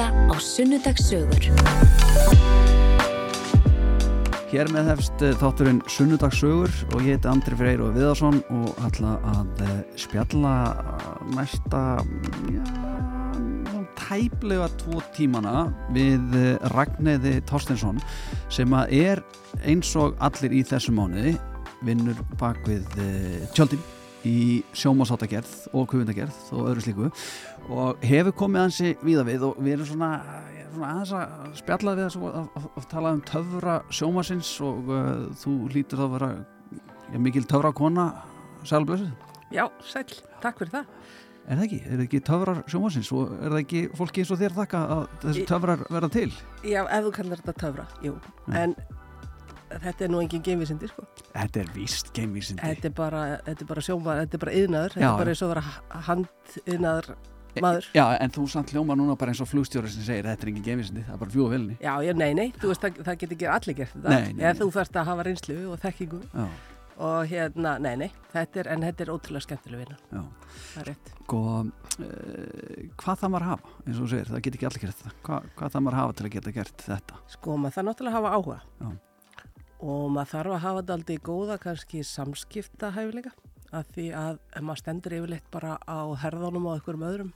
hlusta 0.00 0.32
á 0.32 0.36
Sunnudagssögur. 0.40 1.44
Hér 4.50 4.70
með 4.72 4.88
hefst 4.90 5.22
eh, 5.22 5.34
þátturinn 5.38 5.82
Sunnudagssögur 5.86 6.72
og 6.94 7.04
ég 7.04 7.18
heiti 7.18 7.28
Andri 7.30 7.58
Freyr 7.58 7.82
og 7.84 7.92
Viðarsson 7.94 8.40
og 8.50 8.80
ætla 8.86 9.18
að 9.30 9.62
eh, 9.66 9.76
spjalla 10.00 10.54
næsta 11.36 11.82
já, 12.50 12.64
tæplega 14.00 14.66
tvo 14.80 15.04
tímana 15.14 15.68
við 15.94 16.34
eh, 16.38 16.56
Ragnæði 16.74 17.36
Torstensson 17.46 18.00
sem 18.50 18.74
að 18.74 18.96
er 18.96 19.24
eins 19.62 19.94
og 20.00 20.18
allir 20.18 20.56
í 20.56 20.64
þessu 20.66 20.96
mánuði 20.96 21.36
vinnur 21.86 22.18
bak 22.40 22.58
við 22.66 22.84
tjöldin 23.54 23.80
í 24.26 24.60
sjómasáttagerð 24.76 25.70
og 25.72 25.86
kufundagerð 25.88 26.50
og 26.52 26.66
öðru 26.72 26.84
slíku 26.84 27.10
og 27.70 28.04
hefur 28.06 28.34
komið 28.44 28.64
hansi 28.64 28.92
víða 29.04 29.24
við 29.28 29.46
og 29.46 29.58
við 29.62 29.76
erum 29.76 29.88
svona, 29.88 30.10
svona 30.72 30.90
aðeins 30.94 31.14
að 31.16 31.56
spjalla 31.60 31.96
við 31.98 32.08
þessu 32.08 32.32
að 32.34 32.88
tala 32.90 33.14
um 33.16 33.22
töfra 33.30 33.76
sjómasins 33.94 34.52
og 34.66 34.90
uh, 34.90 35.08
þú 35.40 35.56
hlýtur 35.70 36.02
þá 36.02 36.06
að 36.06 36.14
vera 36.16 36.30
ja, 37.12 37.22
mikil 37.22 37.46
töfra 37.46 37.72
kona 37.76 38.10
sælblöðsum. 38.66 39.14
Já, 39.54 39.64
sæl, 39.86 40.06
takk 40.42 40.60
fyrir 40.60 40.74
það. 40.78 40.94
Er 41.50 41.58
það 41.58 41.66
ekki? 41.66 41.80
Er 41.80 41.96
það 41.96 42.04
ekki 42.04 42.22
töfrar 42.26 42.62
sjómasins 42.70 43.10
og 43.16 43.34
er 43.38 43.54
það 43.54 43.60
ekki 43.64 43.82
fólki 43.98 44.22
eins 44.22 44.30
og 44.30 44.40
þér 44.42 44.56
þakka 44.60 44.80
að 44.94 45.04
þessi 45.24 45.44
töfrar 45.48 45.84
verða 45.88 46.10
til? 46.14 46.30
Já, 46.62 46.80
ef 46.84 47.06
þú 47.06 47.12
kallar 47.16 47.40
þetta 47.42 47.54
töfra, 47.64 47.86
jú, 48.04 48.12
ja. 48.44 48.60
en 48.60 48.76
þetta 49.70 50.06
er 50.06 50.12
nú 50.12 50.20
engin 50.22 50.44
geimvísindi 50.46 50.90
sko. 50.90 51.06
Þetta 51.32 51.62
er 51.64 51.72
víst 51.74 52.12
geimvísindi. 52.14 52.62
Þetta 52.62 52.90
er 52.90 52.94
bara, 53.00 53.82
sjómar, 53.82 54.22
þetta 54.22 54.38
er 54.38 54.44
bara 54.44 54.56
yðnaður, 54.60 54.96
þetta 54.96 55.10
er 55.10 55.20
bara 55.24 55.34
eins 55.34 55.44
og 55.46 55.52
vera 55.54 55.66
handiðnaður 56.10 57.12
maður. 57.64 57.86
Já, 57.96 58.04
en 58.16 58.34
þú 58.34 58.46
samt 58.52 58.72
hljóma 58.74 58.96
núna 58.98 59.16
bara 59.20 59.34
eins 59.34 59.42
og 59.42 59.50
flugstjóri 59.50 59.90
sem 59.92 60.06
segir 60.06 60.28
þetta 60.28 60.46
er 60.46 60.52
engin 60.52 60.66
geimvísindi, 60.66 61.04
það 61.06 61.16
er 61.16 61.22
bara 61.22 61.34
fjóðu 61.34 61.52
velni. 61.54 61.78
Já, 61.82 61.92
já, 62.06 62.12
nei, 62.16 62.30
nei, 62.38 62.48
veist 62.62 62.86
að 62.86 63.00
það 63.02 63.20
getur 63.22 63.36
ekki 63.36 63.48
allir 63.56 63.78
gert 63.80 63.96
þetta. 63.96 64.14
Nei, 64.14 64.32
nei. 64.36 64.44
Eða 64.44 64.54
þú 64.60 64.68
færst 64.76 65.00
að 65.00 65.10
hafa 65.10 65.26
reynslu 65.28 65.58
og 65.70 65.82
þekkingu. 65.84 66.22
Já. 66.30 66.46
Og 67.00 67.30
hérna, 67.30 67.76
nei, 67.80 67.94
nei, 67.96 68.08
þetta 68.34 68.60
er, 68.60 68.72
en 68.74 68.82
þetta 68.84 69.06
er 69.06 69.12
ótrúlega 69.14 69.46
skemmtileg 69.46 69.86
vinna. 69.86 69.96
Já. 70.12 70.24
Það 70.70 70.80
er 70.82 70.90
rétt. 70.90 71.12
Sko, 71.20 71.44
uh, 71.64 72.80
hvað 73.00 73.22
það 73.22 73.32
maður 73.34 73.46
hafa, 73.50 73.76
eins 73.86 73.94
og 73.94 74.02
þú 74.02 74.10
segir, 74.12 74.32
það 74.34 74.42
getur 74.46 74.60
ekki 74.60 74.68
allir 74.70 74.84
gert 74.84 74.98
þetta. 75.00 75.14
Hva, 75.24 75.38
hvað 75.56 75.76
það 75.76 75.86
maður 75.86 76.00
hafa 76.00 76.18
til 76.18 76.26
að 76.26 76.34
geta 76.34 76.56
gert 76.58 76.84
þetta? 76.84 77.22
Sko, 77.36 77.56
maður 77.56 77.78
þarf 77.78 77.88
náttúrulega 77.88 78.12
að 78.12 78.20
hafa 78.20 78.34
áhuga. 78.36 78.60
Já 78.84 78.90
og 79.80 80.10
maður 80.12 80.28
þarf 80.34 80.54
að 80.54 80.62
hafa 80.64 80.80
þetta 80.82 80.96
aldrei 80.98 81.18
góða 81.24 81.54
kannski 81.64 82.02
af 83.70 83.86
því 83.94 84.06
að 84.18 84.38
maður 84.66 84.80
stendur 84.82 85.14
yfirleitt 85.14 85.50
bara 85.52 85.76
á 85.86 86.00
herðunum 86.24 86.66
og 86.66 86.78
einhverjum 86.78 87.06
öðrum 87.06 87.28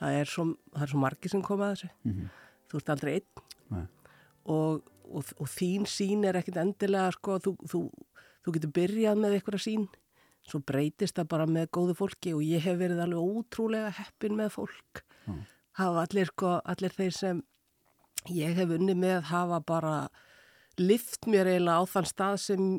það 0.00 0.18
er 0.20 0.30
svo, 0.32 0.46
það 0.74 0.86
er 0.86 0.92
svo 0.92 1.02
margi 1.04 1.32
sem 1.32 1.42
koma 1.44 1.68
að 1.68 1.74
þessu 1.74 1.90
mm 1.90 2.12
-hmm. 2.12 2.28
þú 2.70 2.80
ert 2.80 2.92
aldrei 2.94 3.12
einn 3.14 3.88
og, 4.50 4.90
og, 5.04 5.32
og 5.38 5.48
þín 5.48 5.86
sín 5.86 6.24
er 6.24 6.38
ekkit 6.40 6.56
endilega 6.56 7.12
sko, 7.12 7.38
þú, 7.38 7.56
þú, 7.68 7.80
þú 8.44 8.54
getur 8.56 8.76
byrjað 8.78 9.20
með 9.20 9.36
einhverja 9.36 9.66
sín 9.66 9.88
svo 10.46 10.60
breytist 10.64 11.16
það 11.18 11.28
bara 11.28 11.46
með 11.46 11.70
góðu 11.76 11.94
fólki 11.98 12.34
og 12.34 12.42
ég 12.42 12.64
hef 12.64 12.78
verið 12.80 13.02
alveg 13.04 13.20
ótrúlega 13.20 13.92
heppin 13.98 14.36
með 14.38 14.54
fólk 14.56 15.04
mm. 15.26 15.40
hafa 15.80 16.04
allir, 16.06 16.26
sko, 16.32 16.60
allir 16.64 16.96
þeir 16.96 17.16
sem 17.16 17.42
ég 18.28 18.56
hef 18.56 18.70
unni 18.76 18.94
með 18.94 19.28
hafa 19.30 19.60
bara 19.60 19.96
lift 20.80 21.26
mér 21.26 21.46
eiginlega 21.46 21.80
á 21.80 21.84
þann 21.92 22.08
stað 22.08 22.36
sem 22.40 22.70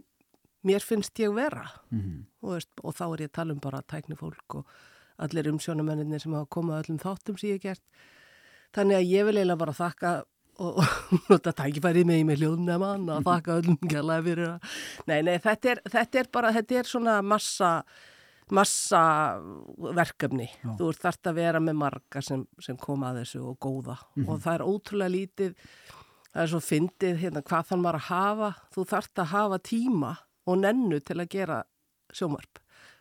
mér 0.67 0.85
finnst 0.85 1.19
ég 1.19 1.33
vera 1.33 1.67
mm 1.89 1.99
-hmm. 2.01 2.25
og, 2.41 2.49
veist, 2.55 2.71
og 2.83 2.95
þá 2.95 3.05
er 3.13 3.21
ég 3.21 3.29
að 3.29 3.37
tala 3.37 3.53
um 3.53 3.59
bara 3.59 3.81
tækni 3.81 4.15
fólk 4.15 4.55
og 4.55 4.65
allir 5.25 5.51
umsjónamenninir 5.51 6.23
sem 6.23 6.33
hafa 6.35 6.49
komað 6.51 6.83
öllum 6.83 6.99
þáttum 7.01 7.39
sem 7.39 7.51
ég 7.51 7.59
hef 7.59 7.65
gert. 7.69 8.05
Þannig 8.75 8.99
að 8.99 9.09
ég 9.11 9.27
vil 9.27 9.37
eiginlega 9.37 9.61
bara 9.61 9.75
þakka 9.75 10.13
og, 10.61 10.79
nota 11.31 11.53
tækifærið 11.55 12.07
mig 12.07 12.23
með 12.27 12.43
hljóðnæman 12.43 13.09
að 13.15 13.27
þakka 13.27 13.59
öllum 13.61 13.77
gælaði 13.91 14.25
fyrir 14.29 14.49
það 14.49 14.79
nei, 15.09 15.19
nei, 15.27 15.35
þetta 15.43 15.71
er, 15.73 15.83
þetta 15.95 16.21
er 16.21 16.31
bara 16.37 16.53
þetta 16.55 16.79
er 16.81 16.89
svona 16.91 17.19
massa 17.25 17.71
massa 18.51 19.01
verkefni. 19.95 20.49
Já. 20.59 20.73
þú 20.75 20.89
ert 20.91 21.03
þart 21.05 21.29
að 21.31 21.37
vera 21.39 21.59
með 21.63 21.77
marga 21.79 22.21
sem, 22.25 22.41
sem 22.59 22.75
koma 22.79 23.11
að 23.11 23.21
þessu 23.21 23.43
og 23.47 23.59
góða. 23.63 23.95
Mm 23.95 24.23
-hmm. 24.23 24.27
og 24.27 24.41
það 24.43 24.55
er 24.55 24.65
ótrúlega 24.67 25.13
lítið 25.13 25.53
það 26.31 26.41
er 26.43 26.51
svo 26.51 26.59
fyndið 26.59 27.21
hérna 27.21 27.41
hvað 27.41 27.69
þann 27.69 27.81
maður 27.81 27.99
að 27.99 28.09
hafa. 28.09 28.49
Þú 28.75 28.85
þart 28.91 29.23
að 29.23 29.31
hafa 29.31 29.59
tíma 29.59 30.11
og 30.45 30.57
nennu 30.57 30.99
til 30.99 31.19
að 31.19 31.31
gera 31.31 31.63
sjómarp 32.11 32.59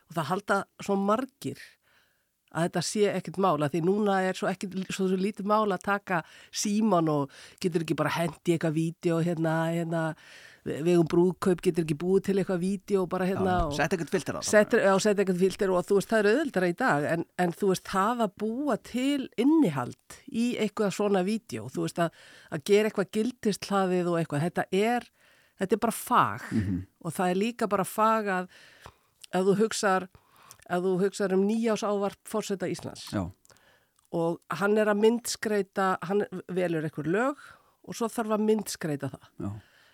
og 0.09 0.15
það 0.15 0.29
halda 0.31 0.63
svo 0.79 0.95
margir 0.95 1.59
að 2.51 2.67
þetta 2.67 2.83
sé 2.85 3.09
ekkert 3.15 3.41
mála 3.41 3.69
því 3.71 3.81
núna 3.87 4.21
er 4.27 4.37
svo 4.37 4.49
ekkert 4.51 4.77
svo, 4.89 5.07
svo 5.07 5.17
lítið 5.19 5.49
mála 5.51 5.77
að 5.77 5.87
taka 5.87 6.21
síman 6.51 7.09
og 7.11 7.35
getur 7.63 7.85
ekki 7.85 7.97
bara 7.99 8.13
hendi 8.17 8.55
eitthvað 8.55 8.77
vídeo 8.77 9.19
hérna, 9.25 9.57
hérna 9.71 10.05
vegum 10.61 11.07
brúðkaup 11.09 11.61
getur 11.65 11.85
ekki 11.85 11.97
búið 11.97 12.25
til 12.27 12.35
eitthvað 12.37 12.61
vídeo 12.61 13.05
og 13.05 13.09
bara 13.09 13.25
hérna 13.25 13.55
já, 13.55 13.77
Sett 13.79 13.95
ekkert 13.95 14.11
filter 14.13 14.37
á 14.37 14.39
það 14.45 14.83
Já, 14.83 14.91
sett 15.01 15.21
ekkert 15.23 15.39
filter 15.41 15.73
og 15.73 15.87
þú 15.87 15.97
veist 15.97 16.11
það 16.11 16.19
er 16.19 16.29
auðvildara 16.31 16.69
í 16.69 16.75
dag 16.81 17.07
en, 17.15 17.25
en 17.41 17.55
þú 17.57 17.71
veist 17.71 17.89
það 17.89 18.23
að 18.27 18.35
búa 18.43 18.77
til 18.91 19.25
innihald 19.41 20.19
í 20.29 20.51
eitthvað 20.61 20.93
svona 20.99 21.25
vídeo 21.25 21.65
þú 21.73 21.87
veist 21.87 22.03
að, 22.05 22.21
að 22.53 22.65
gera 22.69 22.91
eitthvað 22.91 23.11
gildistlaðið 23.17 24.11
og 24.11 24.19
eitthvað 24.19 24.45
þetta 24.45 24.67
er, 24.69 25.09
þetta 25.63 25.77
er 25.77 25.83
bara 25.87 25.97
fag 25.97 26.47
mm 26.51 26.61
-hmm. 26.61 26.81
og 27.01 27.17
það 27.17 27.29
er 27.29 27.41
líka 27.41 27.71
bara 27.71 27.87
fag 27.87 28.33
að 28.37 28.51
að 29.31 29.47
þú 29.47 29.57
hugsaður 29.63 30.07
að 30.69 30.87
þú 30.87 30.93
hugsaður 31.05 31.37
um 31.37 31.47
nýjás 31.47 31.85
ávarp 31.87 32.21
fórseta 32.27 32.69
Íslands 32.69 33.07
já. 33.13 33.23
og 34.11 34.39
hann 34.61 34.77
er 34.77 34.91
að 34.91 35.01
myndskreita 35.01 35.97
hann 36.01 36.25
velur 36.47 36.85
eitthvað 36.85 37.11
lög 37.15 37.49
og 37.81 37.97
svo 37.97 38.11
þarf 38.11 38.37
að 38.37 38.47
myndskreita 38.49 39.11
það 39.13 39.29
já 39.47 39.51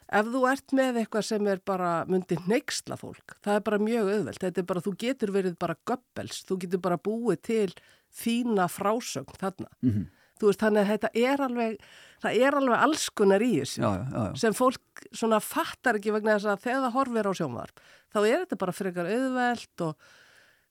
ef 0.08 0.30
þú 0.32 0.44
ert 0.50 0.74
með 0.76 1.00
eitthvað 1.02 1.26
sem 1.28 1.48
er 1.52 1.62
bara 1.68 1.92
myndið 2.08 2.46
neyksla 2.50 2.98
fólk, 3.00 3.38
það 3.44 3.60
er 3.60 3.64
bara 3.68 3.80
mjög 3.84 4.12
auðvelt, 4.14 4.44
þetta 4.44 4.62
er 4.62 4.68
bara, 4.70 4.84
þú 4.84 4.94
getur 5.04 5.34
verið 5.36 5.58
bara 5.60 5.78
göppels, 5.88 6.44
þú 6.48 6.60
getur 6.64 6.84
bara 6.84 7.00
búið 7.02 7.42
til 7.50 7.72
þína 8.18 8.70
frásögn 8.72 9.40
þarna 9.40 9.70
mm 9.82 9.90
-hmm. 9.90 10.06
þú 10.40 10.48
veist, 10.48 10.62
þannig 10.62 10.82
að 10.82 10.92
þetta 10.94 11.10
er 11.14 11.42
alveg 11.42 11.82
það 12.24 12.38
er 12.46 12.56
alveg 12.56 12.78
allskunnar 12.80 13.42
í 13.42 13.54
þessu 13.60 13.82
já, 13.82 13.90
já, 13.98 14.06
já. 14.14 14.36
sem 14.36 14.54
fólk 14.54 15.04
svona 15.12 15.40
fattar 15.40 15.96
ekki 15.96 16.14
vegna 16.14 16.38
þess 16.38 16.46
að 16.46 16.64
þegar 16.64 16.82
það 16.82 16.96
horfir 16.96 17.28
á 17.28 17.34
sjónvarp 17.34 17.80
þá 18.14 18.20
er 18.26 18.40
þetta 18.46 18.56
bara 18.56 18.72
frekar 18.72 19.06
auðvelt 19.06 19.82
og 19.82 19.96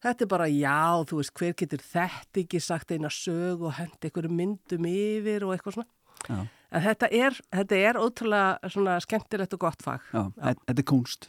þetta 0.05 0.27
er 0.27 0.31
bara 0.31 0.49
já, 0.51 0.79
þú 1.09 1.21
veist, 1.21 1.35
hver 1.39 1.55
getur 1.57 1.83
þetta 1.85 2.43
ekki 2.43 2.61
sagt 2.63 2.93
eina 2.93 3.11
sög 3.13 3.65
og 3.67 3.77
hendi 3.79 4.09
einhverju 4.11 4.33
myndum 4.33 4.89
yfir 4.91 5.47
og 5.47 5.57
eitthvað 5.57 5.79
svona 5.81 6.47
En 6.75 6.83
þetta 6.83 7.09
er, 7.15 7.37
þetta 7.55 7.79
er 7.79 7.99
ótrúlega 8.01 8.71
svona 8.73 8.99
skemmtilegt 9.05 9.55
og 9.55 9.61
gott 9.63 9.83
fag. 9.85 10.05
Já, 10.11 10.25
Já. 10.35 10.55
þetta 10.67 10.83
er 10.83 10.87
kunst. 10.91 11.29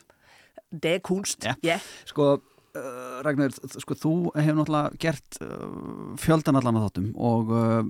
Þetta 0.72 0.94
er 0.96 1.02
kunst, 1.06 1.46
já. 1.46 1.54
Yeah. 1.64 1.84
Sko, 2.10 2.30
uh, 2.42 3.20
Ragnar, 3.26 3.54
sko, 3.54 3.96
þú 3.96 4.14
hefur 4.36 4.58
náttúrulega 4.58 5.00
gert 5.04 5.40
uh, 5.46 6.16
fjöldan 6.20 6.58
allan 6.60 6.82
á 6.82 6.86
þáttum 6.88 7.12
og 7.16 7.54
uh, 7.54 7.82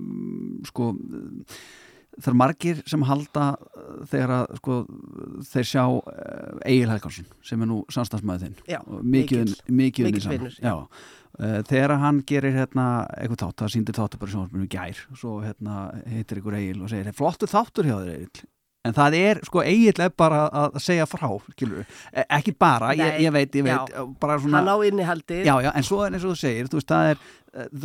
sko, 0.68 0.92
það 2.18 2.32
er 2.32 2.38
margir 2.42 2.82
sem 2.90 3.06
halda 3.08 3.44
uh, 3.58 3.86
þegar 4.10 4.34
að, 4.38 4.56
sko, 4.60 4.80
þeir 5.52 5.70
sjá 5.70 5.84
uh, 5.86 6.58
Egil 6.64 6.90
Helgarsson 6.92 7.30
sem 7.46 7.62
er 7.64 7.70
nú 7.70 7.78
samstagsmæðið 7.94 8.48
þinn. 8.48 8.58
Já, 8.74 8.80
mikil. 9.02 9.46
Mikil 9.68 10.12
vinnur. 10.12 10.60
Já, 10.62 10.74
Uh, 11.38 11.60
þegar 11.68 11.92
hann 12.00 12.16
gerir 12.26 12.54
hérna 12.56 12.84
eitthvað 13.14 13.42
þátt, 13.44 13.60
það 13.60 13.68
síndir 13.70 13.94
þáttu 13.94 14.18
bara 14.18 14.32
sjónvarpinu 14.32 14.64
gær 14.72 15.02
svo 15.20 15.34
hérna 15.44 15.74
heitir 16.08 16.40
ykkur 16.40 16.56
Egil 16.58 16.80
og 16.82 16.90
segir 16.90 17.14
flottu 17.14 17.46
þáttur 17.46 17.86
hjá 17.86 17.92
þér 18.00 18.08
Egil 18.14 18.46
en 18.88 18.94
það 18.96 19.16
er 19.18 19.40
sko 19.46 19.62
eiginlega 19.64 20.14
bara 20.18 20.44
að 20.64 20.78
segja 20.82 21.06
frá 21.08 21.28
skilur, 21.52 21.86
e 22.12 22.24
ekki 22.38 22.54
bara 22.58 22.92
ég, 22.96 23.20
ég 23.24 23.34
veit, 23.34 23.58
ég 23.58 23.66
veit 23.66 23.92
svona, 23.94 24.60
hann 24.60 24.70
á 24.70 24.76
innihaldi 24.86 25.42
já, 25.44 25.54
já, 25.64 25.70
en 25.74 25.86
svo 25.86 26.04
er 26.04 26.14
eins 26.16 26.24
og 26.24 26.34
þú 26.34 26.40
segir, 26.42 26.70
þú 26.70 26.80
veist, 26.80 26.92
það 26.92 27.12
er 27.12 27.22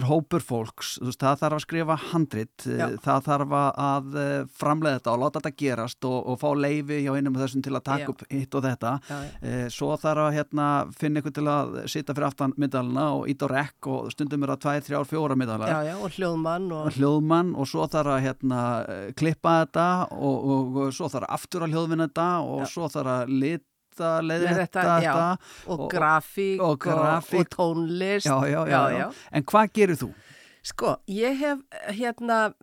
hópur 0.08 0.44
fólks, 0.44 0.94
veist, 1.04 1.20
það 1.22 1.40
þarf 1.42 1.58
að 1.58 1.64
skrifa 1.64 1.98
handrit, 2.12 2.66
Já. 2.66 2.86
það 3.04 3.28
þarf 3.28 3.56
að 3.60 4.18
eh, 4.22 4.34
framlega 4.60 5.00
þetta 5.00 5.14
og 5.14 5.22
láta 5.24 5.42
þetta 5.42 5.62
gerast 5.64 6.08
og, 6.10 6.18
og 6.34 6.40
fá 6.42 6.48
leifi 6.58 7.00
hjá 7.04 7.12
einum 7.16 7.38
og 7.38 7.44
þessum 7.44 7.66
til 7.66 7.74
að 7.74 7.86
taka 7.90 8.06
Já. 8.06 8.12
upp 8.14 8.24
hitt 8.30 8.58
og 8.60 8.66
þetta 8.68 8.94
Já, 9.10 9.18
eh, 9.42 9.66
svo 9.74 9.92
þarf 10.02 10.28
að 10.28 10.38
hérna, 10.38 10.70
finna 11.00 11.24
ykkur 11.24 11.36
til 11.40 11.48
að 11.54 11.75
sita 11.94 12.16
fyrir 12.16 12.30
aftan 12.30 12.56
middalina 12.62 13.10
og 13.18 13.28
ít 13.31 13.44
á 13.44 13.48
rekk 13.54 13.92
og 13.94 14.14
stundum 14.14 14.48
er 14.48 14.56
að 14.56 14.64
tvæð, 14.68 14.88
þrjár, 14.90 15.10
fjóra 15.10 15.40
middala 15.40 15.74
og 15.98 16.18
hljóðmann 16.18 16.70
og... 16.78 16.90
hljóðmann 16.98 17.54
og 17.58 17.70
svo 17.70 17.90
þarf 17.92 18.16
að 18.18 18.24
hérna, 18.28 18.64
klippa 19.20 19.60
þetta 19.64 19.90
og, 20.16 20.50
og, 20.56 20.81
og 20.88 20.96
svo 20.96 21.12
þarf 21.12 21.28
að 21.28 21.38
aftur 21.40 21.68
að 21.68 21.78
hljóðvinna 21.78 22.10
þetta 22.10 22.31
og 22.54 22.66
svo 22.72 22.90
þarf 22.92 23.16
að 23.18 23.38
lit 23.44 23.68
þetta, 23.94 24.12
leiðrætta 24.28 24.84
þetta 24.90 25.16
og, 25.24 25.80
og 25.80 25.88
grafík 25.94 26.62
og, 26.62 26.78
grafík. 26.84 27.40
og 27.40 27.54
tónlist. 27.54 28.28
Já, 28.28 28.38
já, 28.50 28.81
já, 28.98 29.07
en 29.31 29.48
hvað 29.54 29.74
gerir 29.78 30.01
þú? 30.01 30.12
Sko, 30.63 30.98
ég 31.12 31.40
hef 31.40 31.63
hérna 31.94 32.54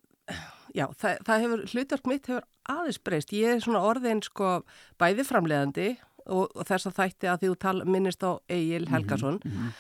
já, 0.75 0.87
það, 0.99 1.23
það 1.27 1.45
hefur, 1.45 1.65
hlutverk 1.73 2.11
mitt 2.11 2.31
hefur 2.31 2.47
aðeins 2.71 3.01
breyst, 3.05 3.35
ég 3.35 3.57
er 3.57 3.63
svona 3.65 3.83
orðin 3.85 4.23
sko 4.25 4.61
bæði 5.01 5.27
framleiðandi 5.29 5.89
og, 6.27 6.51
og 6.55 6.67
þess 6.69 6.91
að 6.91 6.99
þætti 6.99 7.31
að 7.31 7.41
því 7.41 7.51
þú 7.51 7.59
tal, 7.65 7.77
minnist 7.87 8.27
á 8.27 8.31
Egil 8.49 8.85
mhm, 8.85 8.93
Helgason. 8.95 9.41
mm 9.45 9.51
-hmm. 9.51 9.73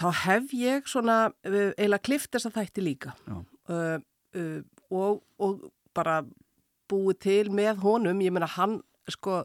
þá 0.00 0.08
hef 0.24 0.54
ég 0.54 0.88
svona 0.88 1.18
eiginlega 1.44 2.02
klift 2.02 2.32
þess 2.32 2.46
að 2.46 2.56
þætti 2.60 2.80
líka. 2.82 3.12
Uh, 3.68 4.00
uh, 4.34 4.62
og, 4.90 5.22
og 5.38 5.72
bara 5.94 6.22
búið 6.88 7.18
til 7.18 7.50
með 7.50 7.76
honum, 7.84 8.20
ég 8.20 8.32
meina 8.32 8.46
hann 8.46 8.82
sko, 9.08 9.44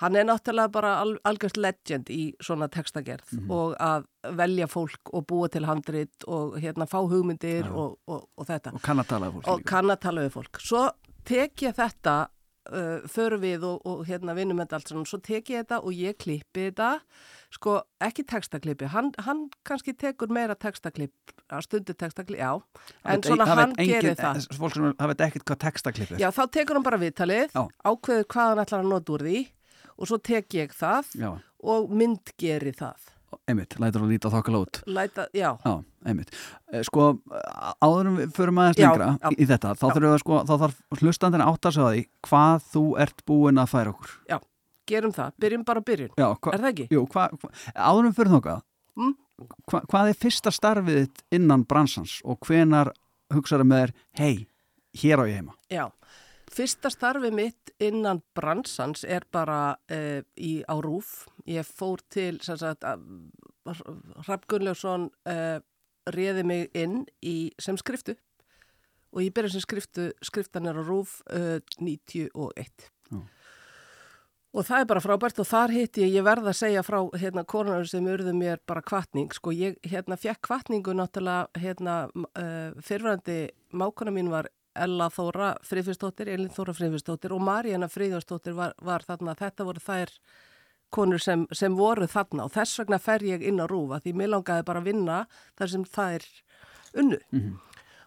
hann 0.00 0.16
er 0.16 0.24
náttúrulega 0.28 0.72
bara 0.72 0.94
al, 1.02 1.14
algjörst 1.28 1.56
legend 1.60 2.08
í 2.10 2.34
svona 2.42 2.68
textagerð 2.72 3.32
Mhm. 3.36 3.50
og 3.50 3.76
að 3.80 4.04
velja 4.36 4.66
fólk 4.70 5.12
og 5.12 5.26
búa 5.26 5.48
til 5.52 5.64
handrit 5.68 6.24
og 6.28 6.56
hérna 6.60 6.86
fá 6.88 6.98
hugmyndir 7.04 7.68
og, 7.70 7.98
og, 8.08 8.28
og 8.36 8.46
þetta. 8.46 8.74
Og 8.74 8.82
kann 8.82 8.98
að 8.98 9.08
tala 9.14 9.28
um 9.30 9.38
fólk 9.40 9.48
og 9.48 9.58
líka. 9.60 9.70
kann 9.70 9.90
að 9.90 10.00
tala 10.00 10.20
við 10.28 10.32
fólk. 10.38 10.60
Svo 10.60 10.90
tek 11.24 11.56
ég 11.68 11.74
þetta 11.76 12.28
uh, 12.70 13.00
förum 13.08 13.40
við 13.40 13.62
og, 13.64 13.80
og 13.86 14.04
hérna 14.06 14.34
vinnum 14.36 14.58
þetta 14.60 14.76
allt 14.78 14.88
svona, 14.92 15.06
svo 15.08 15.18
tek 15.24 15.48
ég 15.50 15.64
þetta 15.64 15.78
og 15.82 15.92
ég 15.96 16.16
klippi 16.20 16.66
þetta. 16.70 17.00
Sko 17.50 17.80
ekki 18.00 18.22
textaklippi. 18.30 18.86
Hann, 18.92 19.08
hann 19.18 19.48
kannski 19.66 19.92
tekur 19.98 20.28
meira 20.30 20.54
textaklipp 20.54 21.32
stundu 21.64 21.94
textaklipp, 21.98 22.38
já. 22.38 22.52
En 23.04 23.18
veit- 23.20 23.26
svona 23.26 23.46
hann 23.48 23.72
engin- 23.74 24.00
gerir 24.00 24.14
það. 24.14 24.44
fólk 24.54 24.74
sem 24.74 24.94
veit 24.94 25.20
ekkert 25.26 25.44
hvað 25.44 25.58
textaklip 25.64 26.12
er. 26.12 26.18
Já 26.18 26.30
þá 26.30 26.44
tekur 26.52 26.74
hann 26.78 26.82
bara 26.86 26.98
viðtalið 26.98 27.50
Já. 27.56 27.64
ákveður 27.84 28.24
hvað 28.30 28.48
hann 28.52 28.62
ætlar 28.64 28.84
að 28.84 28.88
nota 28.92 29.12
úr 29.12 29.24
því 29.26 29.48
og 30.00 30.08
svo 30.10 30.18
tek 30.18 30.48
ég 30.56 30.72
það 30.76 31.14
já, 31.20 31.30
og 31.62 31.90
mynd 31.92 32.32
geri 32.40 32.72
það 32.72 33.08
einmitt, 33.46 33.76
lætur 33.78 34.02
að 34.02 34.10
líta 34.10 34.30
þokkala 34.32 34.58
út 34.64 34.78
Læta, 34.90 35.28
já, 35.36 35.52
Já, 35.62 35.74
einmitt. 36.10 36.32
Eh, 36.72 36.82
Sko, 36.82 37.04
áður 37.78 38.08
en 38.10 38.16
við 38.18 38.32
förum 38.34 38.58
aðeins 38.58 38.80
Já, 38.80 38.88
lengra 38.90 39.08
já. 39.22 39.30
í 39.38 39.46
þetta, 39.46 39.74
þá 39.78 39.84
Já. 39.86 39.92
þurfum 39.94 40.06
við 40.08 40.14
að 40.16 40.22
sko, 40.24 40.38
þá 40.48 40.54
þarf 40.64 41.00
hlustandinn 41.00 41.44
að 41.44 41.52
átta 41.52 41.72
sig 41.76 41.82
á 41.86 41.88
því 41.90 42.02
hvað 42.26 42.64
þú 42.72 42.82
ert 43.04 43.22
búinn 43.30 43.60
að 43.62 43.70
færa 43.70 43.92
okkur. 43.94 44.16
gerum 44.90 45.12
það, 45.14 45.32
byrjum 45.38 45.64
bara 45.64 45.80
byrjun 45.86 46.10
Já, 46.18 46.26
er 46.50 46.58
það 46.64 46.70
ekki? 46.72 46.86
jú, 46.90 47.04
hva, 47.14 47.28
hva, 47.38 47.50
áður 47.78 48.00
en 48.00 48.10
við 48.10 48.16
förum 48.18 48.34
þókað, 48.40 48.62
Mm. 48.98 49.14
hva, 49.70 49.80
hvað 49.86 50.08
er 50.10 50.16
fyrsta 50.18 50.50
starfið 50.50 51.20
innan 51.30 51.62
bransans 51.64 52.16
og 52.24 52.40
hvenar 52.42 52.90
hugsaðu 53.32 53.64
með 53.70 53.84
þér, 53.84 53.92
hei, 54.18 54.46
hér 54.98 55.22
á 55.22 55.24
ég 55.30 55.36
heima? 55.38 55.54
Já, 55.70 55.86
fyrsta 56.50 56.90
starfi 56.92 57.30
mitt 57.34 57.72
innan 57.82 58.22
bransans 58.36 59.04
er 59.04 59.26
bara 59.32 59.76
uh, 59.92 60.20
í, 60.36 60.60
á 60.66 60.74
rúf. 60.82 61.28
Ég 61.48 61.66
fór 61.66 62.02
til, 62.10 62.40
Rapp 64.26 64.48
Gunnlaugsson 64.50 65.10
uh, 65.30 65.58
réði 66.10 66.44
mig 66.46 66.70
inn 66.74 67.04
í, 67.22 67.52
sem 67.60 67.78
skriftu 67.78 68.16
og 69.10 69.24
ég 69.24 69.34
byrjaði 69.34 69.56
sem 69.58 69.64
skriftu, 69.64 70.06
skriftan 70.22 70.68
er 70.70 70.78
á 70.78 70.82
rúf 70.86 71.18
uh, 71.34 71.58
91. 71.82 72.90
Já. 73.10 73.20
Og 74.50 74.66
það 74.66 74.82
er 74.82 74.86
bara 74.90 75.02
frábært 75.02 75.38
og 75.38 75.46
þar 75.46 75.70
hitti 75.70 76.02
ég, 76.02 76.16
ég 76.18 76.24
verða 76.26 76.50
að 76.50 76.58
segja 76.58 76.82
frá 76.82 76.98
hérna 77.14 77.44
konunar 77.46 77.86
sem 77.86 78.06
urðu 78.10 78.32
mér 78.34 78.58
bara 78.66 78.82
kvartning, 78.82 79.30
sko 79.34 79.52
ég 79.54 79.76
hérna 79.86 80.18
fekk 80.18 80.42
kvartningu 80.48 80.94
náttúrulega 80.98 81.62
hérna 81.62 81.98
uh, 82.10 82.80
fyrfærandi 82.82 83.44
mákona 83.70 84.14
mín 84.14 84.30
var 84.32 84.50
Ella 84.74 85.08
Þóra 85.10 85.54
Friðfjörnsdóttir, 85.66 86.28
Elin 86.30 86.52
Þóra 86.54 86.74
Friðfjörnsdóttir 86.76 87.34
og 87.34 87.42
Maríana 87.42 87.88
Friðfjörnsdóttir 87.90 88.54
var, 88.54 88.74
var 88.82 89.04
þarna, 89.06 89.34
þetta 89.38 89.66
voru 89.66 89.82
þær 89.82 90.14
konur 90.94 91.22
sem, 91.22 91.46
sem 91.54 91.74
voru 91.78 92.06
þarna 92.10 92.46
og 92.46 92.54
þess 92.54 92.80
vegna 92.82 92.98
fer 93.02 93.24
ég 93.26 93.42
inn 93.46 93.62
á 93.62 93.66
rúfa 93.70 94.00
því 94.02 94.14
mér 94.18 94.32
langaði 94.34 94.66
bara 94.66 94.82
að 94.82 94.88
vinna 94.90 95.18
þar 95.58 95.74
sem 95.74 95.84
þær 95.96 96.28
unnu. 97.02 97.20
Mhm. 97.30 97.58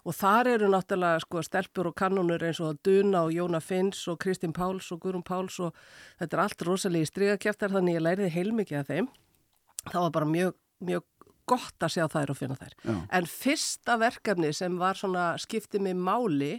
Og 0.03 0.11
þar 0.11 0.49
eru 0.51 0.67
náttúrulega 0.67 1.21
sko 1.23 1.41
stelpur 1.47 1.87
og 1.87 1.95
kannunur 1.95 2.43
eins 2.43 2.59
og 2.59 2.81
Duna 2.83 3.21
og 3.23 3.31
Jóna 3.31 3.61
Finns 3.63 4.01
og 4.11 4.19
Kristín 4.19 4.51
Páls 4.51 4.91
og 4.91 4.99
Guðrún 4.99 5.23
Páls 5.23 5.61
og 5.63 5.71
þetta 6.19 6.35
er 6.35 6.41
allt 6.43 6.65
rosalegi 6.67 7.07
strigakjæftar 7.07 7.71
þannig 7.71 7.95
ég 7.95 8.03
læriði 8.03 8.33
heilmikið 8.35 8.79
af 8.81 8.89
þeim. 8.91 9.07
Það 9.87 10.01
var 10.01 10.11
bara 10.11 10.25
mjög, 10.25 10.57
mjög 10.83 11.05
gott 11.49 11.83
að 11.85 11.93
sjá 11.97 12.05
þær 12.13 12.31
og 12.33 12.37
finna 12.39 12.55
þær. 12.59 12.73
Já. 12.87 12.97
En 13.19 13.25
fyrsta 13.29 13.97
verkefni 14.01 14.53
sem 14.55 14.77
var 14.79 14.99
svona 14.99 15.33
skiptið 15.41 15.85
með 15.89 16.01
máli 16.07 16.51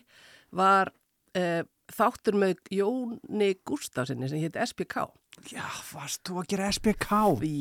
var 0.54 0.92
eh, 1.34 1.62
þáttur 1.94 2.36
með 2.40 2.60
Jóni 2.72 3.50
Gustafsinni 3.66 4.28
sem 4.30 4.40
hétt 4.44 4.56
SPK. 4.64 5.04
Já, 5.50 5.64
varst 5.90 6.20
þú 6.28 6.36
að 6.44 6.46
gera 6.52 6.68
SBK? 6.70 7.08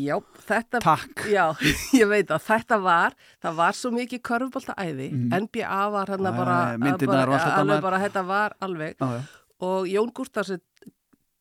Já, 0.06 0.16
þetta... 0.46 0.80
Takk. 0.84 1.24
Já, 1.34 1.48
ég 2.00 2.06
veit 2.12 2.30
að 2.32 2.44
þetta 2.46 2.78
var, 2.84 3.16
það 3.42 3.56
var 3.58 3.74
svo 3.80 3.90
mikið 3.96 4.22
körfubólta 4.30 4.76
æði, 4.78 5.08
NBA 5.42 5.80
var 5.96 6.12
hann 6.14 6.22
Mhm. 6.22 6.30
Já, 6.30 6.38
bara, 6.38 6.58
já, 6.76 6.78
myndirnar 6.84 7.26
bara 7.26 7.32
og 7.32 7.34
allt 7.40 7.48
þetta 7.48 7.64
alveg 7.66 7.82
bara, 7.88 8.02
þetta 8.06 8.24
var 8.30 8.56
alveg 8.62 8.94
Já, 9.02 9.08
já. 9.18 9.24
og 9.66 9.88
Jón 9.90 10.14
Gustafsson 10.14 10.62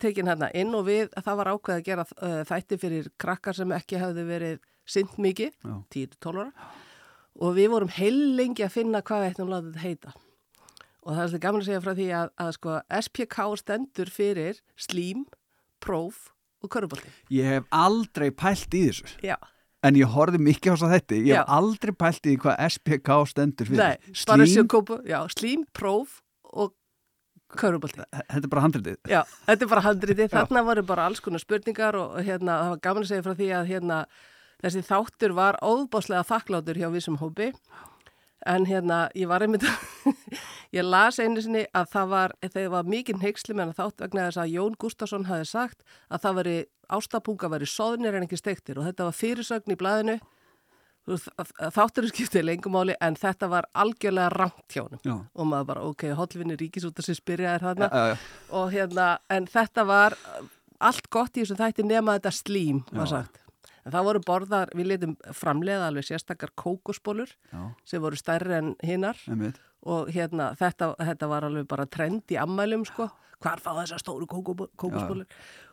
tekin 0.02 0.26
hérna 0.26 0.48
inn 0.58 0.72
og 0.74 0.86
við, 0.88 1.12
það 1.22 1.36
var 1.38 1.50
ákveð 1.52 1.76
að 1.76 1.84
gera 1.86 2.04
uh, 2.08 2.40
þætti 2.48 2.78
fyrir 2.82 3.10
krakkar 3.22 3.54
sem 3.54 3.70
ekki 3.76 4.00
hefði 4.00 4.24
verið 4.26 4.56
sint 4.88 5.14
mikið, 5.22 5.52
Já. 5.62 5.76
10-12 5.94 6.42
ára 6.42 6.50
og 7.42 7.54
við 7.56 7.70
vorum 7.72 7.88
heil 7.96 8.18
lengi 8.36 8.64
að 8.66 8.74
finna 8.74 9.00
hvað 9.02 9.22
við 9.24 9.30
ættum 9.32 9.48
að 9.48 9.54
láta 9.54 9.70
þetta 9.72 9.86
heita 9.86 10.12
og 11.02 11.14
það 11.16 11.22
er 11.22 11.30
þetta 11.32 11.42
gaman 11.46 11.62
að 11.62 11.68
segja 11.68 11.82
frá 11.82 11.92
því 11.98 12.08
að, 12.18 12.28
að 12.44 12.50
sko, 12.58 12.74
SPK 13.02 13.38
stendur 13.62 14.10
fyrir 14.12 14.60
slím, 14.78 15.24
próf 15.82 16.28
og 16.62 16.70
körfubólti. 16.70 17.10
Ég 17.34 17.48
hef 17.48 17.64
aldrei 17.74 18.28
pælt 18.30 18.76
í 18.78 18.84
þessu. 18.86 19.08
Já. 19.26 19.34
En 19.82 19.96
ég 19.98 20.06
horfði 20.14 20.38
mikið 20.38 20.70
á 20.70 20.74
þess 20.76 20.84
að 20.86 20.92
þetta. 20.94 21.16
Ég 21.18 21.32
hef 21.32 21.40
Já. 21.40 21.56
aldrei 21.56 21.92
pælt 21.98 22.28
í 22.30 22.36
hvað 22.38 22.60
SPK 22.70 23.16
stendur 23.32 23.66
fyrir. 23.72 23.80
Nei, 23.82 24.12
bara 24.28 24.44
Slím, 24.46 24.52
sjökópu, 24.52 24.98
já, 25.10 25.18
slím, 25.34 25.64
próf 25.74 26.20
og 26.54 26.76
körubólti. 27.58 27.98
þetta 28.14 28.44
er 28.46 28.52
bara 28.54 28.62
handritið. 28.68 29.00
Já, 29.10 29.22
þetta 29.48 29.66
er 29.66 29.72
bara 29.74 29.82
handriti, 29.88 30.28
Já. 30.28 30.34
þarna 30.36 30.62
voru 30.70 30.84
bara 30.86 31.08
alls 31.10 31.18
konar 31.24 31.42
spurningar 31.42 31.98
og 31.98 32.14
hérna, 32.22 32.60
það 32.62 32.70
var 32.76 32.80
gaman 32.86 33.02
að 33.02 33.10
segja 33.10 33.26
frá 33.26 33.34
því 33.42 33.50
að 33.58 33.66
hérna, 33.72 33.98
þessi 34.62 34.84
þáttur 34.86 35.34
var 35.36 35.58
óbáslega 35.62 36.24
þakklátur 36.28 36.78
hjá 36.80 36.88
vissum 36.94 37.18
hópi 37.22 37.52
en 38.46 38.66
hérna, 38.66 39.04
ég 39.14 39.28
var 39.30 39.44
einmitt 39.44 39.62
ég 40.76 40.82
las 40.82 41.20
einu 41.22 41.42
sinni 41.44 41.64
að 41.78 41.90
það 41.94 42.12
var 42.12 42.36
þegar 42.42 42.72
var 42.74 42.90
mikið 42.90 43.22
neyksli 43.22 43.54
með 43.58 43.74
þátt 43.78 44.02
vegna 44.02 44.28
þess 44.28 44.42
að 44.42 44.54
Jón 44.56 44.78
Gustafsson 44.82 45.28
hafi 45.28 45.46
sagt 45.50 45.84
að 46.10 46.24
það 46.24 46.38
veri 46.40 46.56
ástapunga 46.92 47.50
veri 47.52 47.68
soðnir 47.70 48.18
en 48.18 48.26
ekki 48.26 48.40
steiktir 48.40 48.80
og 48.80 48.88
þetta 48.88 49.06
var 49.08 49.18
fyrirsögn 49.18 49.74
í 49.74 49.78
blæðinu 49.78 50.18
þátturinn 51.74 52.12
skiptið 52.12 52.44
lengumáli 52.46 52.94
en 53.02 53.16
þetta 53.18 53.48
var 53.50 53.66
algjörlega 53.74 54.30
rangt 54.36 54.70
hjá 54.70 54.84
Já. 55.02 55.14
og 55.18 55.48
maður 55.50 55.68
bara, 55.72 55.86
ok, 55.90 56.04
hotlvinni 56.14 56.58
ríkis 56.60 56.86
út 56.86 56.98
að 57.02 57.08
sér 57.08 57.18
spyrjaðir 57.18 57.64
þarna 57.66 57.88
Já, 57.90 57.94
já, 57.98 58.12
já. 58.12 58.18
og 58.60 58.68
hérna, 58.74 59.06
en 59.34 59.48
þetta 59.50 59.86
var 59.88 60.18
allt 60.82 61.10
gott 61.10 61.34
í 61.36 61.42
þessum 61.42 61.58
þætti 61.58 61.86
nema 61.86 62.18
þetta 62.18 62.34
slím, 62.38 62.84
var 62.94 63.10
sagt. 63.10 63.41
En 63.82 63.94
það 63.94 64.06
voru 64.08 64.22
borðar, 64.26 64.70
við 64.78 64.92
letum 64.92 65.16
framleiða 65.34 65.88
alveg 65.90 66.06
sérstakar 66.06 66.52
kókosbólur 66.54 67.32
sem 67.88 68.02
voru 68.02 68.18
stærri 68.20 68.54
en 68.60 68.74
hinnar 68.82 69.18
og 69.82 70.12
hérna, 70.14 70.52
þetta, 70.58 70.92
þetta 71.02 71.28
var 71.32 71.48
alveg 71.48 71.66
bara 71.70 71.88
trend 71.90 72.30
í 72.30 72.38
ammælum, 72.38 72.86
sko. 72.86 73.08
Hvar 73.42 73.58
fá 73.58 73.72
þessar 73.74 73.98
stóru 73.98 74.28
kókosbólur? 74.30 75.26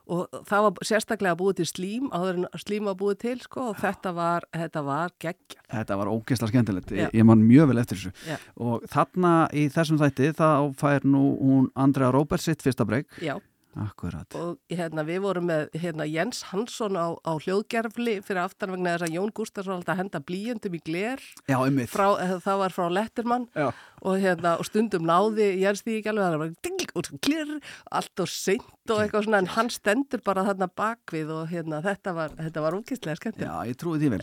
Og 0.09 0.39
það 0.49 0.63
var 0.65 0.79
sérstaklega 0.89 1.37
búið 1.37 1.59
til 1.59 1.67
slím, 1.69 2.07
áður 2.09 2.39
en 2.39 2.47
slím 2.57 2.87
var 2.89 2.95
búið 2.97 3.19
til, 3.21 3.33
sko, 3.43 3.67
og 3.69 3.75
þetta 3.77 4.13
var, 4.17 4.47
þetta 4.57 4.81
var 4.87 5.13
geggja. 5.21 5.61
Þetta 5.69 5.97
var 5.99 6.09
ógeðslega 6.09 6.49
skemmtilegt. 6.49 6.93
Ég, 6.97 7.13
ég 7.13 7.27
man 7.29 7.43
mjög 7.45 7.69
vel 7.69 7.83
eftir 7.83 7.99
þessu. 7.99 8.13
Já. 8.25 8.39
Og 8.57 8.87
þarna 8.89 9.33
í 9.53 9.67
þessum 9.69 10.01
þætti 10.01 10.31
þá 10.39 10.49
fær 10.81 11.05
nú 11.05 11.21
hún 11.37 11.69
Andrea 11.77 12.09
Roberts 12.15 12.49
sitt 12.49 12.65
fyrsta 12.65 12.89
breyk. 12.89 13.05
Já, 13.21 13.35
Akkurat. 13.77 14.33
og 14.35 14.57
hérna, 14.73 15.03
við 15.05 15.19
vorum 15.21 15.45
með 15.45 15.67
hérna, 15.77 16.07
Jens 16.09 16.41
Hansson 16.49 16.97
á, 16.97 17.13
á 17.21 17.31
hljóðgerfli 17.37 18.15
fyrir 18.25 18.41
aftan 18.41 18.73
vegna 18.73 18.95
þess 18.95 19.05
að 19.05 19.13
Jón 19.13 19.33
Gustafsson 19.37 19.75
alltaf 19.75 19.93
að 19.93 20.01
henda 20.01 20.21
blíjöndum 20.25 20.73
í 20.73 20.81
gler 20.81 21.21
Já, 21.45 21.57
einmitt. 21.61 21.91
frá, 21.93 22.07
eh, 22.17 22.33
það 22.41 22.61
var 22.63 22.75
frá 22.75 22.87
Lettermann 22.89 23.47
og, 24.01 24.15
hérna, 24.17 24.55
og 24.57 24.65
stundum 24.65 25.05
náði 25.05 25.51
Jens 25.61 25.83
því 25.85 25.99
ekki 25.99 26.13
alveg, 26.13 26.25
það 26.25 26.39
var 26.39 27.19
klirr, 27.21 27.55
allt 27.91 28.25
og 28.25 28.31
seint 28.33 28.65
og 28.93 29.01
eitthvað 29.03 29.25
svona 29.27 29.39
en 29.43 29.49
hann 29.55 29.69
stendur 29.73 30.21
bara 30.25 30.43
þarna 30.47 30.67
bakvið 30.79 31.31
og 31.35 31.49
hérna, 31.51 31.79
þetta 31.85 32.13
var, 32.17 32.33
þetta 32.37 32.63
var 32.65 32.77
úkistlega 32.79 33.19
skemmt 33.19 33.43
Já, 33.43 33.51
ég 33.69 33.77
trúi 33.79 33.99
því 34.01 34.11
vel. 34.15 34.21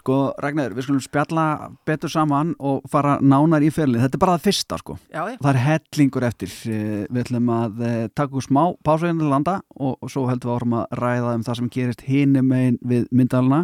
Sko, 0.00 0.18
Ragnar, 0.42 0.74
við 0.76 0.86
skulum 0.88 1.02
spjalla 1.04 1.44
betur 1.88 2.12
saman 2.12 2.54
og 2.58 2.82
fara 2.90 3.18
nánar 3.20 3.64
í 3.64 3.70
ferlið. 3.74 4.02
Þetta 4.06 4.18
er 4.18 4.24
bara 4.24 4.36
það 4.38 4.46
fyrsta, 4.48 4.78
sko. 4.82 4.98
já, 5.12 5.22
já, 5.32 5.36
Það 5.42 5.50
er 5.54 5.60
hellingur 5.68 6.28
eftir. 6.28 6.56
Eh, 6.68 7.06
Við 7.08 7.22
ætlum 7.24 7.52
að 7.54 7.84
eh, 7.88 8.08
taka 8.14 8.36
úr 8.38 8.44
smá 8.44 8.62
pásuðinu 8.84 9.22
til 9.24 9.30
landa 9.32 9.60
og 9.78 10.10
svo 10.10 10.26
heldum 10.28 10.50
við 10.50 10.56
árum 10.58 10.76
að 10.80 10.98
ræða 11.02 11.34
um 11.38 11.46
það 11.46 11.60
sem 11.62 11.70
gerist 11.78 12.04
hinum 12.08 12.48
megin 12.52 12.78
við 12.82 13.06
myndalina. 13.12 13.62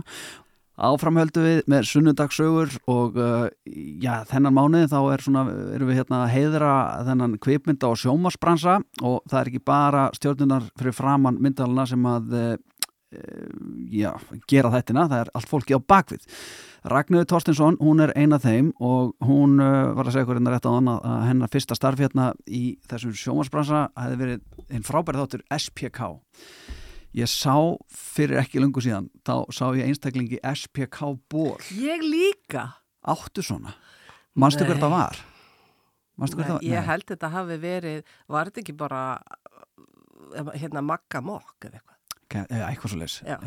Áfram 0.74 1.20
höldum 1.20 1.44
við 1.46 1.60
með 1.70 1.84
sunnudagsögur 1.86 2.72
og 2.90 3.18
uh, 3.20 3.46
já, 4.02 4.24
þennan 4.26 4.56
mánuði 4.56 4.90
þá 4.90 4.98
er 5.14 5.22
svona, 5.22 5.44
erum 5.76 5.90
við 5.90 6.00
hérna 6.00 6.24
að 6.24 6.32
heiðra 6.34 6.70
þennan 7.06 7.36
kvipmynda 7.44 7.90
og 7.92 8.00
sjómasbransa 8.02 8.80
og 8.98 9.20
það 9.30 9.40
er 9.40 9.50
ekki 9.52 9.62
bara 9.70 10.08
stjórnunar 10.18 10.66
fyrir 10.74 10.96
framann 10.96 11.38
myndalina 11.42 11.86
sem 11.86 12.08
að 12.10 12.34
uh, 12.40 12.56
já, 13.94 14.10
gera 14.50 14.72
þettina, 14.74 15.06
það 15.10 15.20
er 15.22 15.32
allt 15.38 15.50
fólki 15.50 15.78
á 15.78 15.80
bakvið. 15.80 16.26
Ragnöðu 16.90 17.28
Torstinsson, 17.30 17.78
hún 17.80 18.02
er 18.04 18.12
eina 18.18 18.40
þeim 18.42 18.72
og 18.82 19.14
hún 19.24 19.60
uh, 19.62 19.94
var 19.96 20.08
að 20.08 20.16
segja 20.16 20.26
ykkur 20.26 20.40
hérna 20.40 20.56
rétt 20.56 20.66
á 20.68 20.74
hann 20.74 20.90
að 20.90 21.20
hennar 21.30 21.52
fyrsta 21.52 21.78
starf 21.78 22.02
hérna 22.02 22.32
í 22.44 22.64
þessum 22.90 23.14
sjómasbransa 23.16 23.86
hefði 23.94 24.20
verið 24.24 24.74
einn 24.74 24.88
frábæri 24.90 25.22
þáttur 25.22 25.46
SPK. 25.54 26.10
Ég 27.14 27.30
sá 27.30 27.54
fyrir 27.94 28.40
ekki 28.40 28.59
lungu 28.62 28.83
síðan, 28.83 29.06
þá 29.23 29.47
sá 29.54 29.68
ég 29.78 29.87
einstaklingi 29.87 30.40
SPK 30.42 31.12
ból. 31.30 31.59
ég 31.78 32.02
líka 32.02 32.73
Áttu 33.04 33.42
svona? 33.44 33.75
Manstu 34.35 34.64
hver 34.64 34.78
Nei. 34.78 34.83
það 34.83 34.90
var? 34.97 35.18
Manstu 36.18 36.38
Nei, 36.40 36.47
það 36.49 36.54
var? 36.56 36.64
ég 36.73 36.87
held 36.88 37.04
þetta 37.12 37.30
hafi 37.35 37.59
verið, 37.62 38.14
var 38.33 38.49
þetta 38.50 38.62
ekki 38.64 38.75
bara 38.80 39.02
uh, 39.21 40.50
hérna 40.59 40.83
Magga 40.83 41.21
Mokk 41.23 41.68
eða 41.68 41.78
eitthvað? 41.78 41.93
Eitthvað 42.32 42.92
svo 42.94 43.06
Já. 43.24 43.38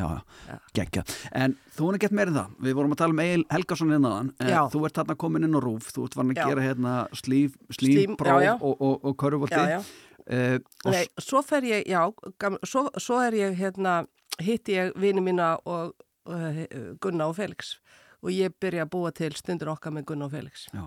geggja 0.78 1.04
En 1.36 1.56
þú 1.76 1.92
er 1.94 2.00
gett 2.04 2.16
meira 2.16 2.32
en 2.32 2.40
það, 2.40 2.58
við 2.68 2.78
vorum 2.78 2.96
að 2.96 3.02
tala 3.02 3.16
um 3.16 3.22
Egil 3.24 3.46
Helgason 3.52 3.94
innan 3.98 4.34
en 4.40 4.52
Já. 4.52 4.60
þú 4.74 4.84
ert 4.88 5.00
þarna 5.00 5.18
komin 5.24 5.48
inn 5.48 5.58
á 5.58 5.62
rúf, 5.64 5.92
þú 5.96 6.08
ert 6.08 6.18
varin 6.20 6.34
að 6.34 6.42
Já. 6.42 6.48
gera 6.52 6.66
hérna 6.68 6.94
slím, 7.18 8.18
já. 8.44 8.54
og, 8.62 8.82
og, 8.82 9.06
og 9.06 9.50
já. 9.50 9.82
Uh, 10.28 10.60
og 10.84 10.92
Nei, 10.92 11.06
svo 11.24 11.40
fer 11.42 11.64
ég, 11.64 11.86
já, 11.88 12.02
gam, 12.38 12.58
svo, 12.68 12.90
svo 13.00 13.22
er 13.24 13.38
ég 13.38 13.54
hérna, 13.56 14.02
hitti 14.44 14.76
ég 14.76 14.92
vini 15.00 15.24
mína 15.24 15.54
og 15.64 15.94
uh, 16.28 16.66
Gunna 17.00 17.30
og 17.32 17.38
Felix. 17.38 17.78
Og 18.20 18.34
ég 18.34 18.52
byrja 18.60 18.84
að 18.84 18.92
búa 18.92 19.14
til 19.16 19.32
stundur 19.38 19.72
okkar 19.72 19.94
með 19.96 20.10
Gunna 20.10 20.28
og 20.28 20.34
Felix. 20.36 20.66
Já, 20.74 20.84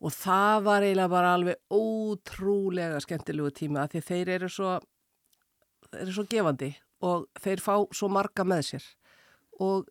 og 0.00 0.12
það 0.16 0.62
var 0.64 0.84
eiginlega 0.84 1.12
bara 1.12 1.32
alveg 1.36 1.58
ótrúlega 1.72 3.00
skemmtilegu 3.04 3.50
tíma 3.56 3.84
því 3.92 4.00
þeir 4.06 4.32
eru 4.38 4.48
svo 4.52 4.76
eru 5.92 6.14
svo 6.14 6.24
gefandi 6.30 6.70
og 7.06 7.28
þeir 7.40 7.64
fá 7.64 7.74
svo 7.96 8.10
marga 8.12 8.44
með 8.44 8.66
sér. 8.72 8.86
Og 9.60 9.88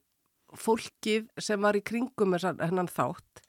fólkið 0.57 1.29
sem 1.41 1.61
var 1.61 1.77
í 1.77 1.85
kringum 1.85 2.35
hennan 2.39 2.89
þátt 2.89 3.43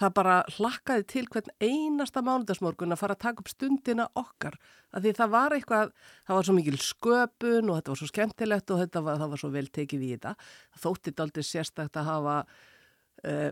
það 0.00 0.14
bara 0.16 0.36
hlakkaði 0.56 1.06
til 1.10 1.24
hvern 1.30 1.50
einasta 1.62 2.22
mánudagsmorgun 2.24 2.94
að 2.94 3.00
fara 3.00 3.16
að 3.16 3.22
taka 3.26 3.44
upp 3.44 3.50
stundina 3.52 4.06
okkar. 4.18 4.56
Af 4.94 5.04
því 5.04 5.12
það 5.18 5.34
var 5.34 5.54
eitthvað, 5.56 5.92
það 6.26 6.38
var 6.38 6.48
svo 6.48 6.54
mikil 6.56 6.78
sköpun 6.82 7.70
og 7.70 7.78
þetta 7.78 7.92
var 7.92 8.00
svo 8.00 8.10
skemmtilegt 8.10 8.74
og 8.74 8.82
var, 8.82 9.20
það 9.22 9.34
var 9.34 9.42
svo 9.42 9.52
vel 9.54 9.66
tekið 9.78 10.06
í 10.06 10.10
þetta. 10.14 10.34
Það 10.74 10.86
þótti 10.86 11.14
aldrei 11.24 11.46
sérstakt 11.46 12.00
að 12.00 12.10
hafa 12.10 12.36
uh, 12.42 13.50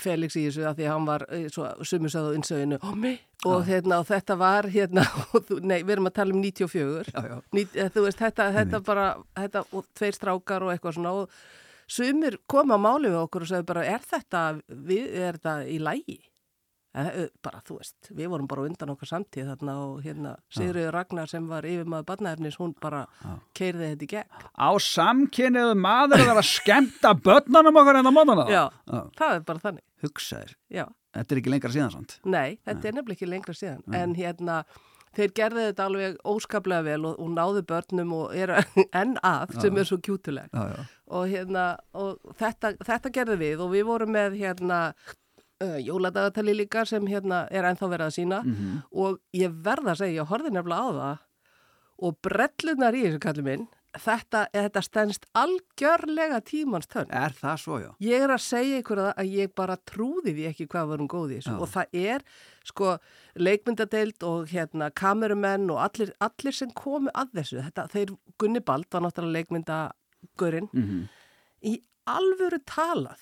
Felix 0.00 0.36
í 0.40 0.46
þessu 0.46 0.62
að 0.70 0.78
því 0.78 0.84
að 0.86 0.92
hann 0.94 1.06
var 1.10 1.24
eh, 1.28 1.46
svo 1.52 1.66
sumisöðu 1.84 2.34
innsöginu 2.38 2.78
og, 3.44 3.64
hérna, 3.66 3.98
og 4.00 4.06
þetta 4.08 4.36
var 4.40 4.68
hérna, 4.72 5.02
þú- 5.48 5.58
nei, 5.60 5.82
við 5.82 5.90
erum 5.96 6.08
að 6.08 6.14
tala 6.20 6.32
um 6.36 6.40
94 6.40 7.12
já, 7.12 7.20
já. 7.28 7.36
Nýt, 7.52 7.76
eh, 7.76 7.90
þú 7.92 8.06
veist, 8.06 8.18
þetta, 8.22 8.46
þetta 8.56 8.80
bara 8.86 9.08
þetta, 9.36 9.64
og 9.76 9.84
tveir 9.98 10.16
strákar 10.16 10.64
og 10.64 10.72
eitthvað 10.72 10.96
svona 10.96 11.12
og 11.22 11.30
sumir 11.92 12.38
koma 12.48 12.78
að 12.78 12.84
máli 12.86 13.10
við 13.12 13.20
okkur 13.26 13.44
og 13.44 13.50
segja 13.52 13.68
bara, 13.68 13.84
er 13.84 14.00
þetta, 14.08 14.44
við, 14.68 15.08
er 15.26 15.36
þetta 15.40 15.56
í 15.68 15.78
lægi? 15.82 16.18
Eh, 16.92 17.30
bara, 17.40 17.62
þú 17.64 17.78
veist, 17.78 18.10
við 18.12 18.28
vorum 18.28 18.48
bara 18.50 18.66
undan 18.68 18.90
okkar 18.92 19.08
samtíð 19.08 19.46
þarna 19.54 19.76
og 19.80 20.02
hérna, 20.04 20.34
Sigriður 20.52 20.92
Ragnar 20.92 21.30
sem 21.30 21.46
var 21.48 21.64
yfirmaður 21.64 22.04
barnaefnis, 22.10 22.58
hún 22.60 22.74
bara 22.84 23.06
keirði 23.56 23.94
þetta 23.94 24.04
í 24.04 24.10
gegn. 24.10 24.42
Á 24.60 24.70
samkynniðu 24.76 25.78
maður 25.80 26.20
að 26.20 26.28
vera 26.34 26.44
skemmta 26.44 27.14
börnunum 27.16 27.80
okkar 27.80 28.00
en 28.02 28.10
á 28.10 28.12
mótana 28.12 28.44
Já, 28.52 28.62
það 29.16 29.36
er 29.38 29.44
bara 29.48 29.64
þannig, 29.64 29.84
Hugsaðir, 30.04 30.52
já. 30.68 30.84
þetta 31.16 31.32
er 31.34 31.40
ekki 31.40 31.54
lengra 31.54 31.72
síðan 31.72 31.94
samt? 31.96 32.18
Nei, 32.28 32.58
þetta 32.68 32.90
er 32.90 32.98
nefnilega 32.98 33.16
ekki 33.16 33.30
lengra 33.30 33.56
síðan, 33.56 33.80
en 33.96 34.12
hérna, 34.20 34.58
þeir 35.16 35.32
gerði 35.40 35.64
þetta 35.70 35.88
alveg 35.88 36.20
óskaplega 36.28 36.84
vel 36.90 37.00
og, 37.08 37.16
og 37.24 37.32
náðu 37.32 37.64
börnum 37.72 38.12
og 38.20 38.36
eru 38.36 38.60
enn 39.00 39.16
að 39.24 39.56
sem 39.64 39.80
er 39.80 39.88
svo 39.88 39.96
kjútuleg. 40.04 40.52
Já, 40.52 40.76
já, 40.76 40.84
og 41.12 41.32
hérna 41.32 41.64
og 41.96 42.20
þetta, 42.36 42.76
þetta 42.84 43.16
gerði 43.16 43.40
við 43.46 43.64
og 43.64 43.72
við 43.72 43.88
vorum 43.88 44.12
með 44.12 44.36
hérna 44.44 44.82
uh, 45.62 45.76
jóladagatali 45.80 46.54
líka 46.58 46.84
sem 46.88 47.06
hérna 47.06 47.44
er 47.50 47.64
ennþá 47.70 47.88
verið 47.94 48.08
að 48.10 48.16
sína 48.18 48.40
Mhm. 48.44 48.82
og 48.92 49.20
ég 49.34 49.54
verða 49.62 49.92
að 49.94 50.00
segja, 50.02 50.22
ég 50.22 50.28
horfði 50.32 50.50
nefnilega 50.56 50.82
á 50.82 50.90
það 50.98 51.18
og 52.02 52.18
brellunar 52.22 52.94
í 52.98 53.02
þessu 53.06 53.20
kalli 53.22 53.42
minn 53.46 53.68
þetta, 53.92 54.46
þetta 54.54 54.80
stendst 54.82 55.26
algjörlega 55.36 56.38
tímans 56.48 56.86
tönn. 56.88 57.10
Er 57.12 57.34
það 57.36 57.56
svo, 57.60 57.76
já? 57.82 57.90
Ég 58.00 58.22
er 58.24 58.30
að 58.32 58.40
segja 58.40 58.78
ykkur 58.80 58.96
það 59.02 59.10
að 59.20 59.32
ég 59.36 59.50
bara 59.54 59.76
trúði 59.76 60.32
því 60.32 60.46
ekki 60.48 60.66
hvað 60.72 60.88
varum 60.88 61.08
góð 61.12 61.34
í 61.34 61.36
þessu 61.36 61.52
Já. 61.52 61.58
og 61.60 61.68
það 61.68 61.86
er 62.00 62.24
sko 62.64 62.94
leikmyndadeild 63.36 64.22
og 64.24 64.48
hérna 64.48 64.88
kamerumenn 64.90 65.68
og 65.70 65.78
allir, 65.84 66.12
allir 66.24 66.52
sem 66.56 66.70
komu 66.72 67.10
að 67.14 67.34
þessu. 67.36 67.60
Þetta, 67.68 67.84
þeir 67.92 68.16
Gunni 68.40 68.60
Bald 68.64 68.88
var 68.90 69.02
náttúrulega 69.04 69.36
leikmyndagurinn 69.42 70.70
Mm 70.72 71.08
í 71.62 71.76
alvöru 72.10 72.58
talað. 72.66 73.20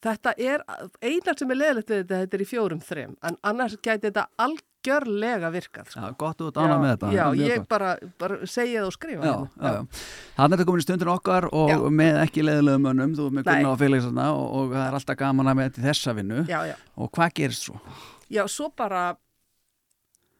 Þetta 0.00 0.32
er 0.40 0.62
einar 1.04 1.36
sem 1.36 1.50
er 1.52 1.58
leðilegt 1.60 1.90
við 1.92 1.98
þetta, 2.02 2.18
þetta 2.22 2.36
er 2.36 2.42
í 2.42 2.48
fjórum 2.48 2.78
þrem, 2.84 3.16
en 3.28 3.34
annars 3.50 3.74
gæti 3.84 4.06
þetta 4.06 4.22
algjörlega 4.40 5.50
virkað. 5.52 5.90
Sko. 5.92 6.00
Já, 6.00 6.14
gott 6.22 6.44
út 6.46 6.60
ána 6.60 6.78
með 6.80 6.92
þetta 6.94 7.10
Já, 7.12 7.24
ég 7.36 7.66
bara, 7.68 7.90
bara 8.20 8.38
segja 8.48 8.80
það 8.80 8.88
og 8.88 8.94
skrifa 8.96 9.26
Já, 9.28 9.34
hérna. 9.34 9.50
já, 9.60 9.74
já. 9.74 10.06
Þannig 10.38 10.56
er 10.56 10.62
þetta 10.62 10.68
komin 10.70 10.80
í 10.82 10.86
stundin 10.86 11.12
okkar 11.12 11.48
og 11.52 11.72
Já. 11.74 11.76
með 12.00 12.20
ekki 12.22 12.46
leðilegum 12.46 12.86
mönnum, 12.88 13.12
þú 13.18 13.26
með. 13.28 13.50
Gunnar 13.50 13.74
og 13.74 13.82
Felix 13.82 14.08
og, 14.08 14.22
og 14.40 14.72
það 14.72 14.86
er 14.86 14.96
alltaf 15.00 15.20
gaman 15.20 15.52
að 15.52 15.58
með 15.58 15.68
þetta 15.68 15.82
í 15.82 15.88
þessa 15.90 16.14
vinnu 16.16 16.40
já, 16.48 16.60
já. 16.70 16.76
og 16.96 17.12
hvað 17.18 17.34
gerist 17.42 17.68
svo? 17.68 17.82
Já, 18.30 18.42
svo 18.48 18.70
bara, 18.80 19.02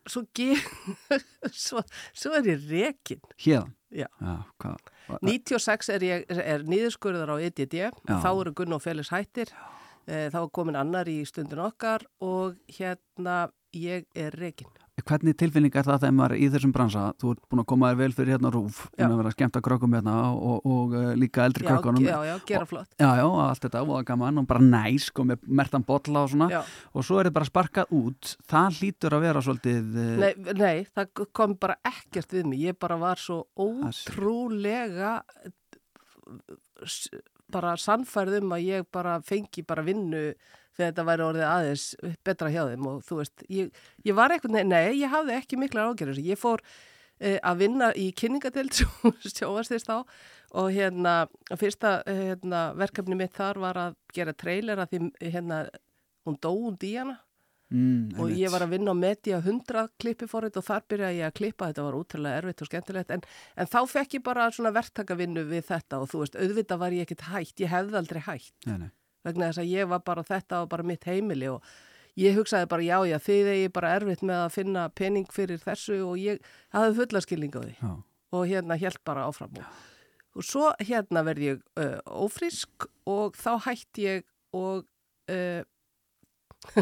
svo, 0.08 0.24
ge, 0.32 0.54
svo, 1.66 1.84
svo 2.16 2.32
er 2.40 2.48
ég 2.54 2.64
rekin. 2.72 3.20
Hérðan? 3.36 3.76
Já. 3.92 4.06
hvað? 4.62 4.80
96 5.18 5.92
er, 5.94 6.06
ég, 6.06 6.26
er 6.30 6.64
nýðurskurðar 6.68 7.34
á 7.34 7.36
EDD, 7.42 7.76
þá 8.08 8.30
eru 8.30 8.54
Gunn 8.56 8.76
og 8.76 8.82
Felix 8.84 9.12
hættir, 9.12 9.52
e, 10.06 10.28
þá 10.32 10.40
er 10.42 10.52
komin 10.56 10.78
annar 10.80 11.10
í 11.10 11.20
stundin 11.28 11.62
okkar 11.64 12.06
og 12.24 12.60
hérna 12.78 13.48
ég 13.76 14.08
er 14.18 14.34
rekin. 14.40 14.79
Hvernig 15.08 15.34
tilfinning 15.40 15.74
er 15.76 15.86
það 15.86 15.98
þegar 16.04 16.14
maður 16.18 16.34
er 16.36 16.40
í 16.40 16.48
þessum 16.54 16.72
bransa? 16.74 17.02
Þú 17.20 17.30
ert 17.34 17.42
búin 17.50 17.62
að 17.62 17.66
koma 17.72 17.90
þér 17.90 17.98
vel 18.00 18.08
fyrir 18.16 18.32
hérna 18.34 18.50
rúf, 18.54 18.80
búin 18.96 19.06
að 19.14 19.20
vera 19.20 19.30
að 19.32 19.36
skemmta 19.36 19.62
krökkum 19.66 19.96
hérna 19.96 20.14
og, 20.34 20.66
og 20.66 20.94
uh, 20.98 21.10
líka 21.18 21.44
eldri 21.48 21.66
krökkunum. 21.68 22.04
já, 22.06 22.16
já, 22.28 22.34
gera 22.50 22.66
flott. 22.70 22.90
Já, 23.00 23.08
já, 23.20 23.26
allt 23.46 23.64
þetta 23.66 23.82
og 23.86 24.04
gaman 24.10 24.42
og 24.42 24.46
bara 24.50 24.64
næs 24.64 25.08
og 25.14 25.28
með 25.30 25.46
mertan 25.60 25.84
bolla 25.86 26.24
og 26.26 26.30
svona 26.34 26.50
Já. 26.52 26.60
og 26.94 27.04
svo 27.06 27.18
er 27.20 27.28
þetta 27.28 27.36
bara 27.40 27.50
sparkað 27.50 27.94
út 28.00 28.34
það 28.50 28.78
hlýtur 28.80 29.16
að 29.18 29.24
vera 29.28 29.44
svolítið 29.46 29.94
uh, 29.94 30.10
Nei, 30.24 30.32
nei, 30.60 30.76
það 30.94 31.26
kom 31.36 31.56
bara 31.60 31.76
ekkert 31.86 32.32
við 32.36 32.46
mig. 32.50 32.60
Ég 32.70 32.78
bara 32.80 32.96
var 33.00 33.20
svo 33.20 33.42
Það 33.56 33.90
ótrúlega 34.16 35.14
s- 36.86 37.10
bara 37.50 37.74
sannfærð 37.80 38.40
um 38.42 38.52
að 38.54 38.66
ég 38.68 38.84
bara 38.94 39.18
fengi 39.26 39.64
bara 39.66 39.82
vinnu 39.82 40.20
þegar 40.76 40.92
þetta 40.92 41.06
væri 41.08 41.26
orðið 41.26 41.46
aðeins 41.48 41.86
betra 42.26 42.52
hjá 42.52 42.62
þeim 42.70 42.88
og 42.90 43.02
þú 43.06 43.20
veist, 43.20 43.44
ég, 43.52 43.70
ég 44.06 44.16
var 44.16 44.34
eitthvað, 44.34 44.60
nei, 44.68 45.00
ég 45.00 45.12
hafði 45.12 45.36
ekki 45.36 45.60
mikla 45.60 45.88
ágjörður. 45.90 46.20
Ég 46.24 46.40
fór 46.40 46.62
eh, 47.20 47.38
að 47.38 47.64
vinna 47.64 47.90
í 47.98 48.10
kynningadeild 48.16 48.76
sjóast 49.36 49.74
þess 49.74 49.88
þá 49.88 49.96
og 50.60 50.70
hérna, 50.74 51.16
fyrsta 51.58 52.00
eh, 52.10 52.26
hérna, 52.32 52.70
verkefni 52.78 53.18
mitt 53.18 53.34
þar 53.36 53.60
var 53.62 53.80
að 53.88 53.98
gera 54.14 54.34
trailer 54.34 54.82
að 54.82 54.94
því 54.94 55.02
hérna, 55.36 55.64
hún 56.26 56.38
dó 56.42 56.50
hún 56.52 56.78
díjana 56.80 57.20
mm, 57.70 58.18
og 58.20 58.32
ég 58.34 58.50
var 58.52 58.64
að 58.64 58.74
vinna 58.74 58.94
á 58.94 58.98
Media 58.98 59.38
100 59.38 59.92
klippi 60.00 60.28
fórið 60.30 60.58
og 60.60 60.66
þar 60.66 60.86
byrjaði 60.90 61.20
ég 61.20 61.28
að 61.28 61.36
klippa, 61.38 61.70
þetta 61.70 61.86
var 61.86 61.98
útrúlega 61.98 62.40
erfitt 62.42 62.64
og 62.64 62.70
skemmtilegt. 62.70 63.14
En, 63.14 63.26
en 63.56 63.70
þá 63.70 63.80
fekk 63.94 64.18
ég 64.18 64.24
bara 64.26 64.48
svona 64.54 64.74
verktakavinnu 64.74 65.46
við 65.50 65.68
þetta 65.70 66.02
og 66.02 66.10
þú 66.10 66.24
veist, 66.24 66.40
auðvitað 66.40 66.82
var 66.82 66.98
ég 66.98 67.06
ekkert 67.06 67.28
hægt, 67.30 67.62
ég 67.62 67.72
hefði 67.74 68.00
aldrei 68.02 68.22
hægt 68.26 68.66
nei, 68.66 68.78
nei. 68.86 68.90
Vegna 69.26 69.50
þess 69.50 69.62
að 69.62 69.72
ég 69.72 69.88
var 69.90 70.02
bara 70.06 70.26
þetta 70.26 70.64
og 70.64 70.70
bara 70.72 70.86
mitt 70.86 71.06
heimili 71.08 71.48
og 71.50 71.64
ég 72.20 72.36
hugsaði 72.38 72.68
bara 72.70 72.86
já, 72.86 72.96
já, 73.08 73.18
þið 73.22 73.50
er 73.52 73.58
ég 73.60 73.74
bara 73.74 73.94
erfitt 73.98 74.24
með 74.26 74.44
að 74.44 74.54
finna 74.56 74.86
pening 74.96 75.28
fyrir 75.32 75.62
þessu 75.62 76.00
og 76.06 76.18
ég 76.20 76.40
hafði 76.74 76.96
fulla 76.98 77.22
skilning 77.24 77.54
á 77.56 77.60
því 77.62 77.74
Já. 77.78 77.92
og 78.36 78.46
hérna 78.50 78.78
held 78.80 79.00
bara 79.06 79.26
áfram 79.30 79.60
og, 79.60 79.80
og 80.34 80.46
svo 80.46 80.70
hérna 80.82 81.24
verð 81.26 81.46
ég 81.46 81.62
uh, 81.80 81.98
ófrísk 82.06 82.88
og 83.10 83.38
þá 83.38 83.52
hætti 83.68 84.08
ég 84.08 84.26
og 84.56 84.84
uh, 85.30 85.62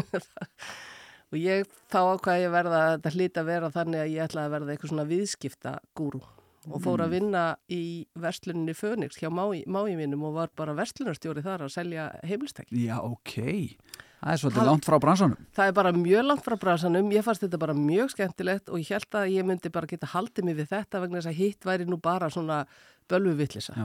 og 1.29 1.37
ég 1.37 1.69
þá 1.91 1.99
ákvað 2.15 2.43
ég 2.43 2.53
verða 2.53 2.81
að 2.83 2.91
þetta 2.97 3.15
hlýta 3.15 3.43
að 3.43 3.51
vera 3.53 3.73
þannig 3.73 4.03
að 4.03 4.13
ég 4.15 4.27
ætlaði 4.27 4.49
að 4.49 4.55
verða 4.57 4.75
eitthvað 4.75 4.93
svona 4.95 5.09
viðskipta 5.13 5.77
gúru 5.97 6.23
og 6.67 6.81
fór 6.83 6.99
að 7.05 7.13
vinna 7.15 7.43
í 7.71 8.05
versluninni 8.19 8.73
Fönix 8.75 9.15
hjá 9.21 9.29
mái, 9.31 9.63
mái 9.65 9.95
mínum 9.95 10.25
og 10.27 10.33
var 10.35 10.49
bara 10.59 10.73
verslunarstjóri 10.75 11.41
þar 11.45 11.63
að 11.67 11.71
selja 11.77 12.09
heimilstæki. 12.27 12.75
Já, 12.85 12.97
ok. 12.99 13.77
Það 14.19 14.33
er 14.33 14.39
svolítið 14.41 14.59
Hal- 14.59 14.67
langt 14.67 14.83
frá 14.89 14.97
bransanum. 14.99 15.37
Það 15.55 15.67
er 15.71 15.75
bara 15.77 15.91
mjög 15.95 16.25
langt 16.27 16.43
frá 16.43 16.55
bransanum, 16.59 17.11
ég 17.15 17.23
fannst 17.23 17.45
þetta 17.45 17.59
bara 17.61 17.73
mjög 17.77 18.11
skemmtilegt 18.11 18.67
og 18.69 18.81
ég 18.83 18.89
held 18.91 19.15
að 19.15 19.31
ég 19.37 19.45
myndi 19.47 19.71
bara 19.71 19.87
geta 19.87 20.09
haldið 20.11 20.43
mig 20.49 20.57
við 20.59 20.67
þetta 20.73 20.99
vegna 21.05 21.21
þess 21.21 21.31
að 21.31 21.39
hitt 21.39 21.63
væri 21.69 21.85
nú 21.87 21.97
bara 22.03 22.27
svona 22.29 22.65
bölvuvillisa. 23.09 23.77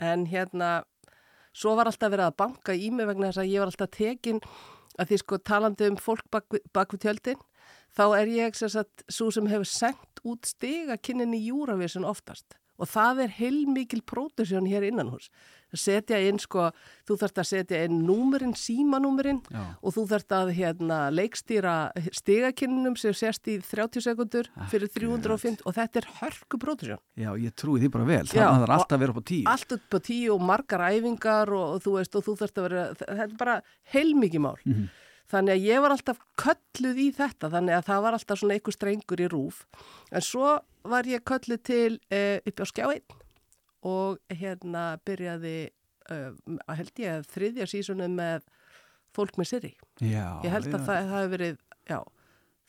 En 0.00 0.26
hérna, 0.26 0.82
svo 1.54 1.76
var 1.78 1.86
alltaf 1.86 2.10
verið 2.10 2.26
að 2.26 2.36
banka 2.42 2.74
í 2.74 2.90
mig 2.90 3.06
vegna 3.06 3.30
þess 3.30 3.42
að 3.44 3.52
ég 3.52 3.62
var 3.62 3.70
alltaf 3.70 3.90
tekin 3.94 4.40
að 4.98 5.12
því 5.12 5.18
sko 5.22 5.38
talandi 5.38 5.86
um 5.92 5.96
fólk 6.02 6.26
bak, 6.30 6.44
bak 6.74 6.90
við 6.96 7.04
tjöldin, 7.06 7.38
þá 7.96 8.04
er 8.20 8.26
ég 8.36 8.54
sem 8.58 8.68
sagt 8.72 9.04
svo 9.08 9.30
sem 9.34 9.46
hefur 9.50 9.68
sendt 9.68 10.22
út 10.26 10.46
stigakinnin 10.50 11.34
í 11.36 11.44
Júravisun 11.48 12.04
oftast 12.08 12.56
og 12.78 12.86
það 12.86 13.24
er 13.24 13.32
heilmikil 13.40 14.04
pródusjón 14.06 14.68
hér 14.70 14.84
innan 14.86 15.08
hús. 15.10 15.24
Setja 15.74 16.20
inn 16.22 16.38
sko, 16.38 16.68
þú 17.08 17.16
þarft 17.18 17.40
að 17.42 17.46
setja 17.48 17.80
inn 17.88 18.04
númerinn, 18.06 18.52
símanúmerinn 18.54 19.40
já, 19.50 19.64
og 19.82 19.96
þú 19.96 20.04
þarft 20.12 20.34
að 20.36 20.52
hérna, 20.54 20.98
leikstýra 21.10 21.72
stigakinninum 22.14 22.94
sem 22.96 23.16
sést 23.18 23.50
í 23.50 23.56
30 23.66 24.04
sekundur 24.06 24.46
fyrir 24.70 24.92
350 24.94 25.66
og 25.66 25.74
þetta 25.74 26.00
er 26.04 26.08
hörku 26.20 26.60
pródusjón. 26.62 27.02
já, 27.18 27.28
ég 27.34 27.56
trúi 27.58 27.82
því 27.82 27.90
bara 27.98 28.06
vel 28.12 28.22
Já, 28.30 28.46
Það 28.46 28.62
er 28.68 28.74
alltaf 28.78 28.94
að 28.96 29.02
vera 29.02 29.16
upp 29.16 29.20
á 29.20 29.28
tíu 29.32 29.50
allt 29.56 29.74
upp 29.80 29.98
á 29.98 30.00
tíu 30.08 30.30
og 30.38 30.46
margar 30.54 30.86
æfingar 30.88 31.52
og, 31.58 31.66
og 31.74 31.82
þú 31.82 31.98
veist 31.98 32.14
og 32.14 32.24
þú 32.30 32.38
þarfst 32.44 32.62
að 32.62 32.68
vera, 32.70 32.86
þetta 32.94 33.26
er 33.26 33.36
bara 33.42 33.58
heilmikið 33.92 34.46
mál. 34.46 34.56
Mhm. 34.64 34.88
Þannig 35.28 35.54
að 35.58 35.64
ég 35.68 35.80
var 35.84 35.92
alltaf 35.92 36.20
kölluð 36.40 36.98
í 37.04 37.08
þetta, 37.12 37.50
þannig 37.52 37.76
að 37.76 37.86
það 37.90 38.04
var 38.06 38.16
alltaf 38.16 38.38
svona 38.40 38.54
einhver 38.56 38.72
strengur 38.76 39.20
í 39.20 39.26
rúf. 39.28 39.58
En 40.08 40.24
svo 40.24 40.54
var 40.88 41.08
ég 41.10 41.24
kölluð 41.28 41.60
til 41.68 41.98
uh, 42.08 42.38
upp 42.48 42.62
á 42.64 42.66
skjáinn 42.70 43.18
og 43.88 44.18
hérna 44.32 44.84
byrjaði, 45.06 45.56
uh, 46.10 46.30
held 46.78 47.02
ég, 47.04 47.26
þriðja 47.28 47.66
sísonu 47.68 48.08
með 48.10 48.46
fólk 49.14 49.36
með 49.40 49.50
sirri. 49.52 49.74
Já, 50.00 50.40
Ég 50.44 50.52
held 50.54 50.70
já. 50.70 50.74
að 50.78 50.88
það 50.88 51.12
hafi 51.12 51.30
verið, 51.34 51.60
já, 51.92 51.98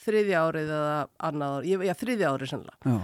þriðja 0.03 0.43
árið 0.49 0.69
eða 0.75 0.99
annað 1.29 1.55
árið, 1.59 1.87
já, 1.87 1.93
þriðja 2.03 2.33
árið 2.35 2.53
sannlega. 2.53 2.91
Já, 2.91 2.99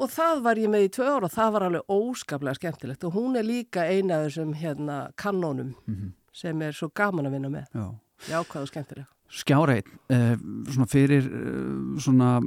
Og 0.00 0.08
það 0.08 0.38
var 0.46 0.56
ég 0.56 0.70
með 0.72 0.84
í 0.86 0.90
tvö 0.96 1.06
ára 1.12 1.26
og 1.28 1.32
það 1.34 1.50
var 1.52 1.64
alveg 1.66 1.90
óskaplega 1.92 2.56
skemmtilegt 2.56 3.02
og 3.04 3.16
hún 3.18 3.34
er 3.36 3.44
líka 3.44 3.82
eina 3.84 4.16
af 4.22 4.30
þessum 4.30 4.54
hérna 4.56 4.94
kannónum 5.20 5.74
mhm, 5.84 6.14
sem 6.32 6.62
er 6.64 6.72
svo 6.72 6.88
gaman 6.96 7.28
að 7.28 7.34
vinna 7.36 7.50
með. 7.52 7.66
já. 7.76 7.84
Jákvæð 8.28 8.60
og 8.66 8.68
skemmtilega. 8.68 9.08
Skjáreit, 9.30 9.86
uh, 10.10 10.32
svona 10.74 10.86
fyrir 10.90 11.22
uh, 11.30 11.98
svona, 12.02 12.40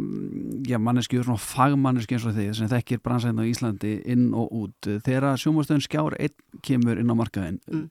já, 0.68 0.75
manneski 0.84 1.22
svona 1.24 1.39
fagmanneski 1.39 2.18
eins 2.18 2.25
og 2.27 2.36
þið 2.36 2.50
sem 2.58 2.68
þekkir 2.74 3.00
brannsæðin 3.06 3.39
á 3.39 3.48
Íslandi 3.48 3.94
inn 4.12 4.25
og 4.36 4.51
út 4.51 4.89
þegar 5.06 5.39
sjómastöðun 5.39 5.86
Skjáreit 5.86 6.36
kemur 6.62 7.00
inn 7.00 7.08
á 7.08 7.15
markaðin 7.15 7.62
Mm. 7.72 7.86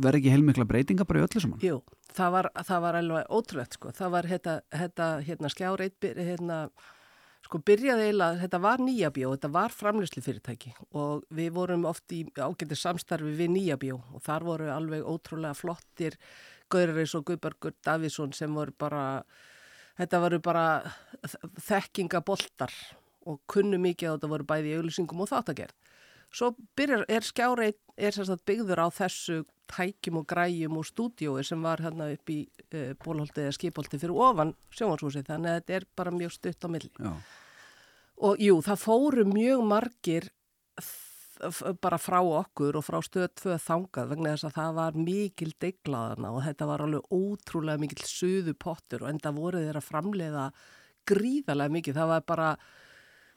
verður 0.00 0.20
ekki 0.20 0.30
heilmikla 0.32 0.64
breytinga 0.70 1.04
bara 1.04 1.20
í 1.20 1.26
öllu 1.26 1.42
saman? 1.42 1.58
Jú, 1.64 1.80
það 2.14 2.30
var, 2.36 2.48
það 2.70 2.80
var 2.86 2.98
alveg 3.00 3.34
ótrúlegt 3.34 3.74
sko. 3.76 3.90
Það 3.98 4.14
var 4.14 4.28
hérna, 4.30 4.54
hérna, 4.78 5.08
hérna 5.26 5.50
skjáreit, 5.50 6.08
hérna, 6.20 6.60
sko 7.44 7.58
byrjaði 7.66 8.06
eiginlega, 8.12 8.38
þetta 8.44 8.60
var 8.62 8.78
nýjabjó, 8.86 9.32
þetta 9.34 9.50
var 9.58 9.74
framlýslu 9.74 10.22
fyrirtæki 10.22 10.72
og 10.94 11.26
við 11.34 11.50
vorum 11.58 11.84
oft 11.90 12.14
í 12.14 12.22
ágættir 12.38 12.78
samstarfi 12.78 13.34
við 13.42 13.52
nýjabjó 13.56 13.98
og 14.14 14.22
þar 14.22 14.46
voru 14.46 14.70
alveg 14.70 15.02
ótrúlega 15.02 15.58
flottir 15.58 16.14
Gaurareis 16.70 17.14
og 17.18 17.26
Guðbergur 17.28 17.74
Davíðsson 17.86 18.34
sem 18.36 18.54
voru 18.54 18.74
bara, 18.78 19.04
þetta 19.98 20.22
voru 20.24 20.40
bara 20.44 20.64
þekkingaboltar 21.66 22.74
og 23.28 23.40
kunnu 23.50 23.78
mikið 23.82 24.08
að 24.08 24.18
þetta 24.18 24.32
voru 24.34 24.48
bæði 24.48 24.76
auðlýsingum 24.78 25.24
og 25.24 25.30
þáttagerð. 25.30 25.76
Svo 26.30 26.52
byrjar, 26.78 27.04
er 27.10 27.26
skjáreit, 27.26 27.80
er 27.98 28.14
sagt 28.14 28.44
byggður 28.46 28.84
á 28.86 28.88
þessu 28.94 29.42
tækjum 29.70 30.20
og 30.22 30.26
græjum 30.30 30.78
og 30.78 30.86
stúdiói 30.86 31.42
sem 31.46 31.62
var 31.62 31.82
hérna 31.82 32.08
upp 32.14 32.30
í 32.30 32.40
uh, 32.46 32.92
bólholti 33.02 33.44
eða 33.44 33.54
skipholti 33.54 33.98
fyrir 34.00 34.18
ofan 34.18 34.54
sjónvarshúsi 34.74 35.24
þannig 35.26 35.50
að 35.50 35.60
þetta 35.60 35.76
er 35.78 35.86
bara 35.98 36.14
mjög 36.14 36.34
stutt 36.36 36.66
á 36.66 36.68
milli. 36.70 36.90
Já, 36.98 37.14
Og 38.20 38.42
jú, 38.42 38.58
það 38.60 38.82
fóru 38.82 39.22
mjög 39.24 39.62
margir 39.64 40.26
bara 41.80 41.98
frá 42.00 42.18
okkur 42.20 42.76
og 42.78 42.84
frá 42.84 42.98
stöð 43.04 43.30
tvö 43.40 43.56
þangað 43.62 44.10
vegna 44.12 44.34
þess 44.34 44.48
að 44.48 44.56
það 44.58 44.74
var 44.78 44.98
mikil 45.08 45.50
deglaðana 45.64 46.32
og 46.34 46.44
þetta 46.44 46.68
var 46.68 46.84
alveg 46.84 47.14
ótrúlega 47.16 47.80
mikil 47.80 48.04
suðu 48.08 48.54
pottur 48.58 49.04
og 49.04 49.12
enda 49.12 49.32
voru 49.36 49.62
þeir 49.64 49.80
að 49.80 49.88
framleiða 49.88 50.44
gríðarlega 51.10 51.74
mikið. 51.76 51.98
Það 52.00 52.12
var 52.12 52.26
bara, 52.28 52.50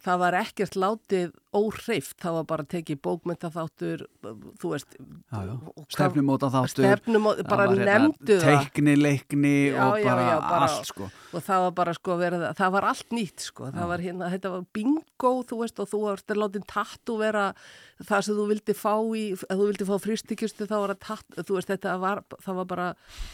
það 0.03 0.19
var 0.23 0.37
ekkert 0.41 0.75
látið 0.79 1.31
óhreift, 1.53 2.15
það 2.21 2.35
var 2.39 2.45
bara 2.49 2.63
tekið 2.73 2.99
bókmyndaþáttur, 3.05 4.03
þú 4.59 4.71
veist, 4.71 4.95
já, 4.97 5.39
já. 5.45 5.53
Stefnumóta 5.93 6.49
þáttur 6.53 6.87
stefnumót, 6.87 7.43
bara 7.47 7.67
hérna 7.69 7.85
nefndu 8.07 8.39
það. 8.41 8.57
Teikni, 8.63 8.95
leikni 8.97 9.53
Já, 9.69 9.83
og 9.85 9.99
já, 10.01 10.07
bara, 10.09 10.25
já, 10.27 10.35
bara- 10.41 10.67
allt 10.67 10.89
sko. 10.89 11.09
og 11.33 11.45
það 11.45 11.65
var 11.67 11.71
bara 11.79 11.93
sko 11.93 12.17
verið, 12.17 12.45
það 12.57 12.75
var 12.77 12.89
allt 12.89 13.09
nýtt 13.13 13.47
sko, 13.47 13.69
það 13.71 13.87
var 13.93 14.05
hérna, 14.07 14.31
þetta 14.33 14.53
var 14.57 14.65
bingo 14.73 15.33
þú 15.49 15.61
veist 15.61 15.79
og 15.79 15.89
þú 15.93 16.01
varst 16.07 16.33
að 16.33 16.41
láta 16.41 16.63
tattu 16.73 17.17
vera 17.21 17.45
það 18.03 18.25
sem 18.25 18.35
þú 18.35 18.47
vildi 18.49 18.73
fá 18.75 18.93
í 19.15 19.23
að 19.37 19.59
þú 19.61 19.67
vildi 19.69 19.87
fá 19.87 19.95
fristikjustu 20.03 20.67
þá 20.67 20.75
var 20.81 20.93
að 20.95 21.01
tattu 21.05 21.45
þú 21.45 21.57
veist 21.59 21.69
þetta 21.71 21.93
var, 22.01 22.23
það 22.43 22.59
var 22.59 22.65
bara 22.73 22.87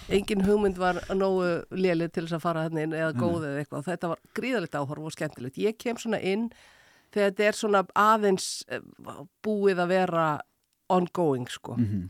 engin 0.10 0.44
hugmynd 0.46 0.78
var 0.78 1.00
nógu 1.16 1.64
lélið 1.72 2.12
til 2.14 2.26
þess 2.28 2.38
að 2.38 2.44
fara 2.46 2.66
hérna 2.68 2.84
inn 2.86 2.94
eða 2.98 3.16
góð 3.18 3.48
eða 3.48 3.64
eitthvað. 3.64 3.88
Þetta 3.90 4.12
var 4.12 4.20
gríðalegt 4.38 4.78
áhorf 4.78 5.08
og 5.10 5.16
skemmtilegt. 5.16 5.58
Ég 5.58 5.80
kem 5.80 5.98
svona 6.02 6.20
inn 6.22 6.50
þegar 7.14 7.32
þetta 7.34 7.48
er 7.50 7.58
svona 7.60 7.84
aðeins 7.96 8.48
eh, 8.70 8.80
búið 9.46 9.84
að 9.86 9.92
vera 9.96 10.30
ongoing 10.90 11.48
sko 11.50 11.76
mm 11.80 12.08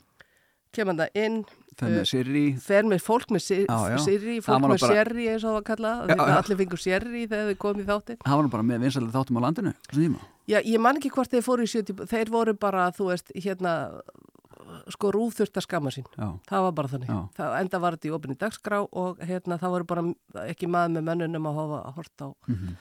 kem 0.76 0.92
hann 0.92 1.00
það 1.02 1.18
inn 1.18 1.40
Það 1.80 1.94
með 1.96 2.08
Sirri 2.10 2.42
fer 2.60 2.88
með 2.92 3.00
fólk 3.06 3.30
með 3.32 3.44
Já, 3.70 3.76
já. 3.94 3.98
sirri, 4.04 4.34
fólk 4.44 4.66
með 4.66 4.74
bara- 4.84 4.96
sérri 4.98 5.28
eins 5.32 5.46
og 5.48 5.50
það 5.50 5.56
var 5.56 5.66
kallað, 5.70 6.02
allir 6.36 6.58
fengur 6.60 6.82
sérri 6.84 7.22
þegar 7.32 7.48
þau 7.54 7.60
komið 7.64 7.80
í 7.80 7.88
þáttin. 7.88 8.18
Það 8.26 8.36
var 8.36 8.44
nú 8.44 8.52
bara 8.56 8.66
með 8.68 8.82
vinsalið 8.84 9.16
þáttum 9.16 9.40
á 9.40 9.42
landinu. 9.46 9.74
Já, 10.50 10.60
ég 10.60 10.80
man 10.84 11.00
ekki 11.00 11.12
hvort 11.16 11.32
þeir 11.32 11.46
fóru 11.46 11.64
í 11.64 11.72
70, 11.72 12.04
þeir 12.12 12.30
voru 12.36 12.54
bara, 12.60 12.90
þú 12.92 13.08
veist, 13.14 13.32
hérna, 13.32 13.74
sko 14.92 15.12
að 15.56 15.64
skamma 15.70 15.90
sín. 15.96 16.04
Já, 16.20 16.28
Það 16.52 16.66
var 16.68 16.72
bara 16.82 16.92
þannig. 16.92 17.16
Það, 17.40 17.56
enda 17.62 17.80
var 17.80 17.96
þetta 17.96 18.10
í 18.10 18.16
opinni 18.20 18.36
dagskrá 18.44 18.82
og 18.92 19.18
hérna 19.24 19.58
það 19.62 19.76
voru 19.78 19.88
bara 19.88 20.04
ekki 20.52 20.68
maður 20.68 21.00
með 21.00 21.08
mönnunum 21.08 21.48
að 21.48 21.94
horta 21.96 22.28
á. 22.28 22.30
Mhm. 22.52 22.76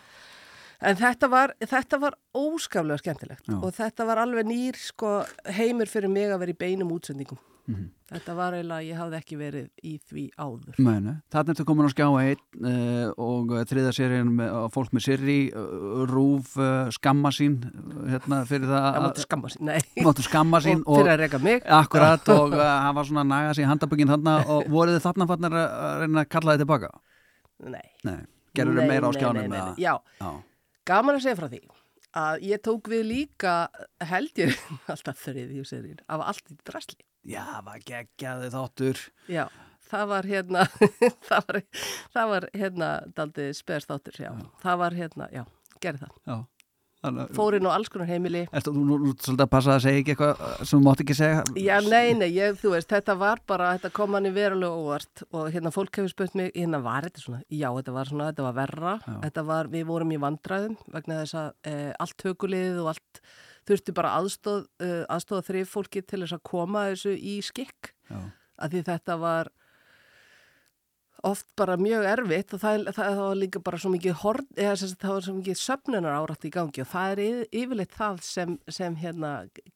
En 0.79 0.95
þetta 1.01 1.27
var, 1.33 1.53
þetta 1.59 1.99
var 1.99 2.15
óskaflega 2.39 3.01
skemmtilegt 3.03 3.49
Já. 3.51 3.57
og 3.59 3.73
þetta 3.75 4.05
var 4.07 4.21
alveg 4.23 4.47
nýr 4.47 4.77
sko, 4.79 5.21
heimur 5.57 5.91
fyrir 5.91 6.11
mig 6.13 6.31
að 6.31 6.45
vera 6.45 6.55
í 6.55 6.59
beinum 6.61 6.93
útsendingum. 6.95 7.39
Mhm. 7.69 7.89
Þetta 8.09 8.33
var 8.39 8.55
eiginlega, 8.57 8.85
ég 8.87 8.97
hafði 8.97 9.17
ekki 9.19 9.37
verið 9.37 9.65
í 9.85 9.91
því 10.09 10.23
áður. 10.41 10.79
Mænu, 10.81 11.13
þarna 11.35 11.53
ertu 11.53 11.65
komin 11.69 11.85
á 11.85 11.93
skjá 11.93 12.07
einn 12.23 12.63
uh, 12.65 13.11
og 13.21 13.51
uh, 13.53 13.65
þriða 13.69 13.91
seríun 13.93 14.31
með 14.39 14.55
uh, 14.57 14.63
fólk 14.73 14.95
með 14.97 15.05
Sirri, 15.05 15.35
uh, 15.53 16.07
Rúf 16.09 16.55
uh, 16.57 16.89
skamma 16.97 17.29
sín 17.37 17.59
hérna 18.09 18.39
fyrir 18.49 18.71
það 18.71 18.87
Það 18.87 19.05
máttu 19.05 19.27
skamma 19.27 19.53
sín, 19.53 19.69
nei. 19.69 19.77
máttu 20.07 20.25
skamma 20.25 20.63
sín 20.65 20.81
og 20.87 21.03
fyrir 21.03 21.13
að 21.13 21.21
reyka 21.27 21.43
mig. 21.45 21.61
Akkurat 21.83 22.33
og 22.33 22.57
hann 22.57 22.97
var 22.97 23.11
svona 23.11 23.27
að 23.27 23.33
naga 23.35 23.53
sig 23.59 23.67
í 23.67 23.69
handaböngin 23.69 24.15
þarna 24.15 24.39
og 24.57 24.69
voruð 24.79 24.97
þið 24.97 25.05
þarna 25.11 25.29
fannir 25.35 25.59
að 25.61 26.03
reyna 26.07 26.25
að 26.25 26.33
kalla 26.39 26.55
þið 26.57 26.65
tilbaka? 26.65 26.93
Nei. 27.69 27.87
Nei, 28.09 28.19
gerur 28.57 28.79
þið 28.79 28.87
Nei, 28.87 28.93
meira 28.95 29.05
á 29.05 29.11
nei, 29.13 29.19
skjánum 29.21 29.43
nei, 29.43 29.51
nei, 29.53 29.59
eða? 29.61 29.75
nei. 29.75 29.85
Já, 29.85 29.95
Já, 30.25 30.33
gaman 30.89 31.19
að 31.19 31.27
segja 31.27 31.39
frá 31.39 31.49
því 31.53 31.61
að 32.19 32.45
ég 32.49 32.63
tók 32.65 32.89
við 32.91 33.05
líka 33.07 33.55
held 34.11 34.41
ég 34.41 34.55
alltaf 34.93 35.21
þriðju 35.27 35.65
seríun 35.69 36.03
af 36.09 36.25
allt 36.33 36.53
í 36.53 36.59
drasli. 36.67 37.01
Já, 37.29 37.45
var 37.67 37.83
geggjaði 37.85 38.49
þáttur 38.55 39.01
Já, 39.29 39.45
það 39.91 40.05
var 40.13 40.29
hérna 40.31 40.65
það 41.29 41.49
var, 41.51 41.61
það 42.15 42.31
var 42.33 42.49
hérna 42.55 42.93
daldið 43.19 43.51
spes 43.59 43.89
þáttur, 43.91 44.21
já. 44.23 44.31
Það 44.63 44.81
var 44.85 44.97
hérna, 44.97 45.29
já, 45.35 45.45
gerði 45.83 46.07
það. 46.07 46.15
Já, 46.31 46.37
þannig 47.05 47.25
að 47.25 47.39
Fór 47.39 47.57
inn 47.59 47.69
á 47.69 47.71
alls 47.75 47.91
konar 47.93 48.09
heimili. 48.11 48.45
Nú 48.51 48.99
svolítið 49.15 49.45
að 49.45 49.51
passa 49.53 49.75
að 49.75 49.83
segja 49.85 50.03
ekki 50.03 50.15
eitthvað 50.15 50.43
uh, 50.45 50.55
sem 50.63 50.73
þú 50.73 50.81
mátt 50.87 51.03
ekki 51.05 51.17
segja? 51.19 51.43
Já, 51.63 51.75
nei, 51.87 52.15
nei, 52.19 52.29
ég, 52.35 52.57
þú 52.61 52.73
veist, 52.75 52.91
þetta 52.91 53.17
var 53.21 53.43
bara, 53.49 53.73
þetta 53.77 53.93
kom 53.99 54.15
manni 54.15 54.33
verulega 54.35 54.79
óvart 54.83 55.25
og 55.29 55.51
hérna 55.55 55.73
fólk 55.75 56.01
hefur 56.01 56.13
spurt 56.13 56.39
mig, 56.39 56.51
hérna 56.57 56.81
var 56.85 57.09
þetta 57.09 57.25
svona, 57.25 57.43
já, 57.49 57.69
þetta 57.69 57.95
var 57.99 58.13
svona, 58.13 58.31
þetta 58.33 58.49
var 58.49 58.57
verra, 58.59 58.95
þetta 59.27 59.47
var, 59.53 59.71
við 59.75 59.87
vorum 59.91 60.17
í 60.17 60.23
vandræðum 60.23 60.79
vegna 60.95 61.21
þess 61.23 61.39
að 61.43 61.53
e, 61.71 61.77
allt 62.07 62.27
högulegið 62.27 62.83
og 62.83 62.91
allt 62.95 63.23
þurfti 63.69 63.95
bara 63.97 64.15
aðstóð, 64.19 64.67
e, 64.81 64.91
aðstóða 65.13 65.47
þrif 65.51 65.73
fólki 65.77 66.03
til 66.03 66.23
þess 66.25 66.39
að 66.39 66.45
koma 66.51 66.89
þessu 66.91 67.15
í 67.15 67.39
skikk, 67.45 67.93
Já, 68.09 68.21
að 68.59 68.75
því 68.75 68.85
þetta 68.89 69.19
var 69.23 69.53
oft 71.27 71.47
bara 71.59 71.75
mjög 71.81 72.05
erfitt 72.07 72.53
og 72.55 72.61
það, 72.63 72.85
það, 72.95 73.09
það 73.09 73.23
var 73.25 73.39
líka 73.41 73.63
bara 73.67 73.79
svo 73.83 73.91
mikið 73.91 74.13
horn, 74.23 74.47
eða 74.57 74.77
sagt, 74.79 75.01
það 75.03 75.15
var 75.17 75.25
svo 75.27 75.35
mikið 75.39 75.59
söfnunar 75.63 76.19
árætt 76.21 76.47
í 76.47 76.53
gangi 76.55 76.85
og 76.85 76.89
það 76.93 77.11
er 77.15 77.23
yfir- 77.25 77.49
yfirleitt 77.63 77.97
það 77.99 78.21
sem, 78.23 78.59
sem 78.69 78.97
hérna 79.03 79.33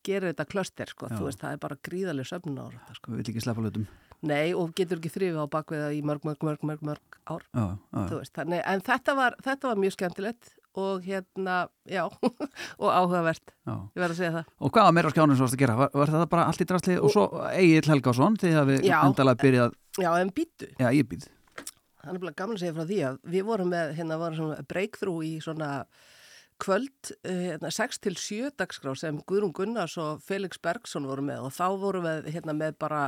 gerir 0.07 0.29
þetta 0.33 0.47
klöster, 0.53 0.93
sko, 0.95 1.09
Já. 1.11 1.17
þú 1.19 1.27
veist, 1.27 1.41
það 1.43 1.53
er 1.57 1.63
bara 1.67 1.81
gríðaleg 1.89 2.31
söfnunar 2.31 2.71
árætt, 2.71 2.95
sko. 3.01 3.13
við 3.13 3.23
vill 3.23 3.33
ekki 3.35 3.43
sleppa 3.47 3.65
hlutum. 3.67 3.87
Nei, 4.23 4.53
og 4.55 4.71
getur 4.79 5.01
ekki 5.01 5.11
þrifið 5.11 5.41
á 5.43 5.47
bakveða 5.51 5.89
í 5.97 6.03
mörg, 6.07 6.23
mörg, 6.23 6.45
mörg, 6.47 6.63
mörg, 6.63 6.83
mörg 6.87 7.17
ár, 7.27 7.43
Já, 7.51 7.65
veist, 8.15 8.33
þannig, 8.39 8.63
en 8.71 8.81
þetta 8.87 9.17
var, 9.19 9.35
þetta 9.43 9.73
var 9.73 9.81
mjög 9.83 9.97
skemmtilegt 9.99 10.53
og 10.79 11.05
hérna, 11.05 11.57
já, 11.89 12.07
og 12.83 12.89
áhugavert, 12.89 13.45
já. 13.67 13.75
ég 13.75 14.01
verð 14.01 14.15
að 14.15 14.21
segja 14.21 14.33
það. 14.39 14.49
Og 14.59 14.73
hvað 14.73 14.89
var 14.89 14.97
meira 14.97 15.11
á 15.11 15.15
skjánum 15.15 15.43
varst 15.43 15.57
að 15.59 15.63
gera? 15.65 15.77
Var, 15.83 15.93
var 16.01 16.15
það 16.15 16.25
bara 16.33 16.47
allt 16.49 16.65
í 16.65 16.69
drasli? 16.71 16.97
Og 17.01 17.13
svo 17.13 17.27
Egil 17.51 17.85
Helgásson 17.91 18.39
því 18.41 18.55
að 18.57 18.73
við 18.73 18.89
endalega 18.97 19.43
byrjað 19.43 19.79
Já, 20.01 20.09
en 20.17 20.33
býttu, 20.33 20.71
Já, 20.81 20.89
ég 20.89 21.05
býð. 21.11 21.29
Hann 22.03 22.17
er 22.17 22.23
bara 22.25 22.35
gaman 22.35 22.57
að 22.57 22.65
segja 22.65 22.75
frá 22.75 22.87
því 22.89 22.99
að 23.07 23.19
við 23.35 23.45
vorum 23.47 23.69
með, 23.71 23.93
hérna, 23.99 24.19
vorum 24.19 24.39
svona 24.39 24.65
breakthrough 24.71 25.27
í 25.27 25.35
svona 25.45 25.69
kvöld, 26.63 27.13
eh, 27.27 27.53
hérna, 27.53 27.71
6 27.75 28.01
til 28.03 28.17
7 28.17 28.51
dagskrá 28.59 28.95
sem 28.99 29.21
Guðrún 29.29 29.53
Gunnars 29.55 29.97
og 29.99 30.23
Felix 30.23 30.59
Bergson 30.63 31.07
voru 31.07 31.23
með. 31.27 31.47
Og 31.47 31.55
þá 31.55 31.67
vorum 31.79 32.07
við, 32.07 32.33
hérna, 32.35 32.55
með 32.57 32.79
bara 32.79 33.03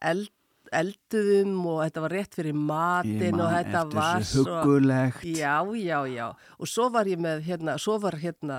eld, 0.00 0.30
elduðum 0.74 1.58
og 1.68 1.82
þetta 1.84 2.04
var 2.04 2.14
rétt 2.16 2.38
fyrir 2.38 2.54
Ég 2.54 2.62
matin 2.68 3.34
og 3.38 3.42
man 3.44 3.54
þetta 3.56 3.82
eftir 3.82 3.98
var 3.98 4.24
þessu 4.24 4.44
huggulegt 4.46 5.26
Já, 5.28 5.56
já, 5.78 5.98
já. 6.12 6.26
Og 6.58 6.70
svo 6.70 6.88
var 6.94 7.10
ég 7.10 7.20
með, 7.22 7.44
hérna, 7.48 7.76
svo 7.80 7.98
var 8.02 8.18
hérna 8.22 8.58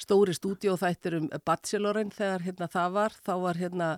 stóri 0.00 0.34
stúdíóþættir 0.34 1.18
um 1.20 1.28
Bachelorinn 1.46 2.12
þegar 2.14 2.44
hérna 2.46 2.68
það 2.70 2.96
var. 2.98 3.18
Þá 3.24 3.34
var 3.44 3.60
hérna, 3.60 3.88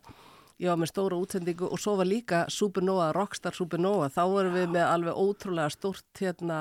ég 0.61 0.71
var 0.73 0.81
með 0.81 0.93
stóra 0.93 1.21
útsendingu 1.21 1.71
og 1.71 1.81
svo 1.81 1.97
var 2.01 2.09
líka 2.11 2.45
Supernova, 2.53 3.13
Rockstar 3.17 3.57
Supernova. 3.57 4.11
Þá 4.13 4.23
vorum 4.33 4.57
við 4.59 4.71
með 4.77 4.87
alveg 4.91 5.23
ótrúlega 5.25 5.73
stórt 5.73 6.23
hérna 6.23 6.61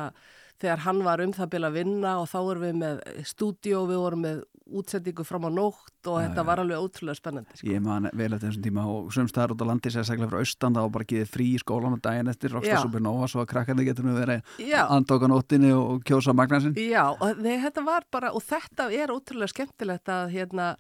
þegar 0.62 0.84
hann 0.86 1.04
var 1.04 1.22
um 1.22 1.32
það 1.36 1.50
byrja 1.54 1.68
að 1.70 1.74
vinna 1.80 2.12
og 2.22 2.28
þá 2.32 2.38
vorum 2.48 2.62
við 2.66 2.76
með 2.80 3.00
stúdíó, 3.28 3.82
við 3.90 4.00
vorum 4.02 4.22
með 4.26 4.44
útsendingu 4.66 5.22
fram 5.28 5.44
á 5.46 5.52
nótt 5.54 6.08
og 6.10 6.16
Já, 6.18 6.24
þetta 6.26 6.42
já. 6.42 6.46
var 6.48 6.60
alveg 6.64 6.80
ótrúlega 6.82 7.18
spennandi. 7.20 7.58
Sko. 7.60 7.68
Ég 7.70 7.82
man 7.86 8.08
vel 8.18 8.34
eftir 8.34 8.50
þessum 8.50 8.64
tíma 8.66 8.86
og 8.90 9.12
sömstaðar 9.14 9.54
út 9.54 9.62
á 9.62 9.66
landi 9.70 9.92
sérstaklega 9.94 10.30
frá 10.32 10.40
austanda 10.42 10.82
og 10.88 10.92
bara 10.96 11.06
geðið 11.06 11.30
frí 11.36 11.46
í 11.54 11.60
skólan 11.62 11.94
og 11.94 12.02
daginn 12.02 12.32
eftir 12.32 12.50
Já. 12.50 12.56
Rockstar 12.56 12.82
Supernova 12.88 13.28
svo 13.30 13.44
að 13.44 13.50
krakkandi 13.52 13.86
getur 13.86 14.08
nú 14.08 14.16
verið 14.18 14.42
Já, 14.66 14.88
andóka 14.90 15.30
nóttinni 15.30 15.70
og 15.76 16.02
kjósa 16.08 16.34
magnasin. 16.34 16.74
já, 16.82 17.04
og 17.14 17.38
þe- 17.38 17.62
þetta 17.68 17.84
var 17.86 18.08
bara, 18.12 18.32
og 18.34 18.42
þetta 18.42 18.90
er 18.92 19.14
ótrúlega 19.14 19.54
skemmtilegt 19.54 20.10
að 20.10 20.32
hérna, 20.34 20.72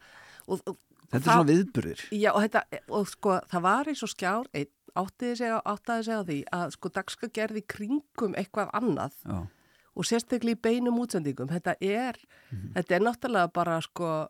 og, 0.47 0.61
og 0.65 0.77
Þetta 1.05 1.17
er 1.17 1.21
það- 1.21 1.35
svona 1.35 1.51
viðburðir. 1.51 1.99
Já, 2.17 2.31
og, 2.33 2.41
þetta, 2.41 2.63
og 2.89 3.07
sko, 3.07 3.35
það 3.53 3.61
var 3.61 3.85
eins 3.85 4.01
og 4.03 4.09
skjár 4.09 4.47
einn 4.55 4.71
áttiði 4.97 5.35
sig, 5.37 5.51
á- 5.53 5.61
áttaði 5.75 6.03
sig 6.07 6.15
á 6.17 6.21
því 6.25 6.39
að 6.57 6.71
sko 6.73 6.89
dagska 6.89 7.27
gerði 7.29 7.61
kringum 7.67 8.33
eitthvað 8.33 8.71
annað 8.73 9.13
Já, 9.21 9.45
og 9.95 10.03
sérstaklega 10.05 10.55
í 10.57 10.61
beinum 10.61 10.99
útsendingum. 10.99 11.47
Þetta 11.49 11.75
er, 11.81 12.15
Mhm. 12.51 12.73
þetta 12.75 12.95
er 12.95 12.99
náttúrulega 13.01 13.53
bara 13.53 13.81
sko 13.81 14.27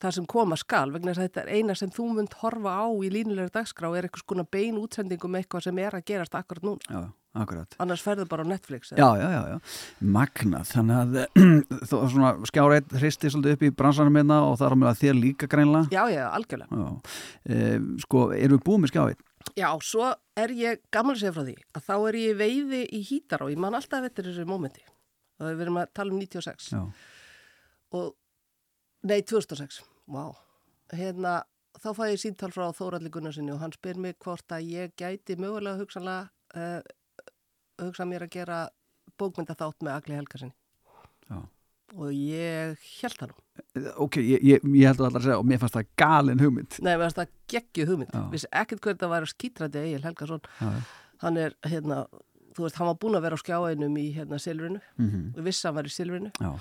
það 0.00 0.12
sem 0.12 0.26
koma 0.26 0.56
skal 0.56 0.90
vegna 0.92 1.12
þess 1.14 1.18
að 1.22 1.28
þetta 1.30 1.42
er 1.42 1.54
eina 1.56 1.74
sem 1.74 1.88
þú 1.90 2.14
munt 2.14 2.34
horfa 2.42 2.68
á 2.84 2.86
í 3.00 3.08
línulegur 3.10 3.50
dagskrá 3.50 3.96
er 3.96 4.04
eitthvað 4.04 4.24
skona 4.26 4.44
bein 4.50 4.76
útsendingum 4.76 5.32
eitthvað 5.40 5.62
sem 5.62 5.78
er 5.78 5.90
að 5.92 6.04
gerast 6.04 6.34
akkurat 6.36 6.62
núna. 6.62 6.78
já, 6.90 7.12
akkurat. 7.34 7.74
Annars 7.80 8.02
ferðu 8.04 8.28
bara 8.28 8.44
á 8.44 8.46
Netflix. 8.46 8.92
eða- 8.92 8.98
Já, 8.98 9.16
já, 9.16 9.30
já, 9.30 9.48
já. 9.48 9.60
Magnað. 10.02 10.66
Þannig 10.68 10.96
að 11.00 11.26
þú 11.88 12.10
svona 12.12 12.34
skjáreit 12.44 12.88
hristi 12.92 13.30
svolítið 13.32 13.52
upp 13.56 13.62
í 13.62 13.70
bransanum 13.70 14.12
minna 14.12 14.42
og 14.44 14.58
það 14.58 14.66
er 14.66 14.74
á 14.76 14.76
með 14.76 14.90
að 14.92 15.00
þér 15.00 15.20
líka 15.22 15.48
greinlega. 15.48 15.88
Já, 15.90 16.04
já, 16.12 16.28
algjörlega. 16.28 16.68
Já. 16.76 17.00
E, 17.48 17.78
sko, 18.04 18.30
erum 18.36 18.58
við 18.58 18.64
búið 18.68 18.80
með 18.84 18.92
skjáreit? 18.92 19.18
Já, 19.56 19.70
svo 19.80 20.14
er 20.36 20.48
ég 20.48 20.78
gammal 20.92 21.16
segja 21.16 21.32
frá 21.32 21.44
því 21.46 21.56
að 21.72 21.82
þá 21.88 21.94
er 22.08 22.14
ég 22.20 22.36
veiði 22.36 22.82
í 22.92 23.00
Hítará, 23.00 23.48
ég 23.48 23.56
man 23.56 23.72
alltaf 23.72 24.04
eftir 24.04 24.24
þessu 24.28 24.44
mómenti. 24.44 24.82
Það 25.36 25.50
er 25.50 25.58
verið 25.60 25.80
að 25.82 25.90
tala 25.98 26.14
um 26.14 26.20
96 26.22 26.70
Já. 26.72 26.80
og, 27.98 28.14
nei, 29.06 29.18
2006, 29.22 29.80
vá. 30.12 30.24
Hérna, 30.96 31.34
þá 31.82 31.88
fæ 31.98 32.04
ég 32.12 32.22
síntal 32.22 32.52
frá 32.54 32.68
Þóraldi 32.76 33.10
Gunnarsinni 33.12 33.52
og 33.54 33.60
hann 33.60 33.74
spyr 33.74 33.98
mig 34.00 34.16
hvort 34.24 34.54
að 34.54 34.70
ég 34.72 34.94
gæti 34.98 35.36
mögulega 35.40 35.80
hugsanlega 35.80 36.30
uh, 36.56 36.80
hugsa 37.82 38.06
mér 38.08 38.24
að 38.26 38.32
gera 38.38 38.60
bókmyndaþátt 39.20 39.84
með 39.84 39.98
Agli 39.98 40.16
Helgarsinni. 40.18 40.56
Já. 41.30 41.42
Og 41.96 42.10
ég 42.12 42.86
held 43.00 43.18
það 43.20 43.30
nú. 43.30 43.42
Ok, 44.02 44.16
ég, 44.18 44.42
ég, 44.42 44.64
ég 44.74 44.88
held 44.90 45.00
að 45.00 45.06
allar 45.06 45.20
að 45.20 45.26
segja 45.28 45.40
og 45.40 45.46
mér 45.48 45.60
fannst 45.62 45.76
það 45.76 45.90
galin 46.00 46.42
hugmynd. 46.42 46.78
Nei, 46.82 46.92
mér 46.96 47.04
finnst 47.06 47.20
það 47.20 47.34
geggju 47.52 47.86
hugmynd. 47.90 48.14
Já. 48.16 48.24
Vissi 48.32 48.50
ekkert 48.62 48.82
hvernig 48.84 49.02
það 49.02 49.12
væri 49.14 49.30
skýtrandi 49.32 49.82
Egil 49.84 50.06
Helgarsson. 50.06 50.48
Já, 50.60 50.72
Hann 51.22 51.38
er, 51.40 51.54
hérna, 51.64 52.02
þú 52.56 52.66
veist, 52.66 52.78
hann 52.80 52.90
var 52.90 53.00
búin 53.02 53.18
að 53.18 53.26
vera 53.26 53.38
á 53.38 53.42
skjáinum 53.42 53.98
í, 54.00 54.06
hérna, 54.16 54.38
Silfrinu. 54.40 54.80
mm 54.98 55.08
-hmm. 55.10 55.26
og 55.36 55.64
hann 55.64 55.74
var 55.74 55.84
í 55.84 55.92
Silfrinu. 55.92 56.30
Já, 56.40 56.52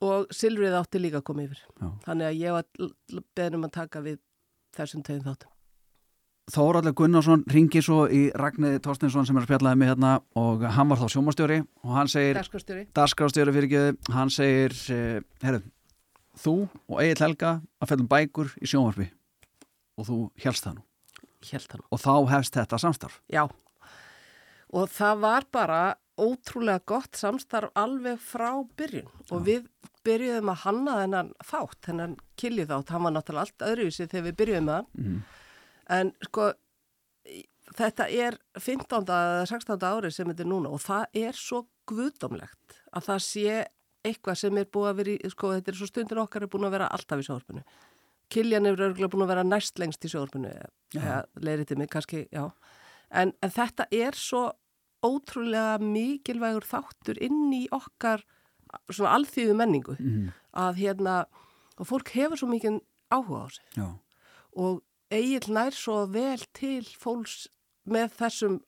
og 0.00 0.26
Silfrið 0.30 0.78
átti 0.78 1.00
líka 1.00 1.18
að 1.18 1.24
koma 1.24 1.42
yfir. 1.42 1.60
Já. 1.80 1.90
þannig 2.06 2.26
að 2.26 2.38
ég 2.38 2.52
var 2.52 2.64
beðin 3.36 3.54
um 3.54 3.64
að 3.64 3.72
taka 3.72 4.00
við 4.00 4.18
þessum 4.76 5.02
tegum 5.02 5.24
þáttum. 5.24 5.50
Þóraldur 6.52 6.92
Gunnarsson 6.92 7.44
ringi 7.48 7.80
svo 7.80 8.04
í 8.12 8.30
Ragnir 8.36 8.78
Torstinsson 8.84 9.24
sem 9.24 9.36
er 9.36 9.40
að 9.40 9.46
spjallaði 9.46 9.78
mig 9.80 9.88
hérna 9.88 10.20
og 10.36 10.60
hann 10.60 10.90
var 10.90 10.98
þá 11.00 11.08
sjómastjóri 11.08 11.62
og 11.82 11.94
hann 11.96 12.10
segir, 12.12 12.36
dasgrafstjóri 12.92 13.54
fyrir 13.54 13.64
ekki 13.64 14.12
hann 14.12 14.28
segir, 14.28 14.76
eh, 14.92 15.22
herru 15.40 15.62
þú 16.36 16.68
og 16.90 17.00
Egil 17.00 17.22
Helga 17.22 17.62
að 17.80 17.88
fellum 17.88 18.10
bækur 18.10 18.52
í 18.60 18.68
sjónvarpi 18.68 19.08
og 19.96 20.08
þú 20.08 20.18
helst 20.44 20.66
það 20.66 20.74
nú. 20.74 20.84
Held 21.44 21.72
hann 21.72 21.84
og 21.88 22.00
þá 22.00 22.14
hefst 22.34 22.58
þetta 22.60 22.80
samstarf. 22.82 23.20
Já 23.32 23.48
og 24.74 24.90
það 24.90 25.22
var 25.22 25.46
bara 25.54 25.82
ótrúlega 26.20 26.82
gott 26.86 27.18
samstarf 27.18 27.72
alveg 27.78 28.20
frá 28.22 28.50
byrjun 28.78 29.08
og 29.34 29.46
við 29.46 29.66
byrjuðum 30.06 30.50
að 30.52 30.60
hanna 30.64 30.98
þennan 31.00 31.30
þátt, 31.42 31.78
þennan 31.86 32.18
killi 32.38 32.66
þátt 32.68 32.92
hann 32.94 33.06
var 33.06 33.14
náttúrulega 33.16 33.48
allt 33.48 33.64
öðruvísi 33.70 34.06
þegar 34.10 34.26
við 34.28 34.36
byrjuðum 34.40 34.70
hann 34.74 34.90
mm. 35.00 35.16
en 35.96 36.12
sko 36.28 36.50
þetta 37.74 38.08
er 38.12 38.38
15. 38.60 39.00
eða 39.08 39.46
16. 39.50 39.86
ári 39.88 40.12
sem 40.14 40.30
þetta 40.30 40.44
er 40.44 40.50
núna 40.52 40.74
og 40.74 40.82
það 40.84 41.18
er 41.24 41.38
svo 41.38 41.64
guðdómlegt 41.90 42.78
að 42.94 43.08
það 43.08 43.24
sé 43.26 43.56
eitthvað 44.04 44.38
sem 44.38 44.60
er 44.60 44.68
búið 44.70 44.90
að 44.90 44.98
vera 45.00 45.14
í, 45.14 45.32
sko 45.32 45.52
þetta 45.54 45.72
er 45.72 45.80
svo 45.80 45.88
stundin 45.88 46.22
okkar 46.22 46.44
er 46.44 46.52
búin 46.52 46.68
að 46.68 46.76
vera 46.76 46.90
alltaf 46.94 47.22
í 47.22 47.26
sjóðarpinu 47.26 47.64
Kiljan 48.32 48.66
er 48.66 48.80
örgulega 48.80 49.12
búin 49.12 49.26
að 49.26 49.34
vera 49.34 49.46
næst 49.46 49.80
lengst 49.80 50.04
í 50.06 50.10
sjóðarpinu 50.12 50.52
eða 50.94 51.22
leirið 51.40 51.70
til 51.70 51.80
mig 51.80 51.90
kannski, 51.92 52.26
já 52.30 52.46
en, 53.10 53.32
en 53.42 53.52
þetta 53.52 53.88
er 53.94 54.16
svo 54.18 54.50
ótrúlega 55.04 55.78
mikilvægur 55.82 56.66
þáttur 56.68 57.20
inn 57.22 57.52
í 57.54 57.64
okkar 57.74 58.24
svona 58.90 59.14
alþýðu 59.18 59.54
menningu. 59.58 59.96
Mm. 60.00 60.32
að 60.54 60.76
hérna, 60.78 61.14
og 61.78 61.88
fólk 61.90 62.12
hefur 62.14 62.38
svo 62.38 62.48
mikið 62.52 62.78
áhuga 63.10 63.40
á 63.42 63.48
sig 63.50 63.64
Já, 63.74 63.88
og 64.54 64.82
Egil 65.10 65.50
nær 65.52 65.74
svo 65.74 66.04
vel 66.10 66.42
til 66.54 66.84
fólks 66.86 67.48
með 67.86 68.14
þessum 68.18 68.60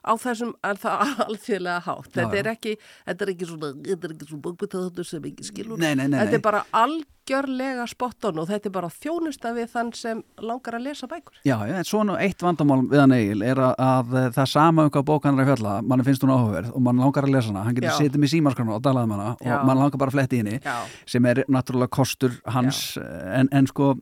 á 0.00 0.12
þessum 0.20 0.52
alþjóðlega 0.64 1.80
hátt. 1.86 2.10
Þetta 2.14 2.40
er 2.40 2.50
ekki, 2.54 2.74
þetta 3.06 3.26
er 3.26 3.32
ekki 3.34 3.48
svona, 3.48 3.72
þetta 3.86 4.08
er 4.08 4.14
ekki 4.14 4.28
svona 4.28 4.44
bókbyttaðáttur 4.46 5.08
sem 5.08 5.26
ekki 5.30 5.48
skilur. 5.48 5.80
Nei, 5.80 5.92
nei, 5.98 6.06
nei, 6.08 6.18
Þetta 6.20 6.38
er 6.38 6.44
bara 6.44 6.62
algjörlega 6.80 7.86
spotton 7.90 8.40
og 8.40 8.48
þetta 8.50 8.70
er 8.70 8.74
bara 8.74 8.90
þjónusta 8.94 9.52
við 9.56 9.68
þann 9.74 9.92
sem 9.96 10.24
langar 10.40 10.78
að 10.78 10.86
lesa 10.88 11.10
bækur. 11.10 11.42
Já, 11.44 11.56
já, 11.68 11.76
en 11.76 11.88
svona 11.88 12.18
eitt 12.24 12.42
vandamál 12.44 12.80
við 12.88 13.04
hann 13.04 13.16
Egil 13.18 13.46
er 13.46 13.62
að, 13.68 13.74
að 13.90 14.18
það 14.38 14.50
sama 14.54 14.88
um 14.88 14.92
hvað 14.96 15.06
bókan 15.12 15.38
er 15.38 15.44
að 15.44 15.52
fjalla, 15.54 15.76
mann 15.92 16.06
finnst 16.06 16.26
hún 16.26 16.34
áhugaverð 16.34 16.74
og 16.74 16.84
mann 16.88 17.04
langar 17.04 17.28
að 17.28 17.36
lesa 17.36 17.52
hana, 17.52 17.64
hann 17.68 17.78
getur 17.78 17.96
setið 18.00 18.24
með 18.24 18.34
símarskrana 18.34 18.76
og 18.76 18.84
dalað 18.84 19.08
um 19.08 19.16
hana 19.16 19.30
og 19.36 19.68
mann 19.68 19.84
langar 19.84 20.00
bara 20.00 20.12
að 20.12 20.18
fletti 20.18 20.42
henni 20.42 20.60
sem 21.08 21.30
er 21.30 21.44
náttúrulega 21.48 21.92
kostur 21.92 22.36
hans 22.50 22.94
en, 23.00 23.50
en 23.52 23.68
sko 23.70 23.94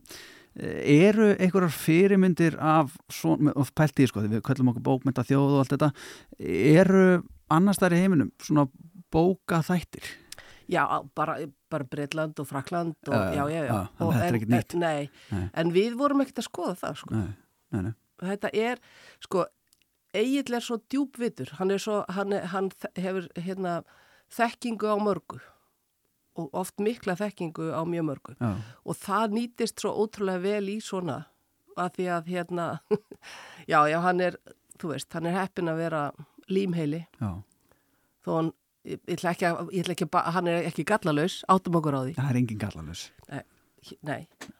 eru 0.55 1.29
einhverjar 1.37 1.71
fyrirmyndir 1.71 2.55
af 2.59 2.95
svona, 3.13 3.53
og 3.55 3.69
pælti 3.77 4.07
sko, 4.09 4.21
við 4.25 4.41
köllum 4.41 4.71
okkur 4.73 4.81
bókmynda 4.87 5.23
þjóð 5.27 5.53
og 5.53 5.59
allt 5.61 5.75
þetta 5.75 5.91
eru 6.39 7.03
annars 7.53 7.79
þær 7.81 7.95
í 7.95 8.01
heiminum 8.03 8.31
svona 8.43 8.67
bóka 9.13 9.61
þættir 9.65 10.09
Já, 10.69 10.83
bara, 11.17 11.39
bara 11.71 11.83
Breitland 11.89 12.37
og 12.39 12.45
Frakland 12.45 12.93
og 13.09 13.13
Já, 13.15 13.45
já, 13.49 13.61
já, 13.63 13.63
já, 13.65 13.77
þannig 13.97 14.05
Og 14.05 14.13
en- 14.13 14.53
en- 14.53 14.79
Nei, 14.79 15.09
Nei. 15.31 15.49
en 15.53 15.71
við 15.73 15.95
vorum 15.97 16.21
ekkert 16.21 16.43
að 16.43 16.49
skoða 16.49 16.75
það, 16.77 16.95
sko. 16.97 17.15
nei, 17.15 17.33
nei, 17.71 17.81
nei. 17.81 17.93
þetta 18.21 18.49
er, 18.53 18.77
sko, 19.19 19.45
Egil 20.13 20.53
er 20.57 20.61
svo 20.65 20.77
djúbvitur, 20.89 21.51
hann 21.59 21.71
er 21.71 21.77
svo, 21.77 22.03
hann, 22.09 22.31
hann 22.31 22.69
hefur 22.97 23.27
hérna 23.37 23.83
þekkingu 24.33 24.89
á 24.89 24.97
mörgu 25.01 25.39
og 26.39 26.55
oft 26.57 26.79
mikla 26.83 27.17
þekkingu 27.19 27.69
á 27.75 27.81
mjög 27.83 28.07
mörgu. 28.11 28.37
Já, 28.39 28.53
og 28.85 28.97
það 28.97 29.35
nýtist 29.37 29.83
svo 29.83 29.91
ótrúlega 30.03 30.43
vel 30.45 30.71
í 30.71 30.79
svona 30.83 31.25
að 31.79 31.93
því 31.97 32.07
að 32.15 32.31
hérna, 32.33 32.65
já, 33.71 33.79
já, 33.91 33.99
hann 34.03 34.23
er, 34.23 34.39
þú 34.81 34.93
veist, 34.93 35.11
hann 35.15 35.29
er 35.29 35.37
heppin 35.37 35.71
að 35.71 35.83
vera 35.83 36.01
límheili 36.49 37.03
já, 37.19 37.29
þó 38.25 38.31
hann, 38.33 38.51
ég, 38.87 39.01
ætla 39.15 39.33
ekki 39.35 39.47
að, 39.49 39.71
ætla 39.81 39.95
ekki 39.95 40.09
að, 40.09 40.29
hann 40.35 40.51
er 40.51 40.67
ekki 40.69 40.87
gallalaus, 40.89 41.39
áttum 41.51 41.79
okkur 41.79 41.99
á 41.99 42.01
því, 42.01 42.15
það 42.17 42.31
er 42.31 42.41
engin 42.41 42.61
gallalus 42.61 43.05
nei, 43.29 43.43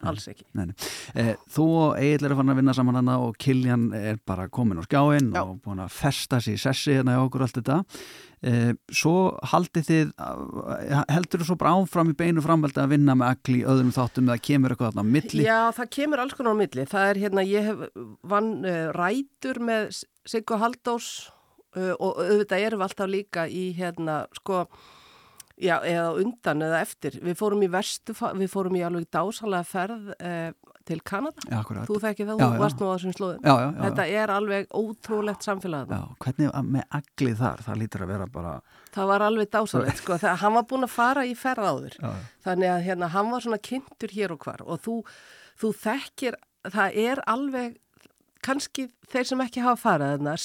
alls 0.09 0.27
ekki. 0.31 0.45
Nei, 0.57 0.69
nei. 0.69 0.75
Eh, 1.15 1.35
þú 1.51 1.67
og 1.81 1.99
Egil 1.99 2.29
eru 2.29 2.39
fann 2.39 2.53
að 2.53 2.61
vinna 2.61 2.75
saman 2.77 2.99
hana 2.99 3.19
og 3.23 3.37
Kiljan 3.41 3.89
er 3.97 4.19
bara 4.27 4.47
komin 4.51 4.79
á 4.79 4.83
skjáin 4.87 5.31
Já. 5.33 5.43
og 5.43 5.59
búin 5.65 5.83
að 5.83 5.93
festa 5.95 6.39
sér 6.43 6.57
í 6.57 6.61
sessi 6.61 6.97
hérna 6.97 7.17
í 7.17 7.21
okkur 7.23 7.45
allt 7.45 7.59
þetta. 7.59 7.79
Eh, 8.39 8.71
svo 8.95 9.33
haldið 9.51 9.87
þið, 9.89 10.11
eh, 10.15 11.01
heldur 11.11 11.41
þú 11.41 11.47
svo 11.49 11.57
bara 11.59 11.73
áfram 11.75 12.13
í 12.13 12.15
beinu 12.15 12.43
framveldi 12.43 12.79
að 12.79 12.93
vinna 12.93 13.15
með 13.19 13.33
agli 13.33 13.57
í 13.59 13.65
öðrum 13.67 13.91
þáttum 13.91 14.29
eða 14.31 14.43
kemur 14.47 14.71
eitthvað 14.71 14.93
þarna 14.93 15.03
á 15.03 15.11
milli? 15.15 15.43
Já, 15.43 15.59
það 15.75 15.89
kemur 15.97 16.23
alls 16.23 16.37
konar 16.37 16.55
á 16.55 16.61
milli. 16.61 16.85
Það 16.87 17.09
er 17.09 17.19
hérna, 17.25 17.43
ég 17.43 17.67
hef 17.67 17.83
vann 18.23 18.53
uh, 18.63 18.93
rætur 18.95 19.59
með 19.59 19.91
Siggo 20.23 20.55
Haldós 20.61 21.09
uh, 21.75 21.93
og 21.99 22.23
auðvitað 22.23 22.63
erum 22.63 22.79
við 22.79 22.87
alltaf 22.87 23.11
líka 23.11 23.45
í 23.51 23.65
hérna, 23.75 24.21
sko, 24.39 24.63
já, 25.59 25.75
eða 25.85 26.09
undan 26.21 26.63
eða 26.65 26.79
eftir. 26.83 27.17
Við 27.23 27.37
fórum 27.39 27.63
í 27.65 27.69
vestu, 27.71 28.15
við 28.39 28.49
fórum 28.51 28.77
í 28.79 28.83
alveg 28.85 29.07
dásalega 29.13 29.67
ferð 29.67 30.11
uh, 30.15 30.75
til 30.87 30.99
Kanada. 31.05 31.43
Já, 31.45 31.57
akkurat. 31.59 31.87
Þú 31.89 31.97
þekki 32.03 32.27
það, 32.27 32.39
Já, 32.39 32.45
þú 32.45 32.57
já. 32.57 32.61
varst 32.63 32.79
nú 32.81 32.87
á 32.89 32.93
þessum 32.93 33.15
slóðum. 33.17 33.41
Já, 33.43 33.53
já, 33.53 33.65
já. 33.67 33.81
Þetta 33.85 34.05
er 34.21 34.33
alveg 34.35 34.77
ótrúlegt 34.79 35.47
samfélag. 35.47 35.93
Já, 35.93 36.01
hvernig 36.25 36.55
með 36.75 36.87
agli 36.99 37.35
þar? 37.41 37.65
Það 37.67 37.81
lítur 37.83 38.05
að 38.05 38.13
vera 38.15 38.29
bara... 38.39 38.55
Það 38.95 39.11
var 39.13 39.25
alveg 39.27 39.51
dásalegt, 39.53 40.01
sko. 40.01 40.17
Það, 40.23 40.39
hann 40.43 40.57
var 40.57 40.67
búin 40.71 40.87
að 40.87 40.95
fara 40.95 41.27
í 41.27 41.35
ferð 41.37 41.69
áður. 41.69 41.99
Já, 41.99 42.09
Þannig 42.47 42.73
að 42.73 42.87
hérna, 42.87 43.11
hann 43.13 43.31
var 43.35 43.45
svona 43.45 43.61
kynntur 43.69 44.15
hér 44.15 44.33
og 44.33 44.41
hvar 44.47 44.65
og 44.65 44.81
þú, 44.85 44.97
þú 45.61 45.73
þekkir, 45.83 46.39
það 46.73 46.99
er 47.05 47.23
alveg, 47.29 47.77
kannski 48.45 48.89
þeir 49.11 49.27
sem 49.29 49.41
ekki 49.43 49.65
hafa 49.65 49.81
farið 49.83 50.15
þarna 50.15 50.37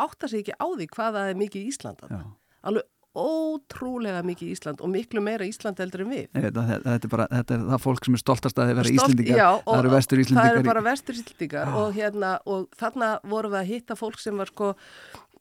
átta 0.00 0.28
sig 0.28 0.42
ekki 0.42 0.56
á 0.58 0.66
því 0.74 0.86
hvað 0.94 1.16
það 1.18 1.30
er 1.30 1.38
mikið 1.38 1.68
Ísland 1.70 2.00
já. 2.00 2.06
þarna. 2.06 2.32
Alveg 2.64 2.88
ótrúlega 3.14 4.22
mikið 4.26 4.50
Ísland 4.54 4.80
og 4.82 4.90
miklu 4.90 5.20
meira 5.22 5.46
Ísland 5.46 5.78
heldur 5.78 6.02
en 6.04 6.10
við. 6.10 6.24
Að 6.34 6.46
þetta, 6.48 6.64
þetta 6.84 7.08
er 7.08 7.12
bara, 7.14 7.26
þetta 7.30 7.54
er 7.54 7.64
það 7.70 7.82
fólk 7.84 8.04
sem 8.08 8.14
er 8.18 8.22
stoltast 8.22 8.58
að 8.58 8.70
þið 8.70 8.78
vera 8.80 8.88
Stolt- 8.90 9.00
Íslendingar. 9.14 9.36
já, 9.38 9.48
það 9.64 9.78
eru 9.82 9.92
vestur 9.94 10.18
Íslendingar. 10.24 10.44
Það 10.48 10.54
eru 10.54 10.64
í- 10.64 10.70
bara 10.72 10.82
vestur 10.88 11.14
Íslandingar 11.20 11.74
og, 11.80 11.88
hérna, 11.94 12.30
og 12.46 12.68
þarna 12.80 13.10
vorum 13.24 13.52
við 13.54 13.60
að 13.60 13.70
hitta 13.70 13.94
fólk 14.00 14.18
sem 14.18 14.36
var 14.36 14.46
sko, 14.50 14.74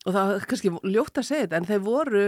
og 0.05 0.13
það 0.13 0.35
er 0.35 0.45
kannski 0.53 0.69
ljótt 0.93 1.17
að 1.17 1.27
segja 1.31 1.47
þetta, 1.47 1.57
en 1.57 1.65
þeir 1.71 1.83
voru 1.87 2.25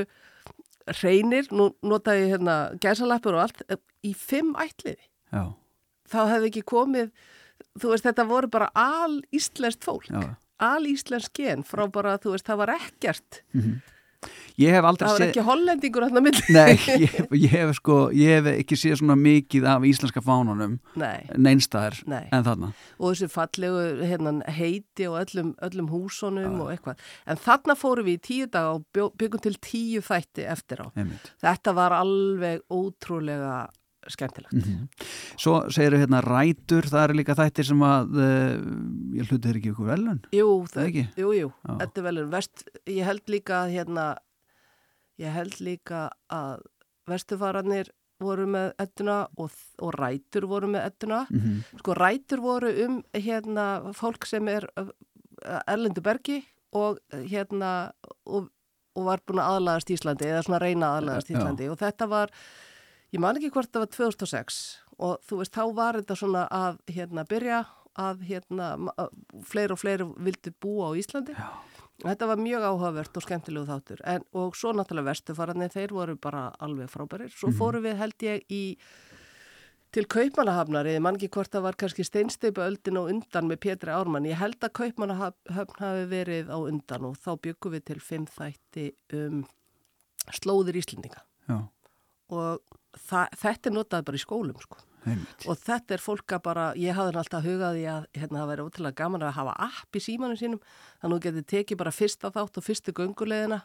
reynir, 1.02 1.48
nú 1.52 1.70
nota 1.84 2.12
ég 2.18 2.30
hérna 2.36 2.58
gæsalappur 2.80 3.34
og 3.38 3.46
allt, 3.48 3.62
í 4.06 4.14
fimm 4.16 4.54
ætliði. 4.62 5.02
Já. 5.34 5.54
Þá 6.10 6.20
hefði 6.30 6.50
ekki 6.52 6.64
komið, 6.70 7.12
þú 7.82 7.90
veist, 7.94 8.06
þetta 8.06 8.28
voru 8.30 8.48
bara 8.54 8.70
al 8.76 9.22
íslenskt 9.34 9.84
fólk. 9.84 10.06
Já. 10.14 10.36
Al 10.60 10.86
íslensk 10.88 11.34
gen 11.36 11.64
frá 11.68 11.88
bara, 11.92 12.18
þú 12.22 12.32
veist, 12.36 12.46
það 12.48 12.58
var 12.64 12.74
ekkert. 12.78 13.42
Mm 13.54 13.82
Ég 14.62 14.72
hef 14.72 14.86
aldrei 14.88 15.08
Það 15.10 15.14
var 15.14 15.22
séð... 15.22 15.32
ekki 15.32 15.44
hollendingur 15.50 16.06
hann 16.06 16.20
að 16.20 16.26
milli. 16.30 16.44
Nei, 16.56 16.76
ég, 17.04 17.16
ég 17.36 17.56
hef 17.56 17.74
sko, 17.80 17.98
ég 18.16 18.38
hef 18.38 18.50
ekki 18.54 18.78
séð 18.80 19.00
svona 19.02 19.18
mikið 19.20 19.68
af 19.74 19.88
íslenska 19.90 20.24
fánunum 20.24 20.78
Nei, 21.00 21.26
neinstæðar 21.36 22.00
nei. 22.12 22.24
en 22.32 22.46
þarna. 22.48 22.72
Og 23.00 23.12
þessi 23.12 23.32
fallegu 23.34 23.86
hérna, 24.06 24.36
heiti 24.56 25.10
og 25.12 25.20
öllum, 25.26 25.54
öllum 25.68 25.90
húsunum 25.92 26.62
og 26.64 26.72
eitthvað. 26.74 27.04
En 27.28 27.42
þarna 27.46 27.78
fórum 27.80 28.08
við 28.08 28.20
í 28.20 28.24
tíu 28.30 28.52
dag 28.52 28.72
og 28.78 29.16
byggum 29.20 29.44
til 29.44 29.58
tíu 29.60 30.04
þætti 30.06 30.48
eftir 30.56 30.86
á. 30.86 30.88
Einmitt. 30.96 31.34
Þetta 31.44 31.76
var 31.76 31.98
alveg 32.00 32.64
ótrúlega 32.72 33.66
skemmtilegt. 34.12 34.54
Mm 34.54 34.88
Svo 35.36 35.56
segir 35.74 35.96
hérna 36.00 36.22
rætur, 36.24 36.86
það 36.88 37.04
eru 37.10 37.18
líka 37.20 37.36
þættir 37.36 37.68
sem 37.68 37.82
að 37.86 38.16
uh, 38.16 38.54
ég 39.18 39.28
hluti 39.28 39.42
þeir 39.50 39.58
ekki 39.60 39.72
ykkur 39.74 39.90
velun. 39.90 40.22
Jú, 40.36 40.48
Það 40.72 40.86
ekki? 40.90 41.04
jú, 41.20 41.34
jú, 41.36 41.50
Já. 41.66 41.74
þetta 41.82 42.02
er 42.02 42.08
velur. 42.10 42.30
Vest, 42.32 42.64
ég 42.88 43.04
held 43.10 43.34
líka 43.34 43.58
að 43.66 43.74
hérna, 43.76 44.06
ég 45.22 45.36
held 45.36 45.60
líka 45.66 46.06
að 46.32 46.64
vestufaranir 47.12 47.92
voru 48.24 48.46
með 48.48 48.70
edduna 48.80 49.18
og, 49.44 49.52
og 49.84 49.92
rætur 50.00 50.48
voru 50.48 50.70
með 50.72 50.86
edduna. 50.90 51.24
Mm 51.36 51.58
Sko 51.82 51.96
rætur 52.00 52.42
voru 52.46 52.72
um 52.86 53.02
hérna 53.14 53.66
fólk 53.98 54.26
sem 54.30 54.48
er 54.54 54.68
uh, 54.80 54.88
erlendu 55.68 56.02
bergi 56.06 56.40
og 56.76 56.98
hérna 57.12 57.92
og, 58.26 58.48
og 58.96 59.04
var 59.10 59.22
búin 59.28 59.40
að 59.44 59.58
aðlagast 59.58 59.92
Íslandi 59.92 60.30
eða 60.32 60.46
svona 60.48 60.62
reyna 60.64 60.94
að 60.94 61.02
aðlagast 61.02 61.30
Já. 61.30 61.36
Íslandi 61.38 61.68
og 61.72 61.78
þetta 61.84 62.08
var, 62.12 62.32
ég 63.16 63.22
man 63.24 63.40
ekki 63.40 63.52
hvort 63.56 63.72
það 63.72 63.86
var 63.86 63.94
2006 63.96 64.60
og 65.06 65.18
þú 65.28 65.40
veist 65.42 65.56
þá 65.56 65.64
var 65.78 66.00
þetta 66.02 66.18
svona 66.20 66.44
að 66.52 66.82
hérna 66.96 67.24
byrja 67.32 67.64
að 67.96 68.26
hérna 68.28 68.74
fleiri 69.48 69.72
og 69.76 69.80
fleiri 69.80 70.06
vildi 70.28 70.52
búa 70.62 70.92
á 70.92 70.98
Íslandi 71.00 71.36
Já. 71.38 71.50
Þetta 71.96 72.28
var 72.28 72.40
mjög 72.44 72.64
áhugavert 72.68 73.16
og 73.16 73.24
skemmtilegu 73.24 73.70
þáttur 73.70 74.02
en, 74.04 74.24
og 74.36 74.58
svo 74.60 74.74
náttúrulega 74.76 75.14
vestufararnir, 75.14 75.70
þeir 75.72 75.94
voru 75.96 76.16
bara 76.20 76.50
alveg 76.60 76.90
frábærir. 76.92 77.30
Svo 77.32 77.48
Mhm. 77.48 77.56
fórum 77.56 77.86
við 77.86 77.96
held 78.02 78.18
ég 78.20 78.42
í 78.52 78.76
til 79.96 80.04
Kaupmannahafnar, 80.12 80.84
eða 80.92 81.00
mann 81.06 81.16
ekki 81.16 81.30
hvort 81.32 81.48
það 81.56 81.62
var 81.64 81.78
kannski 81.80 82.04
steinsteipu 82.04 82.60
öldin 82.60 83.00
á 83.00 83.04
undan 83.08 83.48
með 83.48 83.62
Pétri 83.64 83.96
Ármann. 83.96 84.28
Ég 84.28 84.36
held 84.36 84.60
að 84.60 84.74
Kaupmannahafn 84.76 85.80
hafi 85.80 86.06
verið 86.12 86.52
á 86.52 86.58
undan 86.68 87.06
og 87.08 87.16
þá 87.16 87.32
byggum 87.40 87.72
við 87.78 87.86
til 87.86 88.00
fimm 88.04 88.26
þætti 88.28 88.92
um 89.14 89.46
slóðir 90.36 90.76
Íslendinga 90.76 91.22
Já, 91.48 91.62
og 92.34 92.62
það, 93.10 93.28
þetta 93.44 93.70
er 93.70 93.76
notað 93.78 94.06
bara 94.10 94.20
í 94.20 94.24
skólum 94.26 94.62
sko. 94.64 94.78
Og 95.46 95.60
þetta 95.62 95.94
er 95.94 96.02
fólk 96.02 96.34
að 96.34 96.42
bara, 96.48 96.64
ég 96.82 96.96
hafði 96.98 97.20
alltaf 97.22 97.44
hugað 97.46 97.76
í 97.78 97.84
að 97.86 98.08
hérna, 98.18 98.40
það 98.42 98.48
væri 98.50 98.64
ótrúlega 98.66 98.98
gaman 99.04 99.22
að 99.28 99.36
hafa 99.38 99.54
app 99.68 100.00
í 100.00 100.02
símanum 100.02 100.40
sínum, 100.40 100.62
þannig 100.98 101.06
að 101.06 101.20
þú 101.20 101.26
getur 101.28 101.46
tekið 101.54 101.78
bara 101.84 101.94
fyrsta 101.94 102.32
þátt 102.34 102.58
og 102.58 102.66
fyrstu 102.66 102.96
göngulegina 102.98 103.60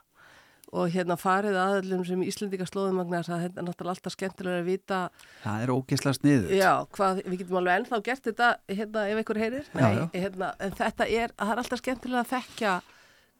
og 0.77 0.93
hérna 0.93 1.17
farið 1.19 1.57
aðallum 1.59 2.05
sem 2.07 2.21
Íslendinga 2.23 2.67
slóðum 2.69 3.01
að 3.03 3.15
þetta 3.27 3.39
er 3.59 3.65
náttúrulega 3.67 3.95
alltaf 3.97 4.13
skemmtilega 4.15 4.61
að 4.61 4.69
vita, 4.69 4.99
Það 5.43 5.65
er 5.65 5.73
ógeðslega 5.75 6.19
sniður. 6.21 6.53
já, 6.61 6.71
hvað, 6.95 7.23
við 7.25 7.41
getum 7.41 7.59
alveg 7.59 7.81
ennþá 7.81 8.03
gert 8.07 8.29
þetta, 8.29 8.51
hérna, 8.69 9.07
ef 9.11 9.23
einhver 9.25 9.41
heyrir, 9.41 9.65
Já, 9.73 9.81
Nei, 9.81 9.97
já. 9.97 10.05
Hérna, 10.21 10.53
en 10.61 10.77
þetta 10.79 11.09
er, 11.09 11.35
það 11.41 11.51
er 11.57 11.63
alltaf 11.65 11.81
skemmtilega 11.83 12.21
að 12.23 12.31
þekkja 12.37 12.75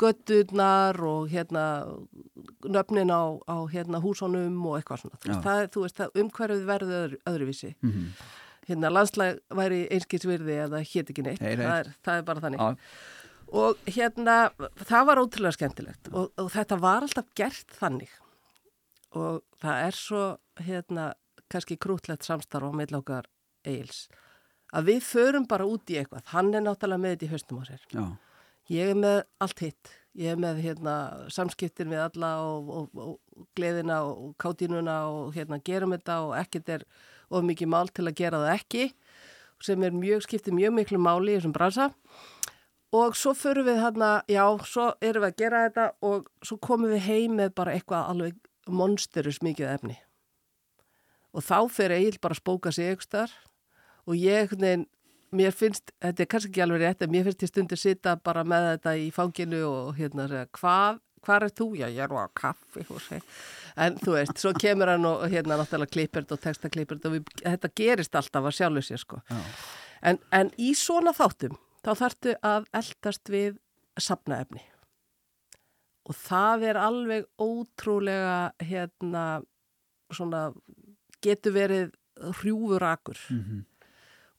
götturnar 0.01 0.99
og 1.05 1.31
hérna 1.33 1.65
nöfnin 2.65 3.13
á, 3.13 3.37
á 3.45 3.57
hérna 3.73 4.01
húsónum 4.03 4.61
og 4.67 4.79
eitthvað 4.79 5.05
svona, 5.05 5.21
Já. 5.27 5.37
það, 5.45 5.65
þú 5.75 5.87
veist, 5.87 5.99
það 6.01 6.23
umhverfið 6.25 6.69
verður 6.71 7.01
öðru, 7.01 7.25
öðruvísi. 7.33 7.75
Mm 7.85 8.13
hérna 8.71 8.91
landslæg 8.93 9.41
væri 9.57 9.81
einskilsvirði 9.91 10.59
eða 10.67 10.83
hétt 10.85 11.11
ekki 11.13 11.25
neitt, 11.27 11.43
Nei, 11.43 11.57
nei. 11.59 11.65
Það, 11.65 11.77
er, 11.81 11.93
það 12.07 12.21
er 12.21 12.27
bara 12.29 12.45
þannig. 12.45 12.63
Já, 12.63 12.91
og 13.61 13.91
hérna, 13.91 14.37
það 14.87 15.07
var 15.09 15.21
ótrúlega 15.25 15.57
skemmtilegt 15.57 16.11
og, 16.13 16.29
og 16.39 16.51
þetta 16.55 16.79
var 16.83 17.07
alltaf 17.07 17.31
gert 17.39 17.79
þannig. 17.81 18.13
Og 19.19 19.41
það 19.63 19.85
er 19.89 19.99
svo 19.99 20.25
hérna, 20.63 21.09
kannski 21.51 21.79
krútlegt 21.83 22.27
samstarf 22.27 22.71
á 22.71 22.79
meðlókar 22.79 23.27
Eils 23.67 24.05
að 24.71 24.93
við 24.93 25.01
förum 25.03 25.49
bara 25.51 25.67
út 25.67 25.91
í 25.91 25.97
eitthvað. 25.99 26.29
Hann 26.31 26.53
er 26.55 26.63
náttúrulega 26.63 27.03
með 27.03 27.17
þetta 27.17 27.27
í 27.27 27.31
haustum 27.33 27.59
á 27.59 27.65
sér. 27.67 27.87
Já, 27.91 28.05
ég 28.71 28.93
er 28.93 28.99
með 28.99 29.19
allt 29.43 29.65
hitt. 29.65 29.97
Ég 30.19 30.35
er 30.35 30.41
með 30.43 30.59
hérna, 30.65 30.95
samskiptin 31.31 31.93
við 31.93 32.03
alla 32.03 32.31
og, 32.43 32.71
og, 32.75 32.99
og 32.99 33.45
gleðina 33.55 34.01
og 34.09 34.33
kátínuna 34.43 34.97
og 35.11 35.37
hérna, 35.37 35.61
gerum 35.63 35.95
þetta 35.95 36.17
og 36.27 36.35
ekkert 36.41 36.73
er 36.75 36.87
of 37.31 37.47
mikið 37.47 37.71
mál 37.71 37.93
til 37.95 38.09
að 38.09 38.19
gera 38.19 38.43
það 38.43 38.57
ekki 38.57 38.89
sem 39.61 39.83
er 39.85 39.95
mjög, 39.95 40.25
skiptir 40.25 40.57
mjög 40.57 40.75
miklu 40.79 40.99
máli 41.01 41.35
í 41.35 41.39
þessum 41.39 41.55
bransa. 41.55 41.91
Og 42.97 43.15
svo 43.15 43.37
förum 43.39 43.69
við 43.69 43.83
hérna, 43.85 44.11
já, 44.27 44.43
svo 44.67 44.89
erum 45.05 45.23
við 45.23 45.29
að 45.29 45.39
gera 45.39 45.65
þetta 45.69 45.85
og 46.09 46.31
svo 46.43 46.57
komum 46.59 46.91
við 46.91 47.05
heim 47.07 47.37
með 47.39 47.53
bara 47.61 47.75
eitthvað 47.77 48.09
alveg 48.11 48.41
monsterus 48.67 49.39
mikið 49.47 49.69
efni. 49.77 49.99
Og 51.31 51.45
þá 51.47 51.59
fer 51.71 51.95
Egil 51.95 52.19
bara 52.19 52.35
að 52.35 52.43
spóka 52.43 52.73
sig 52.75 52.91
eitthvað 52.91 53.37
og 54.09 54.17
ég, 54.19 54.57
nein, 54.59 54.89
mér 55.37 55.55
finnst, 55.55 55.93
þetta 56.03 56.25
er 56.25 56.29
kannski 56.31 56.51
ekki 56.51 56.65
alveg 56.65 56.83
rétt, 56.83 57.05
en 57.05 57.13
mér 57.13 57.27
finnst 57.29 57.45
ég 57.45 57.53
stundir 57.53 57.81
sita 57.81 58.17
bara 58.25 58.43
með 58.47 58.67
þetta 58.73 58.95
í 58.99 59.07
fanginu 59.15 59.61
og 59.69 59.93
hérna 59.99 60.27
segja, 60.31 60.49
hvað, 60.59 60.99
hvað 61.27 61.47
er 61.47 61.55
þú? 61.61 61.69
Já, 61.79 61.87
ég 61.87 62.03
er 62.07 62.15
á 62.15 62.27
kaffi, 62.41 63.21
en 63.85 63.99
þú 64.01 64.17
veist, 64.17 64.43
svo 64.43 64.53
kemur 64.59 64.91
hann 64.91 65.07
og 65.09 65.23
hérna 65.31 65.61
náttúrulega 65.61 65.95
klippert 65.95 66.35
og 66.35 66.43
textaklippert 66.43 67.07
og 67.07 67.19
við, 67.19 67.31
þetta 67.45 67.73
gerist 67.83 68.19
alltaf 68.19 68.51
að 68.51 68.59
sjálfu 68.59 68.85
sér, 68.89 69.05
sko. 69.05 69.23
En, 70.03 70.19
en 70.35 70.51
í 70.59 70.73
svona 70.79 71.15
þáttum, 71.17 71.55
þá 71.85 71.93
þarftu 72.03 72.37
að 72.51 72.69
eldast 72.83 73.33
við 73.33 73.57
safnaefni. 74.01 74.65
Og 76.11 76.17
það 76.17 76.69
er 76.73 76.79
alveg 76.81 77.27
ótrúlega, 77.39 78.51
hérna, 78.65 79.25
svona, 80.11 80.49
getur 81.23 81.55
verið 81.55 81.93
hrjúfurakur. 82.41 83.21
Mm 83.31 83.70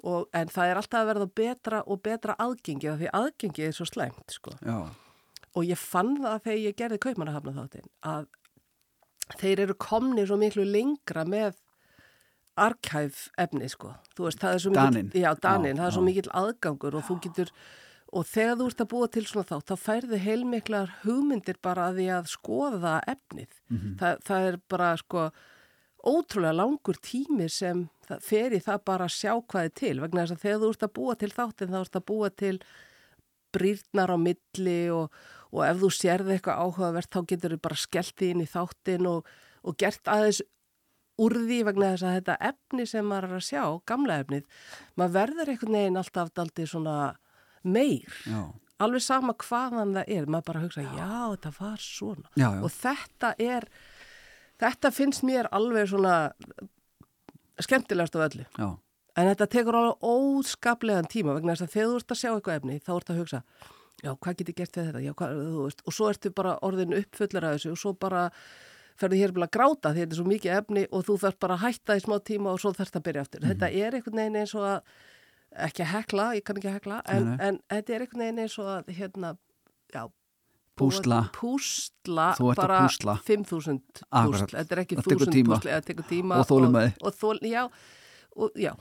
Og, 0.03 0.27
en 0.33 0.47
það 0.49 0.65
er 0.71 0.79
alltaf 0.79 0.99
að 1.03 1.09
verða 1.11 1.25
betra 1.37 1.79
og 1.85 1.99
betra 2.01 2.33
aðgengi 2.41 2.87
af 2.89 2.97
því 2.97 3.09
aðgengi 3.13 3.65
er 3.67 3.71
svo 3.77 3.85
slæmt 3.85 4.31
sko. 4.33 4.51
og 5.53 5.63
ég 5.67 5.77
fann 5.77 6.15
það 6.17 6.39
þegar 6.43 6.57
ég 6.63 6.75
gerði 6.79 6.97
kaupmannahafna 7.03 7.51
þáttin 7.53 7.89
að 8.01 8.25
þeir 9.37 9.59
eru 9.59 9.75
komni 9.75 10.23
svo 10.25 10.37
miklu 10.39 10.63
lengra 10.65 11.25
með 11.27 11.53
arkæf 12.57 13.29
efni 13.39 13.69
sko. 13.71 13.93
Veist, 14.17 14.41
það 14.41 14.53
er 14.55 14.63
svo 14.63 14.71
mikill, 14.73 15.21
já, 15.21 15.29
Danin, 15.41 15.75
Já, 15.75 15.81
það 15.81 15.87
er 15.87 15.95
svo 15.95 16.01
já. 16.01 16.07
mikill 16.09 16.31
aðgangur 16.41 16.97
og 16.99 17.05
þú 17.07 17.19
getur, 17.23 17.51
og 18.11 18.25
þegar 18.27 18.57
þú 18.59 18.67
ert 18.71 18.81
að 18.83 18.89
búa 18.91 19.07
til 19.11 19.23
svona 19.29 19.47
þátt, 19.51 19.69
þá 19.71 19.75
færðu 19.85 20.19
heilmiklar 20.25 20.91
hugmyndir 21.05 21.61
bara 21.63 21.87
að 21.89 22.01
því 22.01 22.09
að 22.17 22.29
skoða 22.33 22.97
efnið. 23.07 23.51
Mhm. 23.69 23.95
það, 24.01 24.19
það 24.27 24.47
er 24.49 24.59
bara 24.67 24.91
sko 24.97 25.31
ótrúlega 26.01 26.57
langur 26.57 26.97
tími 26.97 27.49
sem 27.49 27.89
fer 28.25 28.55
í 28.55 28.61
það 28.63 28.85
bara 28.91 29.07
að 29.07 29.17
sjá 29.17 29.33
hvað 29.39 29.67
er 29.67 29.75
til. 29.81 29.93
Vegna 30.03 30.25
þess 30.25 30.35
að 30.35 30.45
þegar 30.45 30.61
þú 30.61 30.71
ert 30.71 30.87
að 30.87 30.95
búa 30.97 31.17
til 31.19 31.31
þáttin 31.35 31.73
þá 31.73 31.77
ert 31.81 31.99
að 31.99 32.07
búa 32.11 32.31
til 32.41 32.55
brýrnar 33.51 34.15
á 34.15 34.17
milli 34.21 34.79
og, 34.95 35.21
og 35.51 35.61
ef 35.67 35.81
þú 35.81 35.91
sérði 35.95 36.37
eitthvað 36.37 36.63
áhugavert 36.65 37.11
þá 37.11 37.21
getur 37.31 37.55
þú 37.55 37.61
bara 37.67 37.79
skellt 37.79 38.15
því 38.19 38.31
inn 38.35 38.43
í 38.45 38.49
þáttin 38.49 39.09
og, 39.11 39.31
og 39.67 39.77
gert 39.81 40.11
aðeins 40.11 40.41
úr 41.21 41.37
því 41.37 41.59
vegna 41.67 41.91
þess 41.93 42.07
að 42.07 42.17
þetta 42.17 42.37
efni 42.51 42.87
sem 42.89 43.07
maður 43.07 43.27
er 43.27 43.37
að 43.37 43.47
sjá, 43.49 43.63
gamla 43.89 44.19
efnið, 44.23 44.45
maður 44.97 45.15
verður 45.17 45.51
einhvern 45.53 45.77
veginn 45.77 46.01
alltaf 46.01 46.31
aldrei 46.41 46.67
svona 46.69 46.95
meir, 47.61 48.19
já, 48.25 48.41
alveg 48.81 49.05
sama 49.05 49.35
hvaðan 49.37 49.95
það 49.99 50.13
er, 50.15 50.29
maður 50.31 50.47
bara 50.47 50.63
hugsa, 50.63 50.85
já, 50.87 51.09
þetta 51.35 51.51
var 51.59 51.83
svona. 51.83 52.31
Já, 52.33 52.47
já. 52.47 52.61
og 52.63 52.71
þetta 52.77 53.33
er 53.37 53.67
þetta 54.61 54.93
finnst 54.95 55.25
mér 55.27 55.49
alveg 55.53 55.91
svona 55.91 56.15
skemmtilegast 57.59 58.15
af 58.15 58.25
öllu. 58.29 58.45
Já. 58.57 58.69
en 59.19 59.27
þetta 59.27 59.47
tekur 59.51 59.75
alveg 59.75 60.03
óskaplegan 60.07 61.09
tíma 61.11 61.35
vegna 61.35 61.55
þess 61.55 61.67
að 61.67 61.73
þegar 61.75 61.89
þú 61.91 61.95
ert 61.99 62.11
að 62.11 62.19
sjá 62.21 62.29
eitthvað 62.31 62.59
efni 62.61 62.79
þá 62.79 62.91
ert 62.95 63.09
að 63.11 63.17
hugsa, 63.19 63.41
já 64.01 64.11
hvað 64.15 64.37
get 64.37 64.51
ég 64.51 64.59
gert 64.61 64.77
við 64.77 64.85
þetta? 64.87 65.01
Já, 65.03 65.13
hvað, 65.19 65.41
og 65.85 65.95
svo 65.97 66.09
ertu 66.09 66.31
bara 66.31 66.57
orðin 66.63 66.95
uppfullur 66.95 67.47
af 67.47 67.57
þessu 67.57 67.73
og 67.73 67.81
svo 67.81 67.93
bara 67.93 68.29
ferðu 69.01 69.19
hér 69.19 69.33
bara 69.35 69.49
að 69.49 69.55
gráta 69.57 69.91
því 69.91 70.03
þetta 70.03 70.15
er 70.15 70.21
svo 70.21 70.29
mikið 70.29 70.55
efni 70.55 70.85
og 70.91 71.05
þú 71.07 71.17
þarf 71.25 71.39
bara 71.43 71.57
að 71.57 71.63
hætta 71.65 71.97
í 71.97 72.03
smá 72.05 72.15
tíma 72.31 72.53
og 72.53 72.61
svo 72.61 72.71
þarfst 72.77 72.97
að 72.99 73.05
byrja 73.07 73.25
aftur. 73.25 73.45
Þetta 73.49 73.69
er 73.71 73.97
einhvern 73.97 74.21
veginn 74.21 74.39
eins 74.41 74.55
og 74.55 74.67
að 74.67 74.95
ekki 75.67 75.83
að 75.83 75.91
hekla, 75.91 76.25
ég 76.37 76.45
kann 76.47 76.59
ekki 76.61 76.71
að 76.71 76.77
hekla 76.79 76.99
en, 77.11 77.29
en 77.43 77.59
þetta 77.71 77.95
er 77.95 78.05
einhvern 78.05 78.23
veginn 78.23 78.43
eins 78.45 78.57
og 78.61 78.69
að 78.71 78.91
hérna, 78.95 79.33
já 79.91 80.03
Púsla. 80.77 81.21
púsla 81.35 82.27
Þú 82.39 82.51
ert 82.51 82.59
að 82.59 82.61
bara 82.63 82.81
púsla. 82.87 83.15
5.000 83.27 83.81
Akkurat. 84.11 84.41
púsl 84.47 84.55
þetta 84.57 84.71
er 84.77 84.83
ekki 84.85 84.95
Það 84.97 85.09
tekur 85.11 85.27
1000 85.27 85.33
tíma. 85.35 85.55
púsl 85.57 85.69
það 85.75 85.85
tekur 85.91 86.05
tíma 86.09 86.37
Og 86.41 86.47
þolinmæði. 86.49 86.93
og, 87.01 87.07
og 87.07 87.13
þól, 87.21 87.39
já, 87.51 87.63
og, 88.37 88.51
já, 88.55 88.71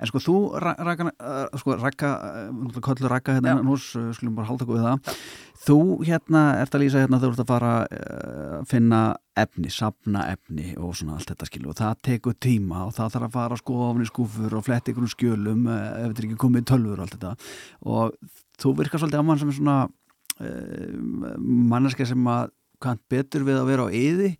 En 0.00 0.06
sko 0.10 0.18
þú, 0.20 0.34
ra- 0.60 0.74
Ragga, 0.82 1.04
uh, 1.20 1.58
sko 1.58 1.76
Ragga, 1.80 2.10
uh, 2.50 2.80
köllu 2.84 3.08
Ragga 3.08 3.36
hérna 3.38 3.54
Já. 3.56 3.62
nús, 3.64 3.84
uh, 3.96 4.10
skulum 4.12 4.34
bara 4.36 4.46
halda 4.48 4.64
okkur 4.66 4.76
við 4.76 4.84
það. 4.84 5.20
Þú 5.66 5.76
hérna 6.04 6.42
ert 6.60 6.74
að 6.76 6.82
lýsa 6.82 7.00
hérna 7.06 7.20
þú 7.22 7.30
ert 7.32 7.40
að 7.40 7.46
fara 7.48 7.70
að 7.86 8.66
finna 8.68 9.00
efni, 9.36 9.70
sapna 9.72 10.26
efni 10.34 10.74
og 10.76 10.92
svona 10.94 11.14
allt 11.16 11.30
þetta 11.32 11.46
skilu 11.48 11.70
og 11.72 11.76
það 11.78 11.94
tekur 12.02 12.34
tíma 12.34 12.82
og 12.86 12.92
það 12.96 13.12
þarf 13.14 13.28
að 13.30 13.32
fara 13.38 13.54
að 13.56 13.62
skoða 13.62 13.88
ofni 13.94 14.06
skúfur 14.10 14.52
og 14.58 14.64
fletta 14.66 14.92
ykkur 14.92 15.06
um 15.06 15.12
skjölum 15.14 15.62
ef 15.70 16.10
þetta 16.10 16.18
er 16.22 16.28
ekki 16.28 16.40
komið 16.44 16.66
tölfur 16.68 16.98
og 16.98 17.06
allt 17.06 17.16
þetta 17.16 17.32
og 17.86 18.12
þú 18.60 18.74
virkar 18.82 19.00
svolítið 19.00 19.22
á 19.22 19.26
mann 19.26 19.38
sem 19.38 19.48
er 19.48 19.58
svona 19.60 19.78
manneska 20.36 22.06
sem 22.08 22.30
að 22.30 22.52
kann 22.82 23.00
betur 23.08 23.46
við 23.46 23.60
að 23.60 23.68
vera 23.70 23.88
á 23.88 23.88
yði 23.88 24.30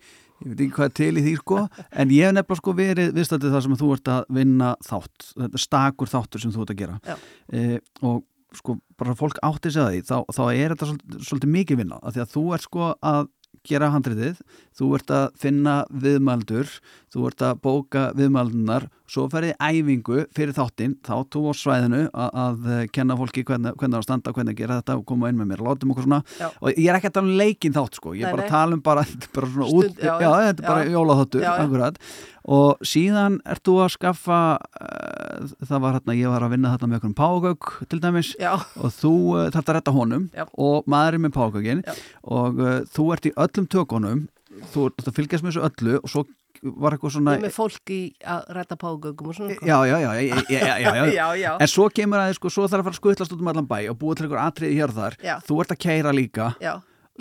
ég 0.44 0.52
veit 0.52 0.60
ekki 0.60 0.76
hvað 0.76 0.94
til 0.98 1.10
í 1.16 1.24
því 1.24 1.34
sko 1.40 1.60
en 2.00 2.14
ég 2.14 2.28
hef 2.28 2.36
nefnilega 2.36 2.60
sko 2.60 2.76
verið 2.76 3.12
viðstættið 3.16 3.54
það 3.54 3.66
sem 3.66 3.76
þú 3.80 3.90
ert 3.96 4.12
að 4.12 4.32
vinna 4.38 4.72
þátt, 4.84 5.28
þetta 5.34 5.62
stakur 5.62 6.12
þáttur 6.12 6.42
sem 6.42 6.54
þú 6.54 6.64
ert 6.64 6.74
að 6.74 6.82
gera. 6.82 7.18
Uh, 7.52 7.76
og 8.04 8.24
sko 8.56 8.76
bara 8.96 9.16
fólk 9.18 9.40
átti 9.44 9.72
sig 9.72 9.82
að 9.82 9.94
því 9.94 10.02
þá, 10.08 10.16
þá 10.36 10.42
er 10.46 10.72
þetta 10.72 10.88
svolítið, 10.90 11.24
svolítið 11.28 11.52
mikið 11.56 11.80
vinna 11.82 11.98
af 12.00 12.14
því 12.14 12.22
að 12.22 12.32
þú 12.32 12.44
ert 12.56 12.66
sko 12.66 12.90
að 12.94 13.30
gera 13.68 13.88
handriðið, 13.94 14.38
þú 14.76 14.90
ert 14.98 15.10
að 15.16 15.26
finna 15.42 15.74
viðmaldur, 15.90 16.70
þú 17.14 17.26
ert 17.30 17.42
að 17.46 17.58
bóka 17.64 18.04
viðmaldunar, 18.18 18.86
svo 19.06 19.28
ferðið 19.30 19.54
æfingu 19.62 20.24
fyrir 20.34 20.54
þáttinn, 20.56 20.96
þá 21.06 21.14
tú 21.30 21.44
á 21.46 21.52
svæðinu 21.54 22.00
að, 22.10 22.30
að 22.42 22.64
kenna 22.96 23.16
fólki 23.20 23.44
hvernig, 23.46 23.76
hvernig 23.78 24.00
að 24.00 24.06
standa, 24.08 24.32
hvernig 24.34 24.56
að 24.56 24.60
gera 24.64 24.78
þetta 24.80 24.96
og 24.98 25.04
koma 25.06 25.30
inn 25.30 25.38
með 25.38 25.52
mér 25.52 25.62
látum 25.68 25.92
okkur 25.94 26.08
svona, 26.08 26.18
Já. 26.40 26.48
og 26.58 26.72
ég 26.74 26.88
er 26.90 26.98
ekki 26.98 27.10
að 27.12 27.16
tala 27.20 27.30
um 27.30 27.38
leikin 27.40 27.76
þátt 27.76 28.00
sko, 28.00 28.14
ég 28.18 28.26
er 28.26 28.34
bara 28.34 28.48
að 28.48 28.54
tala 28.56 28.76
um 28.78 28.82
bara, 28.90 29.04
þetta 29.06 29.30
er 29.30 29.34
bara 29.38 29.52
svona 29.54 29.68
Stund- 29.70 29.84
út, 29.92 30.02
já, 30.02 30.10
já, 30.10 30.26
já. 30.26 30.48
þetta 30.50 30.66
er 30.66 30.72
bara 30.72 30.88
jólaþáttur, 30.96 31.46
akkurat 31.54 32.00
og 32.46 32.86
síðan 32.86 33.40
ert 33.48 33.64
þú 33.66 33.76
að 33.82 33.92
skaffa 33.96 34.40
uh, 34.62 35.50
það 35.66 35.82
var 35.82 35.98
hérna, 35.98 36.16
ég 36.18 36.30
var 36.30 36.46
að 36.46 36.54
vinna 36.54 36.72
þarna 36.74 36.90
með 36.92 37.00
okkur 37.00 37.10
um 37.10 37.18
págauk 37.18 37.70
til 37.90 38.00
dæmis 38.02 38.32
Já, 38.38 38.52
og 38.78 38.94
þú 38.94 39.12
uh, 39.34 39.44
þarft 39.54 39.72
að 39.72 39.78
retta 39.80 39.94
honum 39.96 40.28
Já. 40.30 40.46
og 40.54 40.86
maður 40.90 41.18
er 41.18 41.24
með 41.26 41.82
Já. 41.86 41.94
og 42.22 42.62
uh, 42.62 42.80
þú 42.94 43.12
ert 43.16 43.28
í 43.28 43.34
öllum 43.36 43.70
tökunum 43.70 44.26
þú 44.72 44.88
ert 44.90 45.08
að 45.10 45.16
fylgjast 45.18 45.44
með 45.44 45.56
þessu 45.56 45.66
öllu 45.68 45.98
og 46.00 46.12
svo 46.12 46.26
var 46.62 46.96
eitthvað 46.96 47.14
svona 47.16 47.36
með 47.42 47.54
fólk 47.54 47.92
í 47.92 48.00
að 48.24 48.50
rætta 48.56 48.76
págöggum 48.80 49.30
og 49.30 49.36
svona. 49.36 49.56
já, 49.60 49.76
já, 49.84 49.96
já, 50.00 50.12
já, 50.48 50.78
já, 51.12 51.26
já, 51.36 51.50
en 51.62 51.70
svo 51.70 51.88
kemur 51.92 52.22
að 52.22 52.30
þið 52.30 52.38
sko, 52.38 52.52
svo 52.54 52.66
þarf 52.66 52.80
að 52.80 52.88
fara 52.88 52.96
að 52.96 53.00
skuttlast 53.00 53.34
út 53.36 53.42
um 53.44 53.50
allan 53.52 53.68
bæ 53.68 53.78
og 53.92 53.98
búa 54.00 54.16
til 54.16 54.26
einhver 54.26 54.42
atriði 54.42 54.78
hér 54.80 54.94
og 54.94 55.00
þar 55.00 55.18
þú 55.46 55.58
ert 55.62 55.74
að 55.74 55.82
keira 55.84 56.14
líka 56.16 56.48
já. 56.62 56.72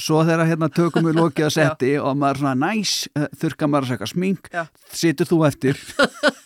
Svo 0.01 0.21
þegar 0.27 0.47
hérna 0.49 0.69
tökum 0.73 1.05
við 1.07 1.17
lokið 1.19 1.45
að 1.47 1.53
setti 1.59 1.91
og 2.01 2.17
maður 2.19 2.41
svona 2.41 2.55
næs, 2.73 2.93
uh, 3.15 3.27
þurka 3.41 3.69
maður 3.71 3.87
að 3.87 3.91
segja 3.93 4.09
smink, 4.11 4.49
situr 4.91 5.29
þú 5.29 5.39
eftir. 5.49 5.79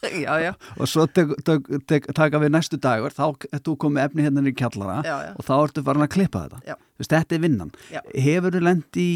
Já, 0.09 0.31
já, 0.41 0.53
og 0.79 0.87
svo 0.89 1.03
tek, 1.11 1.33
tek, 1.45 1.65
tek, 1.85 2.05
taka 2.17 2.39
við 2.41 2.49
næstu 2.55 2.77
dagur 2.81 3.13
þá 3.13 3.25
er 3.51 3.59
þú 3.61 3.73
komið 3.83 4.05
efni 4.07 4.23
hérna 4.25 4.41
í 4.47 4.53
kjallara 4.57 4.95
já, 5.05 5.15
og 5.37 5.43
þá 5.45 5.51
ertu 5.57 5.83
farin 5.85 6.05
að 6.05 6.09
klippa 6.15 6.41
þetta. 6.47 6.77
Veist, 6.97 7.11
þetta 7.13 7.35
er 7.37 7.43
vinnan. 7.43 7.73
Hefur 8.15 8.55
þú 8.55 8.61
lent 8.63 8.99
í 8.99 9.09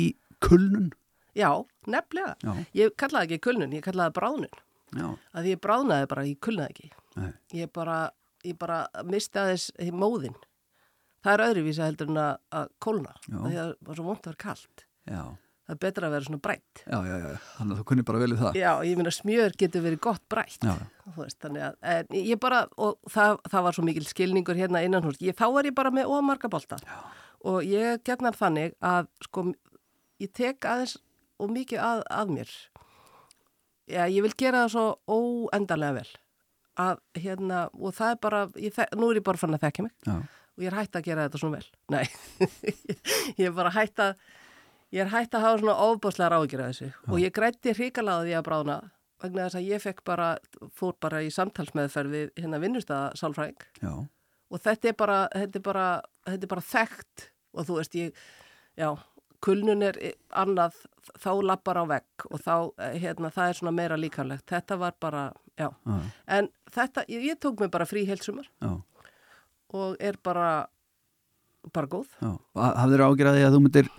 kulnun? 0.44 0.92
Já, 1.40 1.50
nefnilega. 1.90 2.36
Ég 2.78 2.94
kallaði 3.00 3.32
ekki 3.32 3.46
kulnun, 3.48 3.74
ég 3.74 3.86
kallaði 3.88 4.14
bráðnun. 4.20 4.60
já, 5.00 5.08
Að 5.40 5.50
ég 5.54 5.62
bráðnaði 5.64 6.10
bara, 6.14 6.26
ég 6.30 6.40
kulnaði 6.46 6.76
ekki. 6.76 6.92
Ég 7.64 7.72
bara, 7.74 7.98
ég 8.46 8.60
bara 8.60 8.84
misti 9.08 9.40
aðeins 9.42 9.72
móðin. 9.98 10.36
Það 11.24 11.34
er 11.38 11.44
öðruvísi 11.48 11.84
heldur 11.86 12.12
en 12.12 12.20
að, 12.20 12.34
að 12.60 12.68
kólna. 12.84 13.16
Það 13.30 13.74
var 13.88 13.98
svo 14.00 14.06
vont 14.10 14.22
að 14.28 14.32
vera 14.34 14.44
kalt. 14.44 14.86
já, 15.08 15.24
Það 15.64 15.72
er 15.74 15.80
betra 15.80 16.08
að 16.10 16.12
vera 16.18 16.26
svona 16.28 16.42
brætt. 16.44 16.82
já, 16.84 16.98
já, 17.08 17.14
já. 17.24 17.38
þannig 17.58 17.74
að 17.74 17.78
þú 17.80 17.84
kunni 17.88 18.04
bara 18.04 18.20
vel 18.20 18.34
í 18.34 18.38
það 18.42 18.58
Já, 18.60 18.72
ég 18.84 18.98
meina 19.00 19.14
smjör 19.16 19.54
getur 19.62 19.84
verið 19.86 20.00
gott 20.04 20.36
veist, 21.16 21.38
þannig 21.40 21.64
að, 21.64 21.78
en 21.94 22.18
ég 22.20 22.40
bara, 22.44 22.66
og 22.76 22.98
það, 23.08 23.38
það 23.48 23.64
var 23.64 23.78
svo 23.78 23.86
mikil 23.88 24.04
skilningur 24.10 24.60
hérna 24.60 24.82
innan 24.84 25.04
hús, 25.08 25.22
ég, 25.24 25.38
þá 25.40 25.46
er 25.62 25.70
ég 25.70 25.76
bara 25.78 25.94
með 25.96 26.12
ómarga 26.12 26.52
bolta 26.52 26.82
og 27.48 27.64
ég 27.64 28.04
gegnar 28.04 28.36
þannig 28.36 28.76
að, 28.84 29.08
sko, 29.24 29.46
ég 30.20 30.34
tek 30.36 30.68
aðeins 30.68 30.98
og 31.40 31.56
mikið 31.56 31.80
að, 31.80 32.04
að 32.12 32.36
mér. 32.36 32.52
Já, 33.88 34.04
ég 34.12 34.24
vil 34.24 34.36
gera 34.40 34.66
það 34.66 34.76
svo 34.76 34.86
óendanlega 35.08 36.02
vel 36.02 36.12
að, 36.84 37.02
hérna, 37.20 37.66
og 37.72 37.96
það 37.96 38.14
er 38.16 38.22
bara, 38.24 38.44
ég, 38.60 38.80
nú 39.00 39.12
er 39.12 39.20
ég 39.20 39.26
bara 39.28 39.40
fann 39.40 39.56
að 39.56 39.64
þekka 39.68 39.88
mig 39.88 39.96
já, 40.08 40.16
og 40.58 40.64
ég 40.64 40.72
er 40.72 40.78
hægt 40.78 40.98
að 40.98 41.06
gera 41.08 41.28
þetta 41.28 41.42
svona 41.42 41.60
vel. 41.60 41.70
Nei, 41.94 42.06
ég 43.40 43.46
er 43.50 43.56
bara 43.58 43.74
hægt 43.74 44.02
að, 44.04 44.18
ég 44.94 45.06
er 45.06 45.14
hægt 45.14 45.38
að 45.38 45.46
hafa 45.48 45.62
svona 45.62 45.78
ofbáslega 45.88 46.32
ráðgjur 46.34 46.66
að 46.66 46.74
þessu. 46.74 46.90
Og 47.10 47.24
ég 47.24 47.34
grætti 47.36 47.76
hrikalega 47.78 48.22
á 48.22 48.24
því 48.26 48.36
að 48.40 48.46
bráðna 48.50 48.78
vegna 49.24 49.48
þess 49.48 49.60
að 49.60 49.70
ég 49.72 49.84
fekk 49.84 50.04
bara, 50.08 50.28
fór 50.76 50.98
bara 51.02 51.22
í 51.24 51.32
samtalsmeðferð 51.32 52.14
við 52.14 52.32
hérna 52.42 52.60
vinnustæða 52.60 53.14
sálfræðing 53.16 53.62
já, 53.80 53.94
og 54.54 54.62
þetta 54.62 54.90
er 54.92 54.98
bara, 55.00 55.20
þetta 55.32 55.60
er 55.60 55.66
bara, 55.66 55.88
þetta 56.28 56.48
er 56.48 56.52
bara 56.52 56.66
þekkt. 56.70 57.28
Og 57.54 57.68
þú 57.68 57.78
veist 57.78 57.96
ég, 57.98 58.22
já, 58.82 58.88
kulnun 59.46 59.86
er 59.86 59.98
annað, 60.42 60.78
þá 61.22 61.30
lappar 61.46 61.80
á 61.82 61.86
vegg. 61.90 62.26
Og 62.32 62.42
þá, 62.42 62.56
eh, 62.82 62.96
hérna, 63.04 63.30
það 63.34 63.50
er 63.50 63.60
svona 63.60 63.74
meira 63.78 63.98
líkanlegt. 64.00 64.46
Þetta 64.50 64.78
var 64.82 64.96
bara, 65.02 65.24
já, 65.60 65.70
já, 65.70 65.98
en 66.38 66.50
þetta, 66.74 67.06
ég, 67.14 67.28
ég 67.32 67.40
tók 67.42 67.62
mig 67.62 67.72
bara 67.74 67.86
frí 67.90 68.06
heilsumar 68.10 68.50
já, 68.62 68.74
og 69.74 69.98
er 70.00 70.20
bara, 70.24 70.68
bara 71.74 71.90
góð. 71.90 72.08
já. 72.22 72.32
hafðir 72.56 73.06
ágjörði 73.08 73.48
að 73.48 73.58
þú 73.58 73.64
myndir 73.66 73.90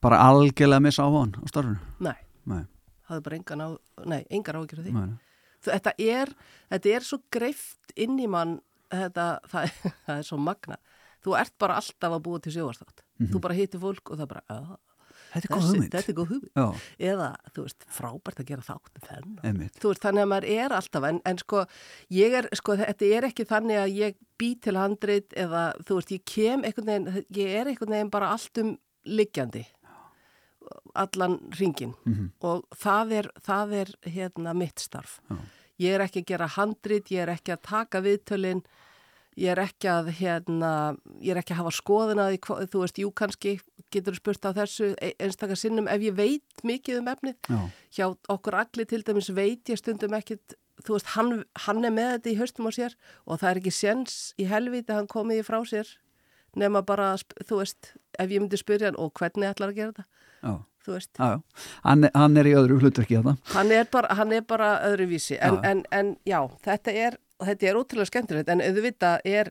bara 0.00 0.20
algjörlega 0.28 0.84
missa 0.84 1.04
á 1.04 1.10
hann 1.12 1.34
á 1.36 1.44
starfinu 1.50 1.78
Nei, 2.00 2.16
nei, 2.44 2.62
er 3.18 3.26
bara 3.26 3.40
engan 3.40 3.64
á, 3.64 3.68
nei, 4.06 4.22
nei, 4.30 5.18
Þú, 5.60 5.74
þetta, 5.74 5.92
er, 6.00 6.30
þetta 6.72 6.92
er 6.96 7.04
svo 7.04 7.18
greift 7.32 7.92
inn 8.00 8.16
í 8.22 8.28
mann, 8.30 8.58
þetta, 8.92 9.26
það, 9.50 9.74
það 10.06 10.14
er 10.16 10.28
svo 10.28 10.38
magna. 10.40 10.78
Þú 11.20 11.34
ert 11.36 11.56
bara 11.60 11.76
alltaf 11.76 12.14
að 12.16 12.22
búa 12.24 12.40
til 12.40 12.54
sjóarstátt. 12.54 13.02
Þú 13.28 13.42
bara 13.44 13.56
hittir 13.58 13.82
fólk 13.82 14.14
og 14.14 14.22
það 14.22 14.30
bara, 14.30 14.60
þetta 15.32 15.46
er 15.46 15.54
góð 15.56 15.66
hugmynd 15.70 15.92
þetta 15.94 16.10
er 16.12 16.16
góð 16.18 16.28
hugmynd. 16.32 16.52
já, 16.56 16.66
Eða, 17.10 17.28
þú 17.54 17.64
veist, 17.66 17.84
frábært 17.96 18.40
að 18.42 18.48
gera 18.50 18.62
þátt 18.66 19.00
um 19.00 19.06
þennan. 19.08 19.38
einmitt 19.44 19.80
Þú 19.80 19.88
veist, 19.92 20.02
þannig 20.04 20.22
að 20.26 20.30
maður 20.34 20.48
er 20.56 20.76
alltaf, 20.78 21.04
en, 21.10 21.20
en 21.24 21.38
sko, 21.38 21.64
ég 22.10 22.32
er, 22.40 22.48
sko, 22.60 22.76
þetta 22.76 23.10
er 23.16 23.28
ekki 23.30 23.44
þannig 23.50 23.80
að 23.82 23.94
ég 24.00 24.16
bý 24.38 24.54
til 24.60 24.76
handrit 24.76 25.34
eða, 25.36 25.64
þú 25.86 25.98
veist, 26.00 26.10
ég 26.16 26.24
kem 26.24 26.64
einhvern 26.64 26.86
veginn, 26.92 27.24
ég 27.36 27.54
er 27.60 27.66
einhvern 27.72 27.90
veginn 27.96 28.10
bara 28.10 28.32
allt 28.34 28.58
um 28.64 28.74
liggjandi, 29.06 29.66
allan 30.94 31.38
ringin 31.58 31.94
Mhm. 32.06 32.32
og 32.42 32.64
það 32.76 33.12
er, 33.12 33.28
það 33.40 33.72
er, 33.80 33.88
hérna, 34.10 34.54
mitt 34.54 34.78
starf. 34.78 35.20
Já. 35.30 35.36
Ég 35.80 35.94
er 35.94 36.00
ekki 36.04 36.20
að 36.22 36.26
gera 36.26 36.46
handrit, 36.48 37.08
ég 37.10 37.22
er 37.22 37.28
ekki 37.34 37.52
að 37.56 37.62
taka 37.62 38.00
viðtölin, 38.04 38.62
ég 39.36 39.52
er 39.54 39.60
ekki 39.62 39.88
að, 39.88 40.08
hérna, 40.18 40.70
ég 41.22 41.30
er 41.34 41.40
ekki 41.42 41.54
að 41.54 41.60
hafa 41.62 41.72
því, 42.32 42.38
hva- 42.46 42.66
þú 42.72 42.80
veist, 42.82 42.98
jú 42.98 43.10
kannski 43.14 43.52
getur 43.90 44.14
spurt 44.18 44.44
á 44.46 44.50
þessu 44.54 44.94
e- 45.02 45.14
einstaka 45.18 45.56
sinnum 45.56 45.88
ef 45.88 46.00
ég 46.02 46.14
veit 46.14 46.64
mikið 46.64 46.98
um 47.00 47.08
efnið. 47.12 47.36
Já, 47.48 47.60
hjá 47.96 48.16
okkur 48.28 48.54
allir 48.54 48.86
til 48.86 49.02
dæmis 49.02 49.30
veit 49.34 49.64
ég 49.70 49.78
stundum 49.78 50.14
ekkit, 50.18 50.54
þú 50.84 50.94
veist, 50.96 51.06
hann, 51.16 51.44
hann 51.66 51.84
er 51.84 51.90
með 51.90 52.12
þetta 52.18 52.30
í 52.32 52.38
höstum 52.40 52.68
á 52.68 52.72
sér 52.72 52.94
og 53.26 53.38
það 53.40 53.50
er 53.50 53.60
ekki 53.62 53.72
séns 53.74 54.34
í 54.38 54.46
helviti 54.48 54.90
að 54.92 54.96
hann 55.02 55.10
komið 55.12 55.42
í 55.42 55.46
frá 55.46 55.60
sér 55.68 55.86
nema 56.56 56.82
bara, 56.82 57.14
þú 57.46 57.60
veist, 57.62 57.92
ef 58.18 58.28
ég 58.30 58.40
myndi 58.42 58.58
spyrja 58.58 58.88
hann 58.90 58.96
og 58.98 59.12
hvernig 59.14 59.46
ætlar 59.52 59.70
að 59.70 59.76
gera 59.76 59.92
þetta, 59.92 60.04
já, 60.42 60.54
þú 60.86 60.94
veist, 60.96 61.10
já. 61.20 61.42
Hann, 61.84 62.08
hann 62.14 62.36
er 62.40 62.48
í 62.50 62.54
öðru 62.58 62.80
hlutverki 62.80 63.20
þetta 63.20 63.36
hann 63.54 63.70
er 63.76 63.84
bara, 63.92 64.14
hann 64.18 64.32
er 64.32 64.42
bara 64.42 64.70
öðruvísi, 64.88 65.38
en, 65.40 65.60
en, 65.64 65.84
en 65.92 66.16
já, 66.26 66.40
þetta 66.64 66.94
er, 67.06 67.18
þetta 67.48 67.68
er 67.70 67.78
ótrúlega 67.80 68.10
skemmtilegt, 68.10 68.52
en 68.52 68.64
auðvitað 68.64 69.26
er, 69.28 69.50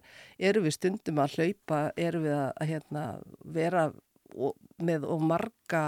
eru 0.49 0.63
við 0.65 0.75
stundum 0.77 1.21
að 1.23 1.37
hlaupa, 1.37 1.81
eru 1.97 2.23
við 2.25 2.37
að, 2.37 2.63
hérna, 2.69 3.03
vera 3.57 3.89
og, 4.35 4.55
með 4.77 5.05
og 5.09 5.25
marga, 5.25 5.83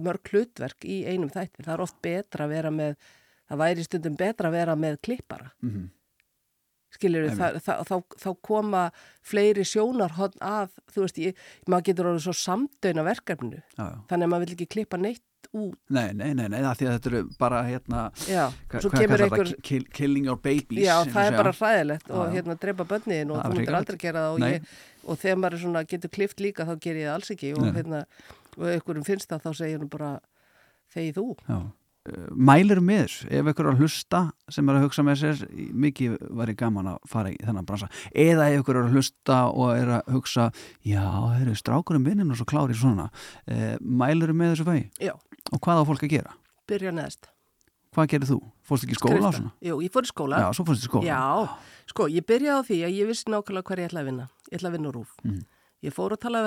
mörg 0.00 0.32
hlutverk 0.32 0.84
í 0.84 1.02
einum 1.08 1.32
þætti, 1.32 1.64
það 1.64 1.74
er 1.76 1.84
oft 1.86 1.98
betra 2.04 2.46
að 2.46 2.54
vera 2.56 2.74
með, 2.74 3.08
það 3.50 3.62
væri 3.64 3.86
stundum 3.86 4.20
betra 4.20 4.50
að 4.50 4.58
vera 4.60 4.76
með 4.78 5.00
klippara, 5.08 5.52
mm 5.64 5.88
skiljur 6.96 7.26
við, 7.28 7.40
þá, 7.64 8.30
koma 8.46 8.84
fleiri 9.26 9.64
sjónarhótt 9.68 10.38
að, 10.42 10.70
þú 10.94 11.06
veist, 11.06 11.18
ég, 11.22 11.42
maður 11.70 11.88
getur 11.90 12.12
orðið 12.12 12.28
svo 12.28 12.36
samdöina 12.42 13.06
verkefninu, 13.06 13.64
já, 13.76 13.82
já. 13.84 13.98
þannig 14.12 14.26
að 14.28 14.32
maður 14.34 14.46
vil 14.46 14.56
ekki 14.56 14.70
klippa 14.76 15.00
neitt 15.00 15.26
út, 15.56 15.78
Nei, 15.90 16.12
nei, 16.14 16.30
nei, 16.36 16.46
nei, 16.52 16.58
því 16.60 16.86
að 16.86 16.96
þetta 16.96 17.10
eru 17.10 17.22
bara 17.40 17.62
hérna, 17.66 18.02
hvað 18.20 18.90
kallar 18.92 19.24
einhver, 19.26 19.48
það, 19.50 19.64
Kill, 19.66 19.86
killing 19.96 20.28
your 20.28 20.38
babies 20.38 20.84
Já, 20.84 21.00
það 21.10 21.30
er 21.30 21.38
bara 21.40 21.54
hræðilegt 21.56 22.12
og 22.14 22.34
hérna 22.36 22.56
drepa 22.60 22.86
bönniðin 22.90 23.32
og 23.34 23.40
þú 23.42 23.56
myndir 23.56 23.78
aldrei 23.80 23.98
gera 24.02 24.26
það 24.26 24.36
og, 24.36 24.44
ég, 24.46 24.68
og 25.06 25.22
þegar 25.24 25.40
maður 25.42 25.64
svona, 25.64 25.82
getur 25.90 26.12
klift 26.14 26.44
líka 26.44 26.68
þá 26.68 26.74
ger 26.84 27.00
ég 27.00 27.08
það 27.08 27.16
alls 27.16 27.34
ekki 27.34 27.54
og 27.56 27.64
Nei. 27.66 27.72
hérna 27.80 28.04
og 28.56 28.68
einhverjum 28.74 29.06
finnst 29.06 29.30
það 29.30 29.46
þá 29.46 29.50
segir 29.62 29.82
hún 29.82 29.90
bara 29.90 30.12
þegi 30.94 31.14
þú. 31.16 31.26
Já. 31.46 31.58
Mælir 32.32 32.80
með 32.80 33.02
þessu, 33.04 33.26
ef 33.28 33.48
ykkur 33.52 33.66
er 33.66 33.74
að 33.74 33.80
hlusta 33.84 34.20
sem 34.48 34.68
er 34.72 34.78
að 34.78 34.84
hugsa 34.86 35.02
með 35.04 35.18
sér, 35.20 35.42
mikið 35.84 36.14
ég 36.48 36.56
gaman 36.56 36.86
að 36.94 36.98
fara 37.12 37.28
í 37.28 37.36
þennan 37.44 37.66
bransa 37.68 37.90
eða 38.16 38.46
ef 38.48 38.62
ykkur 38.62 38.78
er 38.80 38.86
að 38.88 38.94
hlusta 38.96 39.40
og 39.52 39.74
er 39.76 39.88
að 39.98 40.08
hugsa 40.14 40.46
já, 40.80 41.04
þeir 41.04 41.44
eru 41.44 41.56
strákurum 41.60 42.06
vinninn 42.08 42.32
og 42.32 42.40
svo 42.40 42.48
klári 42.48 42.74
svona, 42.74 43.10
uh, 43.52 43.76
mælir 43.84 44.32
með 44.32 44.54
þessu 44.54 44.64
Já, 44.96 45.12
og 45.52 45.60
hvað 45.60 45.82
á 45.84 45.88
fólk 45.90 46.06
að 46.08 46.14
gera? 46.16 46.32
byrja 46.70 46.92
neðst. 46.94 47.28
Hvað 47.90 48.06
gerir 48.12 48.28
þú? 48.30 48.38
Fórst 48.62 48.84
ekki 48.86 48.94
í 48.94 48.98
skóla 49.00 49.14
Skrifta. 49.18 49.36
svona? 49.36 49.52
Jú, 49.66 49.74
ég 49.82 49.90
fór 49.90 50.06
í 50.06 50.10
skóla. 50.10 50.38
Já, 50.38 50.48
svo 50.54 50.64
fórst 50.68 50.84
í 50.84 50.86
skóla 50.86 51.04
Já, 51.08 51.22
sko, 51.90 52.06
ég 52.08 52.24
byrjaði 52.24 52.54
á 52.54 52.66
því 52.68 52.78
að 52.86 52.96
ég 52.96 53.10
vissi 53.10 53.26
nákvæmlega 53.26 53.66
hvað 53.66 53.82
ég 53.82 53.88
ætlaði 53.90 54.04
að 54.04 54.10
vinna. 54.10 54.26
Ég 54.46 54.56
ætlaði 54.56 54.70
að 54.70 54.76
vinna 54.78 54.88
úr 54.88 54.96
rúf. 55.00 55.10
Mhm. 55.24 55.40
Ég 55.82 55.92
fór 55.96 56.14
og 56.14 56.20
talaði 56.22 56.46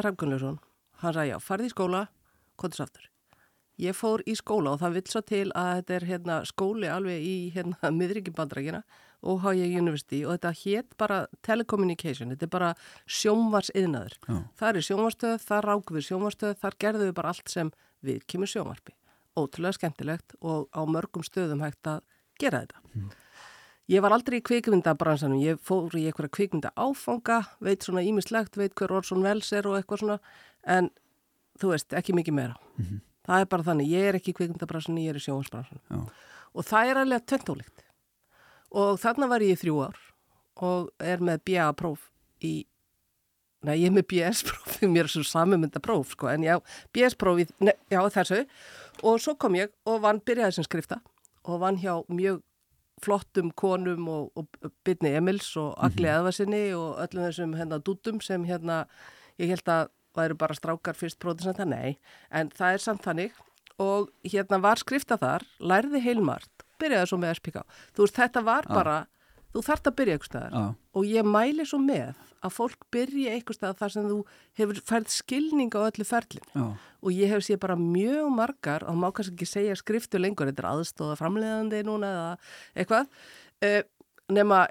Ég 3.82 3.95
fór 3.97 4.21
í 4.30 4.36
skóla 4.38 4.76
og 4.76 4.84
það 4.84 4.97
vil 4.97 5.03
svo 5.09 5.21
til 5.26 5.47
að 5.57 5.69
þetta 5.80 5.95
er 5.95 6.05
hérna, 6.05 6.36
skóli 6.45 6.89
alveg 6.93 7.24
í 7.26 7.38
hérna, 7.55 7.89
miðryggjumbandarækina 7.97 8.84
og 9.24 9.39
H.I. 9.41 9.69
University 9.80 10.19
og 10.28 10.36
þetta 10.36 10.51
hétt 10.59 10.97
bara 10.99 11.19
telecommunication, 11.45 12.34
þetta 12.34 12.45
er 12.45 12.51
bara 12.53 12.74
sjónvarsiðnaður. 13.07 14.17
Það 14.59 14.69
er 14.69 14.88
sjónvarstöð, 14.89 15.38
það 15.47 15.63
rákum 15.65 15.97
við 15.97 16.07
sjónvarstöð, 16.09 16.53
þar 16.61 16.78
gerðum 16.86 17.09
við 17.09 17.15
bara 17.17 17.34
allt 17.34 17.49
sem 17.49 17.71
við 18.03 18.19
kemur 18.30 18.51
sjónvarpi. 18.51 18.93
Ótrúlega 19.34 19.80
skemmtilegt 19.80 20.36
og 20.41 20.67
á 20.69 20.82
mörgum 20.86 21.26
stöðum 21.26 21.63
hægt 21.65 21.88
að 21.89 22.03
gera 22.38 22.65
þetta. 22.65 22.84
Mm. 22.93 23.13
Ég 23.91 24.03
var 24.03 24.13
aldrei 24.15 24.38
í 24.39 24.43
kvikmyndabransanum, 24.47 25.41
ég 25.43 25.57
fór 25.59 25.91
í 25.97 26.05
einhverja 26.07 26.32
kvikmynda 26.38 26.69
áfanga, 26.80 27.41
veit 27.59 27.84
svona 27.84 28.03
ímislegt, 28.05 28.55
veit 28.59 28.76
hver 28.80 28.93
Orson 28.99 29.26
Welles 29.26 29.49
er 29.51 29.67
og 29.67 29.80
eitthvað 29.80 30.03
svona, 30.03 30.19
en 30.63 30.88
þú 31.59 31.74
veist, 31.74 31.95
ekki 31.97 32.15
mikið 32.15 32.38
meira. 32.38 32.55
Mm 32.78 32.86
-hmm. 32.86 33.01
Það 33.24 33.43
er 33.43 33.49
bara 33.53 33.67
þannig, 33.69 33.93
ég 33.93 34.09
er 34.09 34.17
ekki 34.19 34.34
í 34.34 34.38
kvikmyndabransanum, 34.39 35.01
ég 35.03 35.13
er 35.13 35.19
í 35.19 35.24
sjónvarsbransanum. 35.24 36.05
Og 36.53 36.67
það 36.67 36.91
er 36.91 36.99
alveg 37.01 37.26
tventólíkt. 37.32 37.86
Og 38.74 38.99
þarna 39.01 39.30
var 39.32 39.45
ég 39.45 39.55
í 39.55 39.61
þrjú 39.63 39.80
ár 39.86 39.99
og 40.63 40.91
er 41.01 41.21
með 41.24 41.41
BA-próf 41.47 42.09
í, 42.45 42.53
næ, 43.65 43.74
ég 43.74 43.88
er 43.89 43.95
með 43.95 44.07
BS-próf, 44.11 44.76
mér 44.93 45.07
er 45.07 45.13
svo 45.13 45.24
samumynda 45.26 45.82
próf, 45.84 46.13
sko, 46.13 46.30
en 46.30 46.45
já, 46.45 46.57
BS-próf 46.93 47.41
í, 47.41 47.47
ne, 47.65 47.74
já, 47.89 48.01
þessu. 48.13 48.43
Og 49.01 49.21
svo 49.24 49.34
kom 49.39 49.57
ég 49.57 49.74
og 49.89 50.03
vann 50.03 50.21
byrjaði 50.26 50.59
sem 50.59 50.67
skrifta 50.67 50.99
og 51.43 51.63
vann 51.63 51.80
hjá 51.82 51.95
mjög 52.07 52.43
flottum 53.03 53.49
konum 53.59 54.07
og, 54.07 54.30
og 54.38 54.69
Byrni 54.86 55.15
Emils 55.17 55.49
og 55.59 55.74
Agli 55.84 56.07
mhm. 56.07 56.13
Eðvarsinni 56.13 56.63
og 56.78 57.01
öllum 57.03 57.28
þessum 57.28 57.57
hérna 57.57 57.82
dútum 57.84 58.21
sem 58.24 58.45
hérna 58.47 58.84
ég 59.41 59.51
held 59.51 59.71
að 59.71 59.89
væru 60.18 60.38
bara 60.39 60.57
strákar 60.57 60.97
fyrst 60.97 61.20
pródusenta, 61.22 61.66
nei, 61.66 61.97
en 62.32 62.51
það 62.53 62.78
er 62.78 62.84
samt 62.84 63.05
þannig 63.05 63.34
og 63.82 64.11
hérna 64.28 64.59
var 64.61 64.82
skrifta 64.82 65.18
þar, 65.20 65.45
lærði 65.59 66.01
heilmart, 66.03 66.66
byrjaði 66.82 67.09
svo 67.09 67.20
með 67.22 67.39
SPK, 67.39 67.64
þú 67.95 68.05
veist 68.05 68.20
þetta 68.20 68.43
var 68.45 68.68
bara, 68.70 68.97
ah. 69.03 69.39
þú 69.53 69.64
þart 69.66 69.89
að 69.89 69.97
byrja 69.99 70.18
eitthvað 70.18 70.32
staðar 70.32 70.59
ah. 70.59 70.70
og 70.93 71.09
ég 71.09 71.28
mæli 71.28 71.66
svo 71.70 71.80
með 71.82 72.22
að 72.43 72.55
fólk 72.57 72.88
byrja 72.93 73.34
eitthvað 73.34 73.59
staðar 73.59 73.80
þar 73.82 73.95
sem 73.95 74.07
þú 74.11 74.20
hefur 74.59 74.82
færð 74.91 75.11
skilning 75.16 75.74
á 75.74 75.80
öllu 75.88 76.07
ferlinu 76.07 76.61
ah. 76.61 76.88
og 77.01 77.18
ég 77.18 77.34
hef 77.34 77.45
séð 77.47 77.61
bara 77.66 77.80
mjög 77.80 78.30
margar 78.36 78.86
og 78.89 78.99
má 78.99 79.09
kannski 79.09 79.38
ekki 79.38 79.49
segja 79.49 79.80
skriftu 79.80 80.22
lengur, 80.22 80.51
þetta 80.51 80.66
er 80.66 80.72
aðstóða 80.74 81.20
framleiðandi 81.22 81.84
núna 81.88 82.14
eða 82.14 82.32
eitthvað, 82.78 83.22
uh, 83.66 83.82
nema 84.34 84.66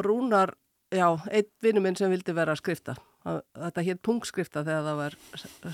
Rúnar, 0.00 0.54
já, 0.88 1.04
einn 1.28 1.48
vinnu 1.60 1.82
minn 1.84 1.98
sem 1.98 2.08
vildi 2.08 2.32
vera 2.32 2.54
að 2.54 2.62
skrifta 2.62 2.94
þetta 3.22 3.84
hétt 3.86 4.02
punktskrifta 4.02 4.64
þegar 4.66 4.86
það 4.86 4.98
var 4.98 5.16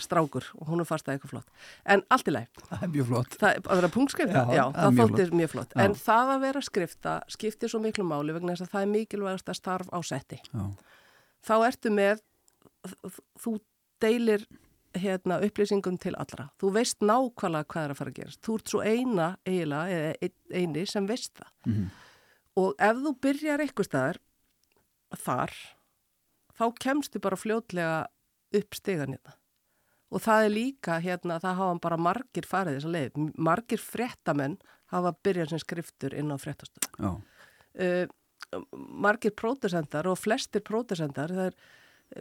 strákur 0.04 0.48
og 0.58 0.68
hún 0.68 0.82
er 0.82 0.88
fast 0.88 1.08
að 1.08 1.16
eitthvað 1.16 1.32
flott. 1.32 1.48
En 1.88 2.04
allt 2.12 2.28
í 2.28 2.34
læg 2.34 2.62
það 2.68 2.84
er 2.84 2.92
mjög 2.92 3.08
flott. 3.10 3.38
Það, 3.40 3.60
að 3.64 3.80
vera 3.80 3.90
punktskrifta, 3.94 4.44
já, 4.44 4.54
já 4.58 4.64
það 4.76 5.00
þóttir 5.00 5.34
mjög 5.40 5.52
flott. 5.54 5.72
já. 5.72 5.82
en 5.84 5.96
það 6.02 6.32
að 6.34 6.44
vera 6.44 6.62
skrifta 6.68 7.16
skiptir 7.32 7.72
svo 7.72 7.80
miklu 7.84 8.06
máli 8.08 8.36
vegna 8.36 8.54
þess 8.54 8.66
að 8.66 8.74
það 8.74 8.86
er 8.86 8.92
mikilvægast 8.94 9.52
að 9.52 9.60
starf 9.60 9.92
á 9.94 9.98
setti. 10.04 10.40
Já. 10.52 10.64
þá 11.48 11.54
ertu 11.58 11.94
með 11.94 12.24
þú 13.40 13.54
deilir 14.02 14.44
hérna, 14.98 15.38
upplýsingum 15.44 15.98
til 16.00 16.14
allra. 16.18 16.48
Þú 16.60 16.72
veist 16.76 17.02
nákvæmlega 17.04 17.68
hvað 17.72 17.84
er 17.84 17.92
að 17.92 17.98
fara 18.00 18.12
að 18.12 18.20
gerast. 18.20 18.40
Þú 18.44 18.58
ert 18.58 18.72
svo 18.72 18.84
eina 18.84 19.28
eiginlega 19.46 19.98
eða 19.98 20.30
eini 20.52 20.84
sem 20.88 21.08
veist 21.08 21.34
það. 21.38 21.50
Mm 21.66 21.74
-hmm. 21.74 21.90
og 22.56 22.74
ef 22.78 22.96
þú 22.96 23.12
byrjar 23.20 23.60
eitthvað 23.60 23.86
staðar 23.86 24.18
þar 25.16 25.52
þá 26.58 26.64
kemstu 26.82 27.20
bara 27.22 27.38
fljótlega 27.38 28.06
upp 28.58 28.78
stegan 28.78 29.14
hérna. 29.16 29.36
Og 30.08 30.22
það 30.24 30.46
er 30.46 30.54
líka 30.54 30.96
hérna, 31.04 31.36
það 31.42 31.58
hafa 31.60 31.80
bara 31.84 31.98
margir 32.00 32.46
farið 32.48 32.78
þess 32.78 32.88
að 32.88 32.94
leið. 32.96 33.18
Margir 33.48 33.82
frettamenn 33.82 34.56
hafa 34.92 35.12
byrjað 35.24 35.52
sem 35.52 35.60
skriftur 35.60 36.16
inn 36.16 36.32
á 36.32 36.36
frettastöðu. 36.40 37.10
Uh, 37.78 38.06
margir 38.72 39.34
pródusendar 39.36 40.08
og 40.08 40.16
flestir 40.16 40.64
pródusendar, 40.64 41.34
það 41.36 41.50
er 41.50 41.58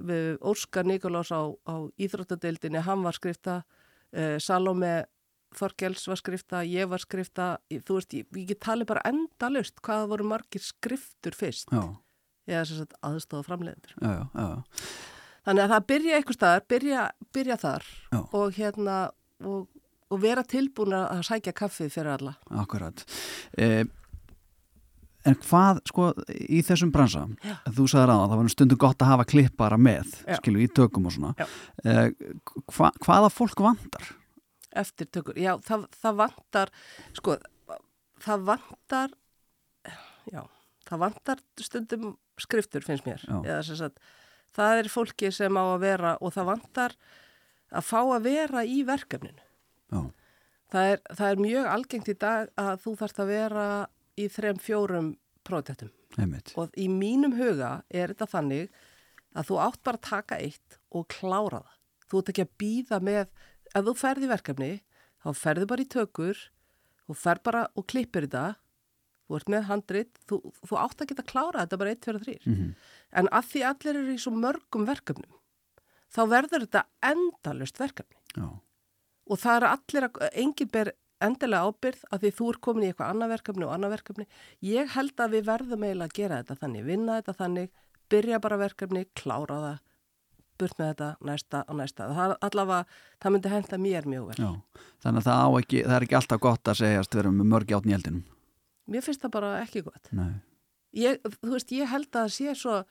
uh, 0.04 0.50
Óskar 0.52 0.88
Nikolás 0.88 1.32
á, 1.32 1.48
á 1.48 1.88
Íþróttadeildinni, 1.96 2.84
hann 2.84 3.06
var 3.08 3.16
skrifta, 3.16 3.62
uh, 4.12 4.36
Salome 4.44 5.06
Þorgels 5.56 6.04
var 6.12 6.20
skrifta, 6.20 6.66
ég 6.68 6.92
var 6.92 7.00
skrifta, 7.00 7.54
þú 7.72 8.02
veist, 8.02 8.18
ég, 8.20 8.42
ég 8.52 8.60
tali 8.60 8.84
bara 8.86 9.06
endalust 9.08 9.80
hvaða 9.80 10.12
voru 10.12 10.28
margir 10.28 10.66
skriftur 10.66 11.40
fyrst. 11.40 11.72
Já 11.72 11.96
eða 12.48 12.64
að 12.64 12.98
aðstofa 13.12 13.48
framleiðendur. 13.50 13.96
Já, 14.02 14.12
já, 14.16 14.48
já. 14.48 14.96
Þannig 15.48 15.64
að 15.64 15.72
það 15.72 15.86
byrja 15.92 16.16
eitthvað 16.18 16.36
staðar, 16.36 16.64
byrja, 16.74 17.04
byrja 17.36 17.56
þar 17.62 17.86
já. 17.88 18.18
og 18.20 18.58
hérna 18.58 18.96
og, 19.48 19.62
og 20.12 20.20
vera 20.20 20.44
tilbúin 20.44 20.96
að 20.98 21.22
sækja 21.28 21.54
kaffið 21.56 21.94
fyrir 21.94 22.12
alla. 22.18 22.34
Akkurat. 22.64 23.04
Eh, 23.56 23.86
en 25.28 25.38
hvað, 25.46 25.80
sko, 25.88 26.10
í 26.36 26.60
þessum 26.68 26.92
bransa, 26.96 27.24
þú 27.72 27.88
sagði 27.88 28.10
ráða, 28.12 28.28
það 28.28 28.42
var 28.42 28.52
stundu 28.58 28.80
gott 28.84 29.04
að 29.04 29.14
hafa 29.14 29.28
klippara 29.32 29.80
með, 29.80 30.12
skilu, 30.42 30.64
í 30.64 30.70
tökum 30.72 31.08
og 31.08 31.16
svona. 31.16 31.50
Eh, 31.84 32.12
hva, 32.76 32.92
hvaða 33.08 33.32
fólk 33.32 33.64
vandar? 33.64 34.12
Eftir 34.78 35.08
tökur, 35.16 35.40
já, 35.40 35.54
það, 35.64 35.88
það 35.96 36.22
vandar, 36.26 36.76
sko, 37.18 37.40
það 38.28 38.48
vandar, 38.52 39.18
já, 40.28 40.44
það 40.92 41.06
vandar 41.08 41.44
stundum 41.64 42.16
skriftur 42.42 42.86
finnst 42.86 43.06
mér. 43.08 43.24
Sagt, 43.68 44.00
það 44.56 44.82
er 44.84 44.90
fólki 44.94 45.32
sem 45.34 45.58
á 45.58 45.64
að 45.64 45.82
vera 45.84 46.16
og 46.22 46.34
það 46.36 46.50
vantar 46.52 46.96
að 47.72 47.84
fá 47.90 48.00
að 48.02 48.24
vera 48.30 48.64
í 48.66 48.82
verkefninu. 48.88 49.44
Það 50.72 50.90
er, 50.92 51.00
það 51.16 51.30
er 51.32 51.42
mjög 51.46 51.66
algengt 51.72 52.10
í 52.12 52.18
dag 52.20 52.50
að 52.60 52.74
þú 52.84 52.96
þarfst 53.00 53.20
að 53.24 53.30
vera 53.32 53.66
í 54.20 54.28
þrem 54.34 54.58
fjórum 54.60 55.14
prótektum 55.48 55.92
og 56.60 56.74
í 56.76 56.88
mínum 56.92 57.36
huga 57.38 57.84
er 57.90 58.12
þetta 58.12 58.26
þannig 58.32 58.70
að 59.38 59.48
þú 59.52 59.60
átt 59.64 59.82
bara 59.86 60.00
að 60.00 60.08
taka 60.10 60.40
eitt 60.42 60.78
og 60.92 61.06
klára 61.14 61.62
það. 61.62 61.74
Þú 62.08 62.20
ert 62.20 62.30
ekki 62.34 62.46
að 62.46 62.56
býða 62.64 63.00
með 63.04 63.24
ef 63.76 63.84
þú 63.86 63.94
ferði 64.00 64.28
verkefni 64.32 64.72
þá 65.24 65.30
ferði 65.36 65.68
bara 65.68 65.84
í 65.84 65.90
tökur 65.92 66.38
og 67.08 67.16
fer 67.20 67.40
bara 67.44 67.68
og 67.76 67.86
klippir 67.88 68.28
þetta 68.28 68.56
þú 69.28 69.40
ert 69.40 69.50
með 69.52 69.66
handrit, 69.68 70.22
þú, 70.30 70.40
þú 70.64 70.80
átt 70.80 71.02
að 71.02 71.10
geta 71.12 71.26
að 71.26 71.32
klára 71.32 71.66
þetta 71.66 71.82
bara 71.82 71.96
1, 71.96 72.04
2, 72.06 72.20
3 72.26 72.38
mm 72.46 72.54
-hmm. 72.56 72.70
en 73.22 73.28
að 73.28 73.50
því 73.52 73.64
allir 73.72 74.00
eru 74.02 74.14
í 74.14 74.22
svo 74.24 74.32
mörgum 74.32 74.88
verkefnum 74.88 75.34
þá 76.14 76.22
verður 76.32 76.66
þetta 76.66 76.84
endalust 77.02 77.80
verkefni 77.80 78.18
Já. 78.36 78.48
og 79.28 79.38
það 79.40 79.58
eru 79.58 79.68
allir 79.68 80.08
að, 80.08 80.30
enginn 80.34 80.72
ber 80.72 80.94
endilega 81.24 81.66
ábyrð 81.66 82.06
að 82.12 82.24
því 82.24 82.32
þú 82.38 82.48
er 82.52 82.60
komin 82.62 82.86
í 82.86 82.88
eitthvað 82.92 83.12
annað 83.12 83.34
verkefni 83.34 83.66
og 83.66 83.74
annað 83.74 83.94
verkefni 83.96 84.28
ég 84.62 84.94
held 84.94 85.20
að 85.20 85.36
við 85.36 85.50
verðum 85.50 85.84
eiginlega 85.84 86.12
að 86.12 86.18
gera 86.20 86.40
þetta 86.42 86.60
þannig 86.62 86.88
vinna 86.88 87.20
þetta 87.20 87.38
þannig, 87.42 87.70
byrja 88.08 88.40
bara 88.40 88.62
verkefni 88.62 89.06
klára 89.18 89.60
það 89.66 89.78
burt 90.58 90.80
með 90.80 90.88
þetta 90.94 91.10
næsta 91.22 91.64
og 91.68 91.78
næsta 91.78 92.08
það, 92.14 92.34
allavega, 92.48 93.02
það 93.22 93.34
myndi 93.34 93.54
henda 93.54 93.78
mér 93.82 94.10
mjög 94.10 94.30
vel 94.30 94.40
Já. 94.42 94.50
Þannig 95.06 95.22
að 95.22 95.30
það, 95.30 95.60
ekki, 95.62 95.84
það 95.84 95.98
er 95.98 96.08
ekki 96.08 96.20
alltaf 96.22 96.42
gott 96.48 96.72
að 96.72 96.80
segjast 96.82 97.14
við 97.16 97.24
erum 97.24 97.44
mörgi 97.52 97.78
átn 97.78 97.92
í 97.92 97.98
eldinum 97.98 98.24
mér 98.88 99.06
finnst 99.06 99.24
það 99.24 99.36
bara 99.38 99.54
ekki 99.62 99.84
gott. 99.86 100.12
Ég, 100.98 101.20
þú 101.42 101.54
veist, 101.54 101.72
ég 101.76 101.90
held 101.92 102.10
að 102.10 102.22
það 102.22 102.36
sé 102.38 102.54
svo 102.58 102.82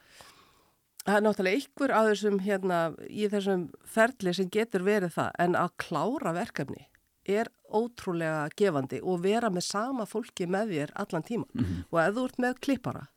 það 1.07 1.15
er 1.15 1.23
náttúrulega 1.23 1.61
ykkur 1.63 1.93
að 1.95 2.09
þessum 2.11 2.39
hérna, 2.43 2.77
í 3.07 3.27
þessum 3.31 3.67
ferli 3.87 4.33
sem 4.35 4.49
getur 4.51 4.83
verið 4.87 5.15
það, 5.15 5.31
en 5.43 5.57
að 5.59 5.75
klára 5.83 6.33
verkefni 6.35 6.87
er 7.27 7.49
ótrúlega 7.67 8.47
gefandi 8.59 9.01
og 9.03 9.21
vera 9.25 9.51
með 9.51 9.67
sama 9.67 10.07
fólki 10.07 10.47
með 10.47 10.73
þér 10.73 10.93
allan 11.03 11.25
tíma 11.27 11.45
mm 11.51 11.63
-hmm. 11.63 11.85
og 11.91 11.99
ef 12.01 12.15
þú 12.15 12.25
ert 12.25 12.39
með 12.39 12.59
klippara 12.65 13.07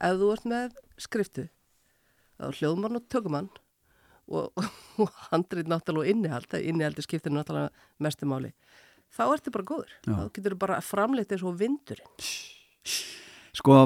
ef 0.00 0.16
þú 0.18 0.32
ert 0.32 0.44
með 0.44 0.78
skriftu 0.98 1.48
hljóðmann 2.40 2.96
og 2.96 3.08
tökumann 3.08 3.50
og, 4.28 4.52
og 5.02 5.10
handrið 5.30 5.70
náttúrulega 5.70 6.10
innihald, 6.10 6.54
innihaldi 6.54 7.02
skiptir 7.02 7.32
náttúrulega 7.32 7.70
mestumáli 7.98 8.52
þá 9.16 9.24
ertu 9.30 9.54
bara 9.54 9.68
góður. 9.72 9.96
Já. 10.04 10.12
Þá 10.14 10.28
getur 10.36 10.54
þú 10.54 10.60
bara 10.66 10.78
framleitt 10.84 11.34
eins 11.34 11.46
og 11.46 11.58
vindurinn. 11.60 12.30
Sko, 13.60 13.80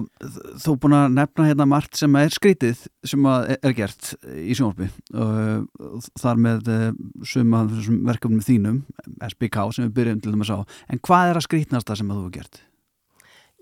þú 0.61 0.75
er 0.75 0.81
búin 0.83 0.95
að 0.95 1.15
nefna 1.17 1.47
hérna 1.49 1.67
margt 1.67 1.97
sem 1.97 2.17
er 2.21 2.35
skrítið 2.35 2.83
sem 3.09 3.25
er 3.31 3.73
gert 3.77 4.11
í 4.37 4.53
sjónarbi 4.55 4.91
og 5.17 6.05
þar 6.21 6.43
með 6.45 6.69
eh, 6.75 6.85
suma 7.27 7.63
verkefnum 7.71 8.45
þínum, 8.45 8.83
SBK 9.25 9.65
sem 9.73 9.89
við 9.89 9.97
byrjum 9.97 10.21
til 10.21 10.35
þess 10.35 10.45
að 10.45 10.63
sá. 10.63 10.79
En 10.93 11.01
hvað 11.09 11.33
er 11.33 11.41
að 11.41 11.47
skrítnast 11.49 11.89
það 11.89 12.01
sem 12.01 12.13
þú 12.13 12.19
hefur 12.21 12.37
gert? 12.37 12.61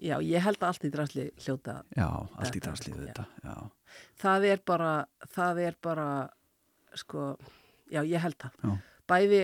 Já, 0.02 0.16
ég 0.26 0.42
held 0.42 0.58
að 0.58 0.68
allt 0.72 0.84
í 0.88 0.90
drasli 0.90 1.28
hljóta. 1.44 1.76
Já, 1.94 2.08
allt 2.10 2.58
í 2.58 2.62
drasli 2.64 2.94
þetta, 2.96 3.26
já. 3.46 3.56
Það 4.18 4.46
er 4.50 4.62
bara, 4.66 4.92
það 5.30 5.60
er 5.68 5.76
bara, 5.86 6.08
sko, 6.98 7.28
já, 7.86 8.02
ég 8.02 8.26
held 8.26 8.40
það. 8.42 8.58
Já. 8.58 8.74
Bæði 9.12 9.42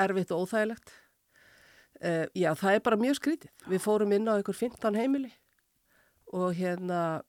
erfitt 0.00 0.32
og 0.32 0.46
óþægilegt 0.46 0.96
Uh, 1.98 2.26
já, 2.36 2.52
það 2.54 2.76
er 2.76 2.82
bara 2.86 3.00
mjög 3.00 3.18
skrítið. 3.18 3.50
Við 3.66 3.82
fórum 3.82 4.12
inn 4.14 4.28
á 4.30 4.38
einhver 4.38 4.54
15 4.54 4.98
heimili 4.98 5.32
og 6.32 6.52
hérna 6.54 7.22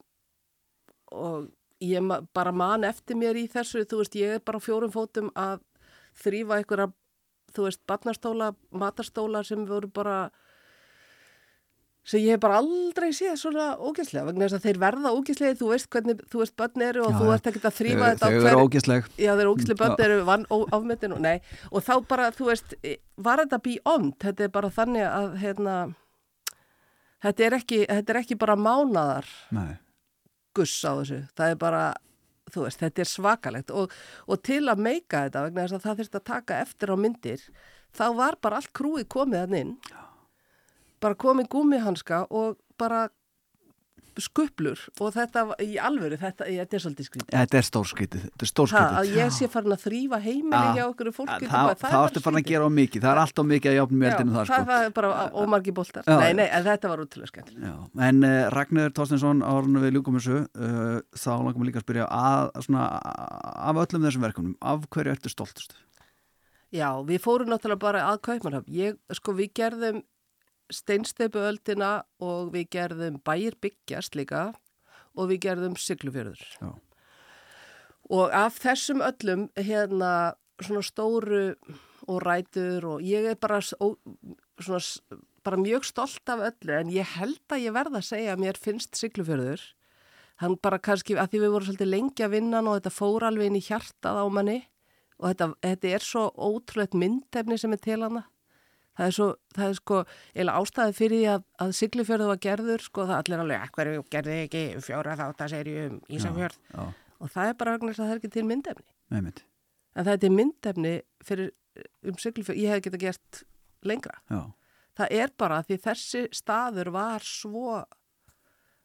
og 1.10 1.48
ég 1.82 2.04
ma 2.04 2.20
bara 2.36 2.52
man 2.52 2.84
eftir 2.84 3.18
mér 3.18 3.40
í 3.40 3.48
þessu, 3.50 3.86
þú 3.88 4.02
veist, 4.02 4.18
ég 4.20 4.36
er 4.36 4.44
bara 4.46 4.60
fjórum 4.62 4.92
fótum 4.94 5.32
að 5.40 5.64
þrýfa 6.20 6.60
einhverja 6.60 6.90
þú 7.56 7.66
veist, 7.66 7.82
barnastóla, 7.90 8.52
matastóla 8.70 9.44
sem 9.48 9.66
voru 9.66 9.90
bara 9.94 10.30
sem 12.10 12.24
ég 12.26 12.34
hef 12.34 12.42
bara 12.42 12.58
aldrei 12.58 13.12
séð 13.14 13.36
svona 13.38 13.66
ógæslega 13.78 14.26
vegna 14.32 14.48
þess 14.48 14.58
að 14.58 14.64
þeir 14.66 14.80
verða 14.82 15.12
ógæslega 15.14 15.58
þú 15.60 15.68
veist 15.70 15.90
hvernig, 15.94 16.22
þú 16.32 16.40
veist 16.42 16.56
börn 16.58 16.86
eru 16.88 17.04
og 17.06 17.12
Já, 17.14 17.18
þú 17.20 17.28
já. 17.28 17.34
ert 17.36 17.50
ekkert 17.52 17.68
að 17.70 17.76
þrýfa 17.80 18.00
Þau, 18.00 18.10
þetta 18.10 18.26
á 18.26 18.30
þau 18.30 18.40
hver- 18.40 18.50
eru 18.54 18.64
ógisleg 18.66 19.10
Já, 19.22 19.32
þeir 19.38 19.52
ógæslega 19.52 19.80
börn 19.84 20.04
eru 20.08 20.18
vann 20.30 20.46
áfmettin 20.80 21.14
og 21.14 21.22
nei. 21.22 21.36
Og 21.70 21.86
þá 21.86 21.94
bara, 22.10 22.30
þú 22.34 22.50
veist, 22.50 22.74
var 23.30 23.44
þetta 23.44 23.62
beyond? 23.70 24.16
Þetta 24.26 24.48
er 24.48 24.54
bara 24.58 24.72
þannig 24.80 25.06
að 25.06 25.38
hérna, 25.44 25.76
þetta 27.24 27.46
er 27.50 27.58
ekki 27.60 27.80
þetta 27.90 28.14
er 28.16 28.22
ekki 28.24 28.40
bara 28.42 28.58
mánadar 28.60 29.30
Nei, 29.56 29.78
guss 30.58 30.78
á 30.88 30.98
þessu, 31.02 31.22
það 31.38 31.54
er 31.54 31.60
bara 31.62 31.84
þú 32.50 32.64
veist, 32.66 32.80
þetta 32.82 33.04
er 33.04 33.10
svakalegt. 33.12 33.70
Og, 33.78 33.92
og 34.26 34.40
til 34.42 34.64
að 34.72 34.80
meika 34.82 35.28
þetta 35.28 35.44
vegna 35.46 35.68
þess 35.68 35.78
að 35.78 35.84
það 35.86 36.00
þurft 36.02 36.16
að 36.18 36.24
taka 36.32 36.56
eftir 36.66 36.90
á 36.90 36.96
myndir, 36.98 37.44
þá 37.94 38.06
var 38.18 38.38
bara 38.42 38.58
allt 38.58 38.72
krúið 38.74 39.06
komið 39.14 39.44
hann 39.46 39.60
inn 39.60 39.76
bara 41.02 41.16
komið 41.16 41.50
gúmihanska 41.54 42.26
og 42.30 42.58
bara 42.80 43.08
skuplur 44.20 44.80
og 45.00 45.14
þetta 45.16 45.46
var- 45.48 45.60
í 45.64 45.78
alvöru, 45.80 46.18
þetta, 46.20 46.44
þetta 46.44 46.76
er 46.76 46.82
svolítið 46.84 47.06
skrítið 47.08 47.36
þetta 47.36 47.58
er 47.60 47.66
stórskritið 47.68 48.22
Þetta 48.26 48.44
er 48.44 48.50
Það 48.50 48.52
stórskritið 48.52 48.98
að 49.00 49.12
ég 49.16 49.30
sé 49.32 49.48
farin 49.54 49.76
að 49.76 49.84
þrýfa 49.86 50.20
heimili 50.26 50.60
Já. 50.60 50.74
hjá 50.76 50.84
okkur 50.90 51.12
fólki 51.16 51.48
Það, 51.48 51.70
það 51.80 52.04
ertu 52.10 52.24
farin 52.26 52.40
að 52.42 52.50
gera 52.50 52.68
á 52.68 52.72
mikið, 52.80 53.02
það 53.06 53.12
er 53.14 53.22
alltaf 53.24 53.46
mikið 53.52 53.72
að 53.72 53.78
jafnum 53.80 54.04
í 54.04 54.10
eldinu 54.10 54.32
Já, 54.32 54.36
þar 54.36 54.50
það, 54.50 54.60
sko. 54.60 54.70
það 54.72 54.84
er 54.90 54.94
bara 55.00 55.32
ómargi 55.40 55.74
boltar 55.80 56.04
Já. 56.10 56.18
Nei, 56.20 56.34
nei, 56.34 56.48
en 56.50 56.64
þetta 56.68 56.92
var 56.92 57.04
útrúlega 57.06 57.32
skemmt 57.32 57.54
Já, 57.64 57.76
en 58.10 58.24
uh, 58.24 58.50
Ragnar 58.58 58.92
Þorstinsson 59.00 59.44
árunum 59.46 59.86
við 59.88 59.96
ljúkum 59.96 60.20
þessu 60.20 60.38
uh, 60.44 61.00
þá 61.16 61.32
langum 61.40 61.64
við 61.64 61.70
líka 61.72 61.80
að 61.80 61.88
spyrja 61.88 62.10
að, 62.12 62.52
svona, 62.68 62.84
af 63.00 63.84
öllum 63.86 64.04
þessum 64.10 64.28
verkefnum 64.28 64.56
af 64.60 64.90
hverju 64.90 65.16
ertu 65.16 65.32
stoltust? 65.32 65.78
Já, 66.76 66.92
við 67.08 67.24
fórum 67.24 67.48
náttúrulega 67.50 67.80
bara 67.82 68.02
að 68.12 68.20
Kaupmannhöfn. 68.28 68.70
Ég, 68.70 68.98
sko, 69.18 69.34
við 69.34 69.54
gerðum 69.58 70.04
steinsteipuöldina 70.74 72.04
og 72.24 72.54
við 72.54 72.70
gerðum 72.76 73.20
bæir 73.26 73.58
byggjast 73.62 74.18
líka 74.18 74.52
og 75.18 75.32
við 75.32 75.44
gerðum 75.48 75.78
siglufjörður. 75.80 76.44
Já. 76.62 76.70
Og 78.10 78.34
af 78.34 78.58
þessum 78.64 79.04
öllum, 79.06 79.50
hérna, 79.58 80.34
svona 80.62 80.86
stóru 80.86 81.44
og 82.10 82.22
rætur 82.26 82.88
og 82.96 83.04
ég 83.06 83.28
er 83.30 83.38
bara, 83.38 83.60
svona, 83.62 84.80
bara 85.46 85.60
mjög 85.62 85.86
stolt 85.86 86.32
af 86.34 86.42
öllu 86.50 86.74
en 86.80 86.94
ég 86.94 87.18
held 87.18 87.44
að 87.54 87.68
ég 87.68 87.76
verða 87.76 88.02
að 88.02 88.10
segja 88.10 88.34
að 88.34 88.42
mér 88.46 88.58
finnst 88.60 88.98
siglufjörður. 88.98 89.62
Hann 90.40 90.56
bara 90.64 90.80
kannski, 90.80 91.18
að 91.20 91.34
því 91.34 91.44
við 91.44 91.54
vorum 91.54 91.68
svolítið 91.68 91.92
lengi 91.92 92.26
að 92.26 92.36
vinna 92.38 92.64
og 92.64 92.80
þetta 92.80 92.96
fór 92.96 93.26
alveg 93.28 93.50
inn 93.50 93.60
í 93.60 93.66
hjartað 93.66 94.22
á 94.24 94.26
manni 94.32 94.60
og 95.20 95.26
þetta, 95.28 95.48
þetta 95.68 95.94
er 95.94 96.06
svo 96.06 96.26
ótrúlegt 96.32 96.96
myndefni 96.98 97.58
sem 97.60 97.76
er 97.76 97.82
til 97.84 98.00
hana. 98.06 98.24
Það 99.00 99.06
er, 99.08 99.16
svo, 99.16 99.28
það 99.56 99.70
er 99.72 99.78
sko 99.80 99.98
eila 100.36 100.56
ástæði 100.60 100.96
fyrir 100.98 101.22
því 101.22 101.28
að, 101.32 101.44
að 101.64 101.70
Siglufjörðu 101.80 102.26
var 102.30 102.40
gerður, 102.44 102.84
sko 102.84 103.06
það 103.08 103.16
allir 103.22 103.44
alveg, 103.46 103.70
hverju 103.78 104.02
gerði 104.12 104.38
ekki 104.44 104.64
fjóra 104.84 105.14
þáttaserju 105.22 105.86
um 105.86 106.00
Ísafjörð 106.18 106.58
Já, 106.74 106.82
og 107.20 107.32
það 107.32 107.52
er 107.54 107.58
bara 107.62 107.76
vegna 107.78 107.94
þess 107.94 108.04
að 108.04 108.10
það 108.10 108.16
er 108.18 108.20
ekki 108.22 108.34
til 108.36 108.44
myndefni. 108.50 108.88
með 109.16 109.24
mitt 109.30 109.40
En 109.96 110.06
það 110.06 110.12
er 110.18 110.22
til 110.26 110.34
myndefni 110.36 110.94
fyrir, 111.30 111.52
um 112.12 112.20
Siglufjörðu, 112.20 112.60
ég 112.66 112.76
hef 112.76 112.84
geta 112.90 113.00
gert 113.08 113.44
lengra. 113.88 114.20
Já, 114.30 114.42
Það 115.00 115.14
er 115.16 115.32
bara 115.40 115.62
því 115.64 115.76
þessi 115.80 116.26
staður 116.36 116.90
var 116.92 117.24
svo 117.24 117.80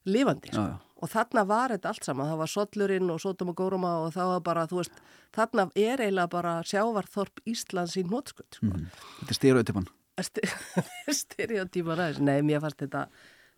lifandi, 0.07 0.53
já, 0.53 0.55
sko. 0.55 0.65
já, 0.71 0.81
Og 1.05 1.11
þarna 1.13 1.43
var 1.45 1.73
þetta 1.75 1.91
allt 1.91 2.07
saman, 2.07 2.29
það 2.31 2.39
var 2.41 2.51
Sollurinn 2.53 3.11
og 3.13 3.19
Sótum 3.21 3.51
og 3.51 3.57
Góruma 3.59 3.91
og 4.07 4.13
það 4.15 4.29
var 4.31 4.43
bara, 4.47 4.63
þú 4.71 4.79
veist, 4.79 5.01
þarna 5.37 5.67
er 5.77 6.01
eiginlega 6.01 6.31
bara 6.33 6.53
sjávarþorp 6.65 7.43
Íslands 7.51 7.97
í 8.01 8.05
nótskut, 8.09 8.57
sko. 8.57 8.71
mm. 8.71 8.87
Þetta 9.19 9.35
er 9.35 9.39
styrautypan 9.41 9.89
Stereotypar 11.23 12.05
aðeins, 12.05 12.23
nei, 12.23 12.39
mér 12.47 12.63
fannst 12.63 12.85
þetta, 12.85 13.07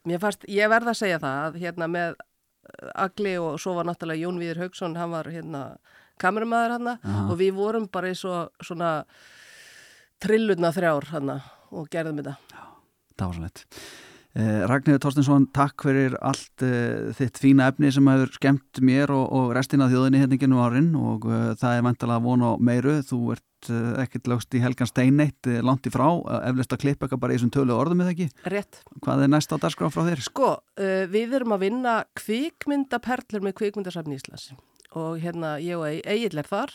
mér 0.08 0.22
fannst, 0.22 0.46
ég 0.50 0.72
verð 0.72 0.92
að 0.92 0.98
segja 1.02 1.20
það 1.22 1.42
að 1.44 1.60
hérna 1.64 1.90
með 1.92 2.16
uh, 2.16 3.04
Agli 3.06 3.36
og 3.42 3.60
svo 3.62 3.76
var 3.76 3.88
náttúrulega 3.88 4.24
Jón 4.24 4.40
Víður 4.42 4.64
Haugsson, 4.64 4.96
hann 5.00 5.12
var 5.12 5.30
hérna 5.32 5.66
kameramaður 6.22 6.78
hann 6.78 6.92
og 7.28 7.36
við 7.38 7.54
vorum 7.58 7.90
bara 7.92 8.10
í 8.10 8.16
svo, 8.16 8.46
svona 8.64 8.98
trillurna 10.22 10.72
þrjár 10.72 11.10
hann 11.12 11.36
og 11.36 11.88
gerðum 11.92 12.22
þetta. 12.22 12.36
Það 13.16 13.26
var 13.26 13.36
svo 13.36 13.44
lett 13.44 13.66
eh, 14.36 14.62
Ragnhildur 14.68 15.02
Þorstinsson, 15.04 15.48
takk 15.56 15.86
fyrir 15.86 16.16
allt 16.24 16.64
eh, 16.64 17.12
þitt 17.16 17.40
fína 17.40 17.70
efni 17.70 17.92
sem 17.94 18.08
hefur 18.10 18.32
skemmt 18.36 18.80
mér 18.84 19.12
og, 19.14 19.26
og 19.32 19.54
restina 19.56 19.88
þjóðinni 19.92 20.22
hérna 20.22 20.40
genið 20.40 20.64
árin 20.64 20.90
og 21.00 21.28
eh, 21.30 21.52
það 21.60 21.78
er 21.78 21.86
vantalega 21.88 22.24
von 22.26 22.44
á 22.44 22.50
meiru. 22.60 22.98
Þú 23.06 23.20
ert 23.36 23.44
eh, 23.72 24.02
ekkert 24.04 24.28
lögst 24.30 24.54
í 24.56 24.60
helgan 24.62 24.88
steineitt 24.90 25.48
eh, 25.50 25.60
langt 25.64 25.86
í 25.88 25.92
frá, 25.94 26.06
eh, 26.20 26.48
eflust 26.50 26.72
að 26.76 26.82
klippa 26.84 27.06
eitthvað 27.06 27.22
bara 27.24 27.34
í 27.34 27.38
þessum 27.38 27.52
tölu 27.56 27.76
orðum 27.76 28.02
eða 28.04 28.14
ekki 28.14 28.28
Rétt. 28.52 28.80
Hvað 29.04 29.24
er 29.26 29.32
næst 29.32 29.52
á 29.52 29.56
dagskrá 29.62 29.90
frá 29.94 30.04
þér? 30.08 30.22
Sko, 30.26 30.50
við 31.12 31.36
erum 31.40 31.54
að 31.56 31.64
vinna 31.66 31.96
kvikmyndaperlur 32.20 33.44
með 33.46 33.56
kvikmyndasafni 33.60 34.18
Íslands 34.18 34.50
og 34.96 35.18
hérna 35.20 35.56
ég 35.60 35.76
og 35.76 35.88
Egil 36.08 36.38
er 36.40 36.46
þar. 36.48 36.72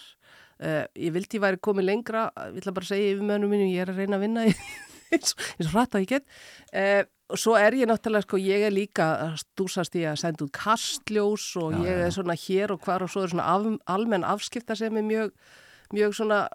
Ég 0.62 1.10
vildi 1.16 1.40
væri 1.42 1.58
komið 1.58 1.88
lengra, 1.88 2.28
ég 2.52 2.60
ætla 2.62 2.74
bara 2.76 2.86
segja 2.86 3.16
yfir 3.16 3.26
mönnum 3.26 3.50
mínu, 3.50 3.72
ég 3.74 3.82
er 3.82 3.90
að 3.96 4.04
reyna 4.04 4.20
að 4.20 4.26
vinna 4.28 4.44
í- 4.52 4.54
eins 5.16 5.34
og 5.66 5.72
hratt 5.74 5.98
að 5.98 6.04
ég 6.06 6.12
get. 6.12 7.10
Og 7.32 7.40
svo 7.40 7.56
er 7.58 7.74
ég 7.80 7.88
náttúrulega, 7.90 8.28
sko, 8.28 8.38
ég 8.44 8.66
er 8.68 8.74
líka 8.76 9.08
stúsast 9.40 9.96
í 9.98 10.04
að 10.06 10.20
senda 10.22 10.44
út 10.46 10.52
kastljós 10.54 11.48
og 11.64 11.74
Já, 11.78 11.82
ég 11.88 12.02
er 12.06 12.14
svona 12.14 12.36
hér 12.38 12.74
og 12.76 12.82
hvar 12.86 13.06
og 13.06 13.10
svo 13.14 13.24
er 13.26 13.32
svona 13.32 13.48
af, 13.48 13.66
almenn 13.90 14.26
afskipta 14.28 14.76
sem 14.78 15.00
er 15.00 15.06
mjög, 15.08 15.32
mjög 15.96 16.16
svona 16.18 16.46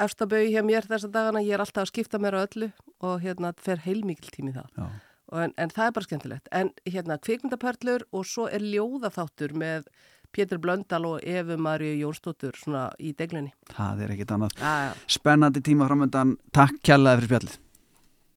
efstabau 0.00 0.42
hjá 0.46 0.62
mér 0.66 0.86
þessa 0.88 1.10
dagana, 1.12 1.42
ég 1.44 1.56
er 1.56 1.64
alltaf 1.64 1.86
að 1.86 1.92
skipta 1.92 2.20
mér 2.22 2.38
á 2.38 2.44
öllu 2.44 2.70
og 3.04 3.20
hérna 3.24 3.52
fer 3.60 3.82
heilmikil 3.84 4.32
tími 4.34 4.54
það. 4.54 4.86
En, 5.34 5.54
en 5.58 5.72
það 5.72 5.86
er 5.86 5.94
bara 5.96 6.08
skemmtilegt. 6.08 6.50
En 6.54 6.70
hérna 6.86 7.18
kvikmyndaperlur 7.18 8.04
og 8.14 8.26
svo 8.28 8.46
er 8.46 8.62
ljóðaþáttur 8.62 9.56
með 9.58 9.88
Pétur 10.34 10.58
Blöndal 10.58 11.04
og 11.06 11.20
Efu 11.22 11.56
Maríu 11.62 11.94
Jónsdóttur 12.02 12.56
svona 12.58 12.88
í 12.98 13.14
deglunni. 13.16 13.54
það 13.70 14.06
er 14.06 14.14
ekkit 14.16 14.34
annað. 14.34 14.64
Spennandi 15.06 15.62
tíma 15.64 15.86
framöndan, 15.90 16.36
takk 16.54 16.80
kjallaði 16.82 17.22
fyrir 17.22 17.30
spjallið 17.30 17.60